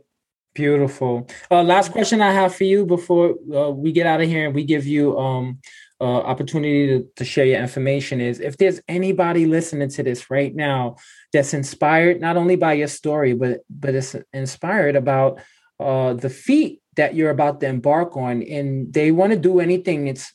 Beautiful. 0.53 1.27
Uh, 1.49 1.63
last 1.63 1.91
question 1.91 2.21
I 2.21 2.31
have 2.31 2.53
for 2.55 2.63
you 2.63 2.85
before 2.85 3.35
uh, 3.53 3.71
we 3.71 3.91
get 3.91 4.05
out 4.05 4.21
of 4.21 4.27
here 4.27 4.45
and 4.45 4.55
we 4.55 4.63
give 4.63 4.85
you 4.85 5.17
um 5.17 5.59
uh, 6.01 6.05
opportunity 6.05 6.87
to, 6.87 7.07
to 7.15 7.23
share 7.23 7.45
your 7.45 7.61
information 7.61 8.19
is 8.19 8.41
if 8.41 8.57
there's 8.57 8.81
anybody 8.89 9.45
listening 9.45 9.87
to 9.87 10.03
this 10.03 10.29
right 10.29 10.53
now 10.53 10.97
that's 11.31 11.53
inspired 11.53 12.19
not 12.19 12.35
only 12.35 12.57
by 12.57 12.73
your 12.73 12.89
story 12.89 13.33
but 13.33 13.61
but 13.69 13.95
it's 13.95 14.13
inspired 14.33 14.97
about 14.97 15.39
uh 15.79 16.13
the 16.13 16.29
feat 16.29 16.81
that 16.97 17.15
you're 17.15 17.29
about 17.29 17.61
to 17.61 17.67
embark 17.67 18.17
on 18.17 18.43
and 18.43 18.91
they 18.91 19.11
want 19.11 19.31
to 19.31 19.39
do 19.39 19.61
anything 19.61 20.07
it's 20.07 20.33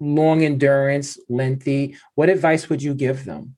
long 0.00 0.42
endurance 0.42 1.18
lengthy 1.28 1.96
what 2.14 2.30
advice 2.30 2.70
would 2.70 2.82
you 2.82 2.94
give 2.94 3.26
them 3.26 3.56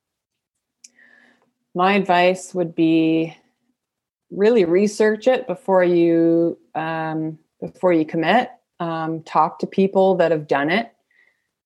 my 1.77 1.93
advice 1.93 2.55
would 2.55 2.75
be 2.75 3.37
really 4.31 4.65
research 4.65 5.27
it 5.27 5.47
before 5.47 5.85
you 5.85 6.59
um, 6.75 7.39
before 7.61 7.93
you 7.93 8.05
commit. 8.05 8.51
Um, 8.79 9.23
talk 9.23 9.59
to 9.61 9.67
people 9.67 10.17
that 10.17 10.31
have 10.31 10.47
done 10.47 10.71
it. 10.71 10.93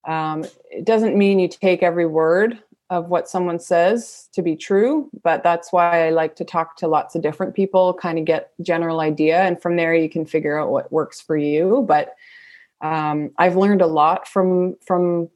Um, 0.07 0.44
it 0.70 0.85
doesn't 0.85 1.16
mean 1.16 1.40
you 1.40 1.49
take 1.49 1.83
every 1.83 2.07
word 2.07 2.62
of 2.88 3.09
what 3.09 3.29
someone 3.29 3.59
says 3.59 4.29
to 4.33 4.42
be 4.42 4.57
true, 4.57 5.09
but 5.23 5.42
that's 5.42 5.73
why 5.73 6.07
I 6.07 6.11
like 6.11 6.37
to 6.37 6.44
talk 6.44 6.77
to 6.79 6.88
lots 6.88 7.14
of 7.14 7.23
different 7.23 7.55
people, 7.55 7.94
kind 7.94 8.18
of 8.18 8.25
get 8.25 8.53
general 8.62 9.01
idea, 9.01 9.42
and 9.42 9.61
from 9.61 9.77
there 9.77 9.94
you 9.94 10.09
can 10.09 10.27
figure 10.27 10.59
out 10.59 10.70
what 10.70 10.92
works 10.92 11.20
for 11.20 11.37
you. 11.37 11.85
But 11.87 12.14
um, 12.81 13.31
I've 13.38 13.57
learned 13.57 13.83
a 13.83 13.87
lot 13.87 14.27
from 14.27 14.77
from 14.85 15.29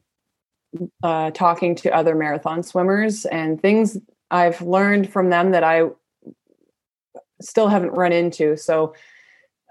uh, 1.03 1.31
talking 1.31 1.75
to 1.75 1.95
other 1.95 2.15
marathon 2.15 2.63
swimmers 2.63 3.25
and 3.25 3.61
things 3.61 3.97
I've 4.31 4.61
learned 4.61 5.11
from 5.11 5.29
them 5.29 5.51
that 5.51 5.63
I 5.63 5.83
still 7.45 7.67
haven't 7.67 7.91
run 7.91 8.11
into. 8.11 8.57
So 8.57 8.95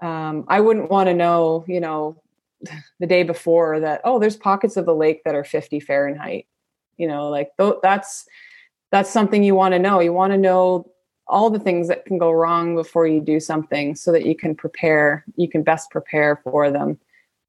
um, 0.01 0.45
I 0.47 0.61
wouldn't 0.61 0.89
want 0.89 1.07
to 1.07 1.13
know, 1.13 1.65
you 1.67 1.79
know, 1.79 2.21
the 2.99 3.07
day 3.07 3.23
before 3.23 3.79
that, 3.79 4.01
oh, 4.03 4.19
there's 4.19 4.37
pockets 4.37 4.77
of 4.77 4.85
the 4.85 4.95
lake 4.95 5.23
that 5.25 5.35
are 5.35 5.43
50 5.43 5.79
Fahrenheit. 5.79 6.47
You 6.97 7.07
know, 7.07 7.29
like 7.29 7.49
th- 7.59 7.75
that's 7.83 8.25
that's 8.91 9.09
something 9.09 9.43
you 9.43 9.55
want 9.55 9.73
to 9.73 9.79
know. 9.79 9.99
You 9.99 10.13
want 10.13 10.31
to 10.31 10.37
know 10.37 10.89
all 11.27 11.49
the 11.49 11.59
things 11.59 11.87
that 11.87 12.05
can 12.05 12.17
go 12.17 12.31
wrong 12.31 12.75
before 12.75 13.07
you 13.07 13.19
do 13.19 13.39
something 13.39 13.95
so 13.95 14.11
that 14.11 14.25
you 14.25 14.35
can 14.35 14.55
prepare, 14.55 15.25
you 15.35 15.49
can 15.49 15.63
best 15.63 15.89
prepare 15.89 16.37
for 16.37 16.71
them. 16.71 16.97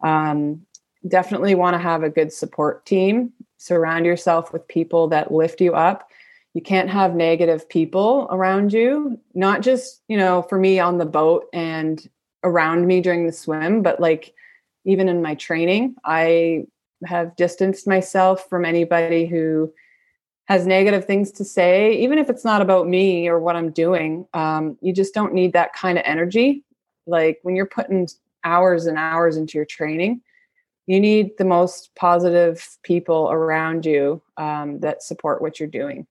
Um, 0.02 0.62
definitely 1.06 1.54
want 1.54 1.74
to 1.74 1.78
have 1.78 2.02
a 2.02 2.10
good 2.10 2.32
support 2.32 2.84
team. 2.86 3.32
Surround 3.58 4.06
yourself 4.06 4.52
with 4.52 4.66
people 4.66 5.08
that 5.08 5.30
lift 5.30 5.60
you 5.60 5.74
up 5.74 6.08
you 6.56 6.62
can't 6.62 6.88
have 6.88 7.14
negative 7.14 7.68
people 7.68 8.26
around 8.30 8.72
you 8.72 9.20
not 9.34 9.60
just 9.60 10.00
you 10.08 10.16
know 10.16 10.40
for 10.40 10.58
me 10.58 10.80
on 10.80 10.96
the 10.96 11.04
boat 11.04 11.44
and 11.52 12.08
around 12.44 12.86
me 12.86 13.02
during 13.02 13.26
the 13.26 13.32
swim 13.32 13.82
but 13.82 14.00
like 14.00 14.32
even 14.86 15.06
in 15.06 15.20
my 15.20 15.34
training 15.34 15.94
i 16.02 16.64
have 17.04 17.36
distanced 17.36 17.86
myself 17.86 18.48
from 18.48 18.64
anybody 18.64 19.26
who 19.26 19.70
has 20.46 20.66
negative 20.66 21.04
things 21.04 21.30
to 21.30 21.44
say 21.44 21.92
even 21.92 22.16
if 22.16 22.30
it's 22.30 22.44
not 22.44 22.62
about 22.62 22.88
me 22.88 23.28
or 23.28 23.38
what 23.38 23.54
i'm 23.54 23.70
doing. 23.70 24.26
Um, 24.32 24.78
you 24.80 24.94
just 24.94 25.12
don't 25.12 25.34
need 25.34 25.52
that 25.52 25.74
kind 25.74 25.98
of 25.98 26.04
energy. 26.06 26.64
Like 27.06 27.38
when 27.42 27.54
you're 27.54 27.66
putting 27.66 28.08
hours 28.44 28.86
and 28.86 28.96
hours 28.96 29.36
into 29.36 29.58
your 29.58 29.66
training 29.66 30.22
you 30.86 31.00
need 31.00 31.36
the 31.36 31.44
most 31.44 31.90
positive 31.96 32.78
people 32.84 33.28
around 33.30 33.84
you 33.84 34.22
um, 34.36 34.78
that 34.80 35.02
support 35.02 35.42
what 35.42 35.58
you're 35.58 35.68
doing 35.68 36.06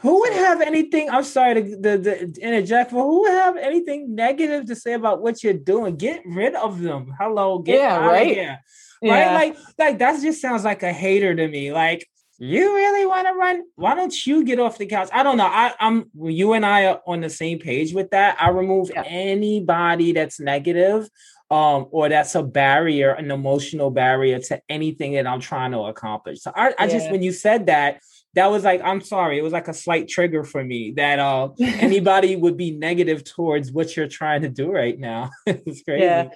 who 0.00 0.20
would 0.20 0.32
have 0.32 0.60
anything? 0.60 1.10
I'm 1.10 1.24
sorry 1.24 1.54
to 1.54 1.76
the, 1.76 1.98
the 1.98 2.40
interject, 2.40 2.92
but 2.92 3.02
who 3.02 3.22
would 3.22 3.32
have 3.32 3.56
anything 3.56 4.14
negative 4.14 4.66
to 4.66 4.76
say 4.76 4.92
about 4.92 5.20
what 5.20 5.42
you're 5.42 5.54
doing? 5.54 5.96
Get 5.96 6.22
rid 6.24 6.54
of 6.54 6.80
them. 6.80 7.12
Hello, 7.18 7.58
get 7.58 7.78
yeah, 7.78 7.98
right. 7.98 8.36
Yeah. 8.36 8.56
Right, 9.02 9.32
like, 9.32 9.56
like 9.78 9.98
that 9.98 10.20
just 10.20 10.40
sounds 10.40 10.64
like 10.64 10.82
a 10.82 10.92
hater 10.92 11.34
to 11.34 11.48
me. 11.48 11.72
Like, 11.72 12.08
you 12.38 12.74
really 12.74 13.06
want 13.06 13.26
to 13.26 13.34
run? 13.34 13.64
Why 13.74 13.94
don't 13.94 14.26
you 14.26 14.44
get 14.44 14.60
off 14.60 14.78
the 14.78 14.86
couch? 14.86 15.08
I 15.12 15.22
don't 15.24 15.36
know. 15.36 15.46
I, 15.46 15.74
am 15.80 16.10
you 16.14 16.52
and 16.52 16.64
I 16.64 16.86
are 16.86 17.00
on 17.06 17.20
the 17.20 17.30
same 17.30 17.58
page 17.58 17.92
with 17.92 18.10
that. 18.10 18.36
I 18.40 18.50
remove 18.50 18.90
yeah. 18.94 19.02
anybody 19.04 20.12
that's 20.12 20.38
negative 20.38 21.08
um, 21.50 21.86
or 21.90 22.08
that's 22.08 22.34
a 22.34 22.42
barrier, 22.42 23.10
an 23.10 23.30
emotional 23.30 23.90
barrier 23.90 24.38
to 24.38 24.60
anything 24.68 25.14
that 25.14 25.26
I'm 25.26 25.40
trying 25.40 25.72
to 25.72 25.80
accomplish. 25.80 26.40
So 26.40 26.52
I, 26.54 26.68
I 26.78 26.84
yeah. 26.84 26.86
just 26.86 27.10
when 27.10 27.22
you 27.22 27.32
said 27.32 27.66
that, 27.66 28.00
that 28.34 28.50
was 28.50 28.64
like 28.64 28.80
i'm 28.84 29.00
sorry 29.00 29.38
it 29.38 29.42
was 29.42 29.52
like 29.52 29.68
a 29.68 29.74
slight 29.74 30.08
trigger 30.08 30.44
for 30.44 30.62
me 30.62 30.92
that 30.96 31.18
uh 31.18 31.48
anybody 31.60 32.36
would 32.36 32.56
be 32.56 32.70
negative 32.70 33.24
towards 33.24 33.72
what 33.72 33.96
you're 33.96 34.08
trying 34.08 34.42
to 34.42 34.48
do 34.48 34.70
right 34.70 34.98
now 34.98 35.30
it's 35.46 35.82
crazy 35.82 36.04
yeah 36.04 36.28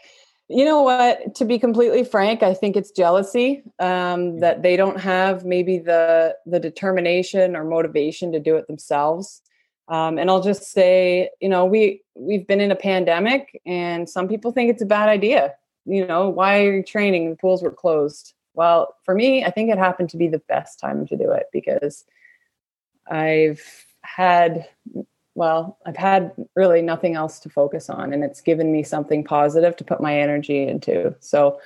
you 0.52 0.64
know 0.64 0.82
what? 0.82 1.34
To 1.36 1.44
be 1.44 1.58
completely 1.58 2.04
frank, 2.04 2.42
I 2.42 2.52
think 2.52 2.76
it's 2.76 2.90
jealousy 2.90 3.62
um, 3.78 4.40
that 4.40 4.62
they 4.62 4.76
don't 4.76 5.00
have 5.00 5.44
maybe 5.44 5.78
the 5.78 6.36
the 6.46 6.60
determination 6.60 7.56
or 7.56 7.64
motivation 7.64 8.32
to 8.32 8.40
do 8.40 8.56
it 8.56 8.66
themselves. 8.66 9.40
Um, 9.88 10.18
and 10.18 10.30
I'll 10.30 10.42
just 10.42 10.64
say, 10.64 11.30
you 11.40 11.48
know, 11.48 11.64
we 11.64 12.02
we've 12.14 12.46
been 12.46 12.60
in 12.60 12.70
a 12.70 12.76
pandemic, 12.76 13.60
and 13.64 14.08
some 14.08 14.28
people 14.28 14.52
think 14.52 14.70
it's 14.70 14.82
a 14.82 14.86
bad 14.86 15.08
idea. 15.08 15.54
You 15.84 16.06
know, 16.06 16.28
why 16.28 16.64
are 16.64 16.74
you 16.74 16.82
training? 16.82 17.30
The 17.30 17.36
pools 17.36 17.62
were 17.62 17.72
closed. 17.72 18.34
Well, 18.54 18.94
for 19.04 19.14
me, 19.14 19.44
I 19.44 19.50
think 19.50 19.70
it 19.70 19.78
happened 19.78 20.10
to 20.10 20.16
be 20.16 20.28
the 20.28 20.42
best 20.48 20.78
time 20.78 21.06
to 21.06 21.16
do 21.16 21.30
it 21.32 21.46
because 21.52 22.04
I've 23.06 23.62
had 24.02 24.68
well, 25.34 25.78
I've 25.86 25.96
had 25.96 26.32
really 26.54 26.82
nothing 26.82 27.14
else 27.14 27.38
to 27.40 27.48
focus 27.48 27.88
on, 27.88 28.12
and 28.12 28.22
it's 28.22 28.42
given 28.42 28.70
me 28.70 28.82
something 28.82 29.24
positive 29.24 29.76
to 29.76 29.84
put 29.84 30.00
my 30.00 30.20
energy 30.20 30.62
into. 30.62 31.14
So, 31.20 31.58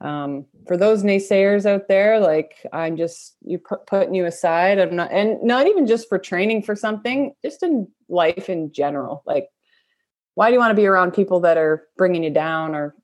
um, 0.00 0.46
for 0.68 0.76
those 0.76 1.02
naysayers 1.02 1.66
out 1.66 1.88
there, 1.88 2.20
like 2.20 2.64
I'm 2.72 2.96
just 2.96 3.36
you 3.42 3.58
put 3.58 3.86
putting 3.86 4.14
you 4.14 4.26
aside. 4.26 4.78
I'm 4.78 4.94
not, 4.94 5.10
and 5.10 5.42
not 5.42 5.66
even 5.66 5.86
just 5.86 6.08
for 6.08 6.18
training 6.18 6.62
for 6.62 6.76
something, 6.76 7.34
just 7.44 7.64
in 7.64 7.88
life 8.08 8.48
in 8.48 8.70
general. 8.72 9.24
Like, 9.26 9.48
why 10.34 10.48
do 10.48 10.52
you 10.52 10.60
want 10.60 10.70
to 10.70 10.80
be 10.80 10.86
around 10.86 11.12
people 11.12 11.40
that 11.40 11.56
are 11.56 11.88
bringing 11.96 12.22
you 12.22 12.30
down 12.30 12.76
or 12.76 12.94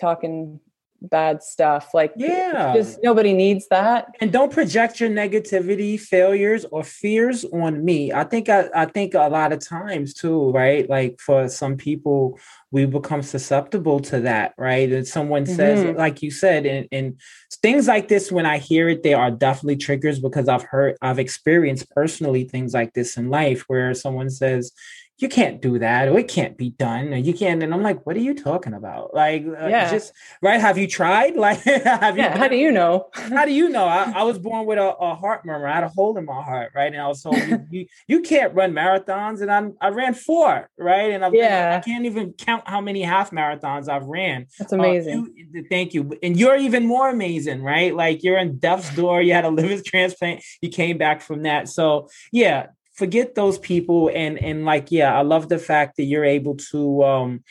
talking 0.00 0.60
bad 1.00 1.42
stuff. 1.42 1.94
Like, 1.94 2.12
yeah, 2.16 2.72
just 2.74 2.98
nobody 3.02 3.32
needs 3.32 3.68
that. 3.68 4.14
And 4.20 4.32
don't 4.32 4.52
project 4.52 5.00
your 5.00 5.10
negativity, 5.10 5.98
failures, 5.98 6.64
or 6.70 6.82
fears 6.84 7.44
on 7.46 7.84
me. 7.84 8.12
I 8.12 8.24
think 8.24 8.48
I, 8.48 8.68
I 8.74 8.86
think 8.86 9.14
a 9.14 9.28
lot 9.28 9.52
of 9.52 9.60
times 9.60 10.14
too, 10.14 10.50
right? 10.50 10.88
Like 10.88 11.20
for 11.20 11.48
some 11.48 11.76
people, 11.76 12.38
we 12.70 12.84
become 12.84 13.22
susceptible 13.22 14.00
to 14.00 14.20
that, 14.20 14.54
right? 14.58 14.90
And 14.92 15.06
someone 15.06 15.46
says, 15.46 15.80
mm-hmm. 15.80 15.98
like 15.98 16.22
you 16.22 16.30
said, 16.30 16.66
and, 16.66 16.88
and 16.92 17.20
things 17.62 17.88
like 17.88 18.08
this, 18.08 18.30
when 18.30 18.46
I 18.46 18.58
hear 18.58 18.88
it, 18.88 19.02
they 19.02 19.14
are 19.14 19.30
definitely 19.30 19.76
triggers 19.76 20.18
because 20.18 20.48
I've 20.48 20.64
heard, 20.64 20.96
I've 21.00 21.18
experienced 21.18 21.90
personally 21.90 22.44
things 22.44 22.74
like 22.74 22.92
this 22.92 23.16
in 23.16 23.30
life 23.30 23.64
where 23.68 23.94
someone 23.94 24.30
says, 24.30 24.72
you 25.18 25.28
can't 25.28 25.60
do 25.60 25.78
that 25.78 26.08
or 26.08 26.18
it 26.18 26.28
can't 26.28 26.56
be 26.56 26.70
done 26.70 27.12
or 27.12 27.16
you 27.16 27.34
can't 27.34 27.62
and 27.62 27.74
i'm 27.74 27.82
like 27.82 28.04
what 28.06 28.16
are 28.16 28.20
you 28.20 28.34
talking 28.34 28.72
about? 28.72 29.14
Like 29.14 29.44
uh, 29.46 29.66
yeah. 29.66 29.90
just 29.90 30.12
right? 30.42 30.60
Have 30.60 30.78
you 30.78 30.86
tried? 30.86 31.36
Like 31.48 31.60
have 31.60 32.16
yeah, 32.16 32.32
you 32.34 32.38
how 32.38 32.48
do 32.48 32.56
you 32.56 32.72
know? 32.72 33.08
how 33.12 33.44
do 33.44 33.52
you 33.52 33.68
know? 33.68 33.84
I, 33.84 34.12
I 34.16 34.22
was 34.22 34.38
born 34.38 34.66
with 34.66 34.78
a, 34.78 34.96
a, 34.96 35.14
heart 35.14 35.44
murmur. 35.44 35.66
I 35.66 35.76
had 35.76 35.84
a 35.84 35.88
hole 35.88 36.16
in 36.18 36.24
my 36.24 36.42
heart 36.42 36.72
right? 36.74 36.92
And 36.92 37.00
i 37.00 37.06
was 37.06 37.22
told 37.22 37.36
you, 37.36 37.66
you, 37.70 37.86
you 38.06 38.20
can't 38.22 38.54
run 38.54 38.72
marathons 38.72 39.40
and 39.40 39.50
i'm 39.50 39.76
i 39.80 39.88
ran 39.88 40.14
four 40.14 40.68
right? 40.78 41.12
And 41.12 41.24
I've, 41.24 41.34
yeah 41.34 41.80
i 41.80 41.84
can't 41.84 42.04
even 42.06 42.32
count 42.32 42.64
how 42.66 42.80
many 42.80 43.02
half 43.02 43.30
marathons 43.30 43.88
i've 43.88 44.06
ran. 44.06 44.46
That's 44.58 44.72
amazing. 44.72 45.18
uh, 45.18 45.42
you, 45.52 45.66
thank 45.70 45.94
you. 45.94 46.10
And 46.22 46.38
you're 46.38 46.56
even 46.56 46.86
more 46.86 47.08
amazing 47.08 47.62
right? 47.62 47.94
Like 47.94 48.22
you're 48.22 48.38
in 48.38 48.58
death's 48.58 48.94
door. 48.94 49.22
You 49.22 49.32
had 49.32 49.44
a 49.44 49.50
liver 49.50 49.82
transplant. 49.82 50.42
You 50.60 50.70
came 50.70 50.98
back 50.98 51.20
from 51.20 51.42
that. 51.42 51.68
So 51.68 52.08
yeah 52.32 52.68
forget 52.98 53.36
those 53.36 53.58
people 53.58 54.10
and 54.12 54.42
and 54.42 54.64
like 54.64 54.90
yeah 54.90 55.16
i 55.16 55.22
love 55.22 55.48
the 55.48 55.58
fact 55.58 55.96
that 55.96 56.02
you're 56.02 56.24
able 56.24 56.56
to 56.56 57.04
um 57.04 57.44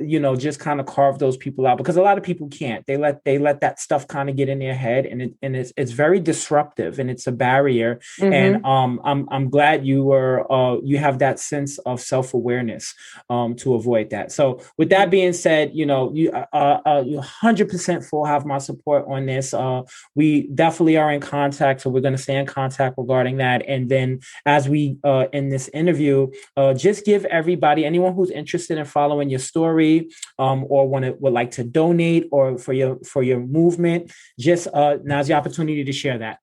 you 0.00 0.18
know 0.20 0.36
just 0.36 0.60
kind 0.60 0.80
of 0.80 0.86
carve 0.86 1.18
those 1.18 1.36
people 1.36 1.66
out 1.66 1.78
because 1.78 1.96
a 1.96 2.02
lot 2.02 2.18
of 2.18 2.24
people 2.24 2.48
can't. 2.48 2.86
They 2.86 2.96
let 2.96 3.24
they 3.24 3.38
let 3.38 3.60
that 3.60 3.80
stuff 3.80 4.06
kind 4.08 4.30
of 4.30 4.36
get 4.36 4.48
in 4.48 4.58
their 4.58 4.74
head 4.74 5.06
and 5.06 5.22
it 5.22 5.34
and 5.42 5.56
it's 5.56 5.72
it's 5.76 5.92
very 5.92 6.20
disruptive 6.20 6.98
and 6.98 7.10
it's 7.10 7.26
a 7.26 7.32
barrier. 7.32 8.00
Mm-hmm. 8.18 8.32
and 8.32 8.66
um 8.66 9.00
i'm 9.04 9.28
i'm 9.30 9.48
glad 9.48 9.86
you 9.86 10.04
were 10.04 10.50
uh 10.52 10.78
you 10.82 10.98
have 10.98 11.18
that 11.20 11.38
sense 11.38 11.78
of 11.78 12.00
self-awareness 12.00 12.94
um 13.30 13.54
to 13.56 13.74
avoid 13.74 14.10
that. 14.10 14.32
So 14.32 14.60
with 14.78 14.90
that 14.90 15.10
being 15.10 15.32
said 15.32 15.70
you 15.74 15.86
know 15.86 16.12
you 16.14 16.30
uh, 16.30 16.46
uh, 16.52 16.80
uh 16.86 17.02
you 17.04 17.18
100% 17.18 18.08
full 18.08 18.24
have 18.24 18.44
my 18.46 18.58
support 18.58 19.04
on 19.08 19.26
this. 19.26 19.54
Uh 19.54 19.82
we 20.14 20.48
definitely 20.48 20.96
are 20.96 21.12
in 21.12 21.20
contact 21.20 21.82
so 21.82 21.90
we're 21.90 22.00
going 22.00 22.16
to 22.16 22.22
stay 22.22 22.36
in 22.36 22.46
contact 22.46 22.96
regarding 22.96 23.38
that. 23.38 23.64
And 23.66 23.88
then 23.88 24.20
as 24.46 24.68
we 24.68 24.96
uh, 25.04 25.26
in 25.32 25.48
this 25.48 25.68
interview, 25.74 26.28
uh, 26.56 26.74
just 26.74 27.04
give 27.04 27.24
everybody, 27.26 27.84
anyone 27.84 28.14
who's 28.14 28.30
interested 28.30 28.78
in 28.78 28.84
following 28.84 29.28
your 29.28 29.40
story 29.40 29.71
um, 30.38 30.64
or 30.68 30.88
want 30.88 31.04
to 31.04 31.12
would 31.20 31.32
like 31.32 31.52
to 31.52 31.64
donate 31.64 32.28
or 32.30 32.58
for 32.58 32.72
your 32.72 32.98
for 33.00 33.22
your 33.22 33.40
movement, 33.40 34.12
just 34.38 34.68
uh, 34.72 34.98
now's 35.02 35.28
the 35.28 35.34
opportunity 35.34 35.84
to 35.84 35.92
share 35.92 36.18
that. 36.18 36.38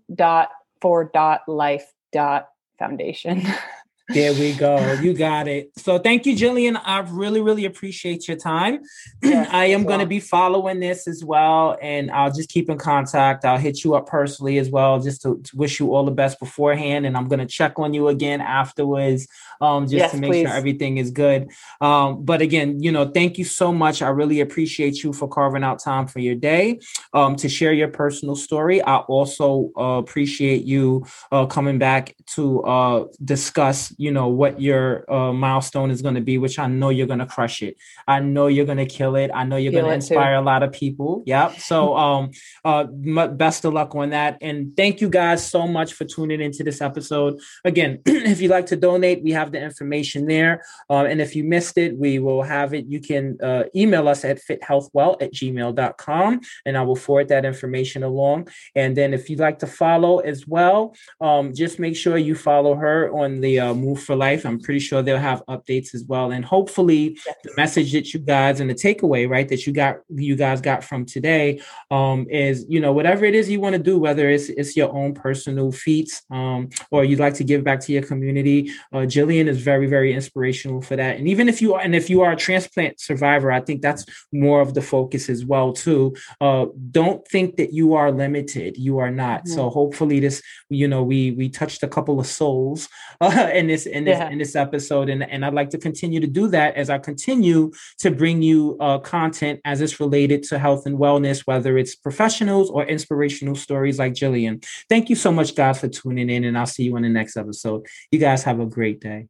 dot 4.15 4.37
for 4.37 4.41
dot 4.41 4.41
life 4.41 4.59
dot 4.59 4.83
foundation. 4.83 4.93
There 4.93 4.93
we 4.93 4.97
go. 4.97 5.03
You 5.03 5.15
got 5.15 5.49
it. 5.49 5.73
So 5.77 5.99
thank 5.99 6.27
you, 6.27 6.37
Jillian. 6.37 6.81
I 6.85 7.01
really, 7.01 7.41
really 7.41 7.65
appreciate 7.65 8.29
your 8.29 8.37
time. 8.37 8.81
Yes, 9.23 9.49
I 9.53 9.67
am 9.67 9.85
going 9.85 10.01
to 10.01 10.07
be 10.07 10.21
following 10.21 10.81
this 10.81 11.07
as 11.07 11.25
well, 11.25 11.79
and 11.81 12.11
I'll 12.11 12.33
just 12.33 12.49
keep 12.49 12.69
in 12.69 12.77
contact. 12.77 13.45
I'll 13.45 13.57
hit 13.59 13.85
you 13.85 13.95
up 13.95 14.07
personally 14.07 14.59
as 14.59 14.69
well, 14.69 15.01
just 15.01 15.23
to, 15.23 15.39
to 15.39 15.57
wish 15.57 15.79
you 15.81 15.95
all 15.95 16.05
the 16.05 16.11
best 16.11 16.41
beforehand. 16.41 17.07
And 17.07 17.17
I'm 17.17 17.29
going 17.29 17.39
to 17.39 17.47
check 17.47 17.79
on 17.79 17.95
you 17.95 18.09
again 18.09 18.41
afterwards, 18.41 19.29
um, 19.61 19.85
just 19.85 19.95
yes, 19.95 20.11
to 20.11 20.19
make 20.19 20.33
please. 20.33 20.47
sure 20.47 20.55
everything 20.55 20.99
is 20.99 21.13
good. 21.13 21.51
Um, 21.81 22.25
but 22.25 22.43
again, 22.43 22.83
you 22.83 22.91
know, 22.93 23.09
thank 23.09 23.39
you 23.39 23.45
so 23.45 23.73
much. 23.73 24.03
I 24.03 24.09
really 24.09 24.41
appreciate 24.41 25.03
you 25.03 25.13
for 25.13 25.29
carving 25.29 25.63
out 25.63 25.79
time 25.79 26.07
for 26.07 26.19
your 26.19 26.35
day 26.35 26.81
um, 27.13 27.37
to 27.37 27.49
share 27.49 27.73
your 27.73 27.89
personal 27.89 28.37
story. 28.37 28.83
I 28.83 28.99
also 28.99 29.71
uh, 29.77 29.99
appreciate 29.99 30.65
you 30.65 31.07
uh, 31.31 31.47
coming 31.47 31.79
back 31.79 32.15
to 32.35 32.63
uh, 32.63 33.05
discuss 33.25 33.95
you 34.03 34.11
know 34.11 34.29
what 34.29 34.61
your 34.61 34.85
uh, 35.13 35.33
milestone 35.33 35.91
is 35.91 36.01
going 36.03 36.15
to 36.15 36.27
be 36.31 36.37
which 36.39 36.59
i 36.59 36.67
know 36.67 36.91
you're 36.91 37.07
going 37.07 37.19
to 37.19 37.33
crush 37.33 37.63
it. 37.63 37.77
I 38.07 38.21
know 38.21 38.47
you're 38.47 38.67
going 38.67 38.79
to 38.79 38.87
kill 38.87 39.17
it. 39.17 39.31
I 39.33 39.45
know 39.45 39.57
you're 39.57 39.73
going 39.73 39.85
to 39.85 39.93
inspire 39.93 40.37
too. 40.37 40.43
a 40.43 40.45
lot 40.45 40.63
of 40.63 40.73
people. 40.73 41.23
Yep. 41.27 41.59
So 41.59 41.97
um 42.07 42.31
uh 42.65 42.85
best 42.85 43.65
of 43.65 43.73
luck 43.73 43.95
on 43.95 44.11
that. 44.11 44.39
And 44.41 44.77
thank 44.77 45.01
you 45.01 45.09
guys 45.09 45.41
so 45.55 45.67
much 45.67 45.95
for 45.95 46.05
tuning 46.05 46.41
into 46.41 46.63
this 46.63 46.81
episode. 46.81 47.41
Again 47.65 48.01
if 48.07 48.41
you'd 48.41 48.51
like 48.51 48.67
to 48.67 48.77
donate 48.77 49.23
we 49.23 49.33
have 49.33 49.53
the 49.53 49.61
information 49.63 50.27
there. 50.27 50.65
Um, 50.91 51.07
and 51.07 51.21
if 51.21 51.35
you 51.37 51.45
missed 51.45 51.79
it 51.79 51.97
we 51.97 52.19
will 52.19 52.43
have 52.43 52.75
it. 52.75 52.87
You 52.87 53.01
can 53.01 53.39
uh, 53.43 53.65
email 53.75 54.09
us 54.09 54.25
at 54.25 54.41
fithealthwell 54.47 55.23
at 55.23 55.33
gmail.com 55.33 56.41
and 56.67 56.77
i 56.79 56.83
will 56.83 56.97
forward 56.97 57.29
that 57.29 57.45
information 57.45 58.03
along. 58.03 58.49
And 58.75 58.97
then 58.97 59.15
if 59.15 59.29
you'd 59.29 59.41
like 59.49 59.59
to 59.61 59.67
follow 59.67 60.19
as 60.19 60.47
well 60.47 60.95
um, 61.21 61.55
just 61.55 61.79
make 61.79 61.97
sure 61.97 62.17
you 62.17 62.35
follow 62.35 62.75
her 62.75 63.11
on 63.13 63.41
the 63.41 63.61
uh, 63.61 63.75
Move 63.83 64.03
for 64.03 64.17
Life. 64.17 64.45
I'm 64.45 64.61
pretty 64.61 64.81
sure 64.81 65.03
they'll 65.03 65.19
have 65.33 65.43
updates 65.49 65.95
as 65.95 66.05
well. 66.05 66.31
And 66.31 66.45
hopefully 66.45 67.19
yes. 67.27 67.37
the 67.45 67.53
message 67.57 67.93
that 67.93 68.13
you 68.13 68.21
guys 68.21 68.61
and 68.61 68.71
the 68.71 68.75
takeaway, 68.75 69.29
right, 69.29 69.49
that 69.49 69.67
you 69.67 69.73
got 69.73 69.97
you 70.09 70.37
guys 70.37 70.61
got 70.61 70.85
from 70.85 71.05
today 71.05 71.61
um, 71.91 72.27
is, 72.31 72.65
you 72.69 72.81
know, 72.81 72.93
whatever 72.93 73.25
it 73.25 73.35
is 73.35 73.51
you 73.51 73.61
want 73.61 73.75
to 73.75 73.83
do, 73.91 73.99
whether 73.99 74.29
it's 74.31 74.49
it's 74.49 74.77
your 74.77 74.91
own 74.95 75.15
personal 75.15 75.73
feats 75.73 76.23
um, 76.31 76.69
or 76.91 77.05
you'd 77.05 77.19
like 77.19 77.35
to 77.35 77.45
give 77.45 77.65
back 77.65 77.81
to 77.81 77.93
your 77.93 78.03
community. 78.03 78.71
Uh, 78.93 79.05
Jillian 79.15 79.47
is 79.49 79.61
very, 79.61 79.87
very 79.87 80.13
inspirational 80.13 80.81
for 80.81 80.97
that. 80.97 81.17
And 81.17 81.29
even 81.29 81.49
if 81.49 81.61
you 81.61 81.75
are 81.75 81.81
and 81.81 81.95
if 81.95 82.09
you 82.09 82.23
are 82.23 82.33
a 82.33 82.37
transplant 82.37 83.01
survivor, 83.01 83.51
I 83.51 83.61
think 83.61 83.83
that's 83.83 84.05
more 84.33 84.61
of 84.61 84.75
the 84.75 84.83
focus 84.83 85.29
as 85.29 85.45
well, 85.45 85.73
too. 85.73 86.15
Uh, 86.41 86.67
don't 86.91 87.27
think 87.29 87.57
that 87.57 87.73
you 87.73 87.95
are 87.95 88.11
limited. 88.13 88.77
You 88.77 88.99
are 88.99 89.11
not. 89.11 89.45
Mm-hmm. 89.45 89.55
So 89.55 89.71
hopefully 89.71 90.21
this, 90.21 90.43
you 90.69 90.89
know, 90.89 91.03
we 91.03 91.33
we 91.33 91.49
touched 91.49 91.83
a 91.83 91.89
couple 91.89 92.21
of 92.21 92.27
souls 92.27 92.89
uh, 93.21 93.49
and 93.53 93.71
this 93.73 93.87
in 93.87 94.05
this 94.05 94.19
yeah. 94.19 94.31
in 94.31 94.39
this 94.39 94.55
episode, 94.55 95.09
and 95.09 95.23
and 95.33 95.45
I'd 95.45 95.55
like 95.55 95.71
to 95.71 95.79
continue 95.79 96.21
to 96.21 96.27
do 96.27 96.49
that 96.49 96.77
as 96.77 96.91
I 96.91 96.99
continue 96.99 97.73
to 97.99 98.11
bring 98.11 98.43
you 98.43 98.77
uh, 98.81 98.99
content 98.99 99.61
as 99.65 99.81
it's 99.81 99.99
related 99.99 100.43
to 100.45 100.59
health 100.59 100.87
and 100.87 100.99
wellness, 100.99 101.39
whether 101.47 101.79
it's 101.79 101.95
professionals 101.95 102.71
or 102.71 102.85
inspirational 102.85 103.55
stories 103.55 103.99
like 103.99 104.13
Jillian. 104.13 104.65
Thank 104.89 105.11
you 105.11 105.17
so 105.17 105.33
much, 105.33 105.55
guys, 105.55 105.81
for 105.81 105.89
tuning 105.89 106.31
in, 106.31 106.45
and 106.45 106.57
I'll 106.59 106.67
see 106.67 106.85
you 106.85 106.97
in 106.97 107.03
the 107.03 107.09
next 107.09 107.37
episode. 107.37 107.87
You 108.11 108.19
guys 108.19 108.43
have 108.45 108.61
a 108.61 108.67
great 108.67 109.01
day. 109.01 109.29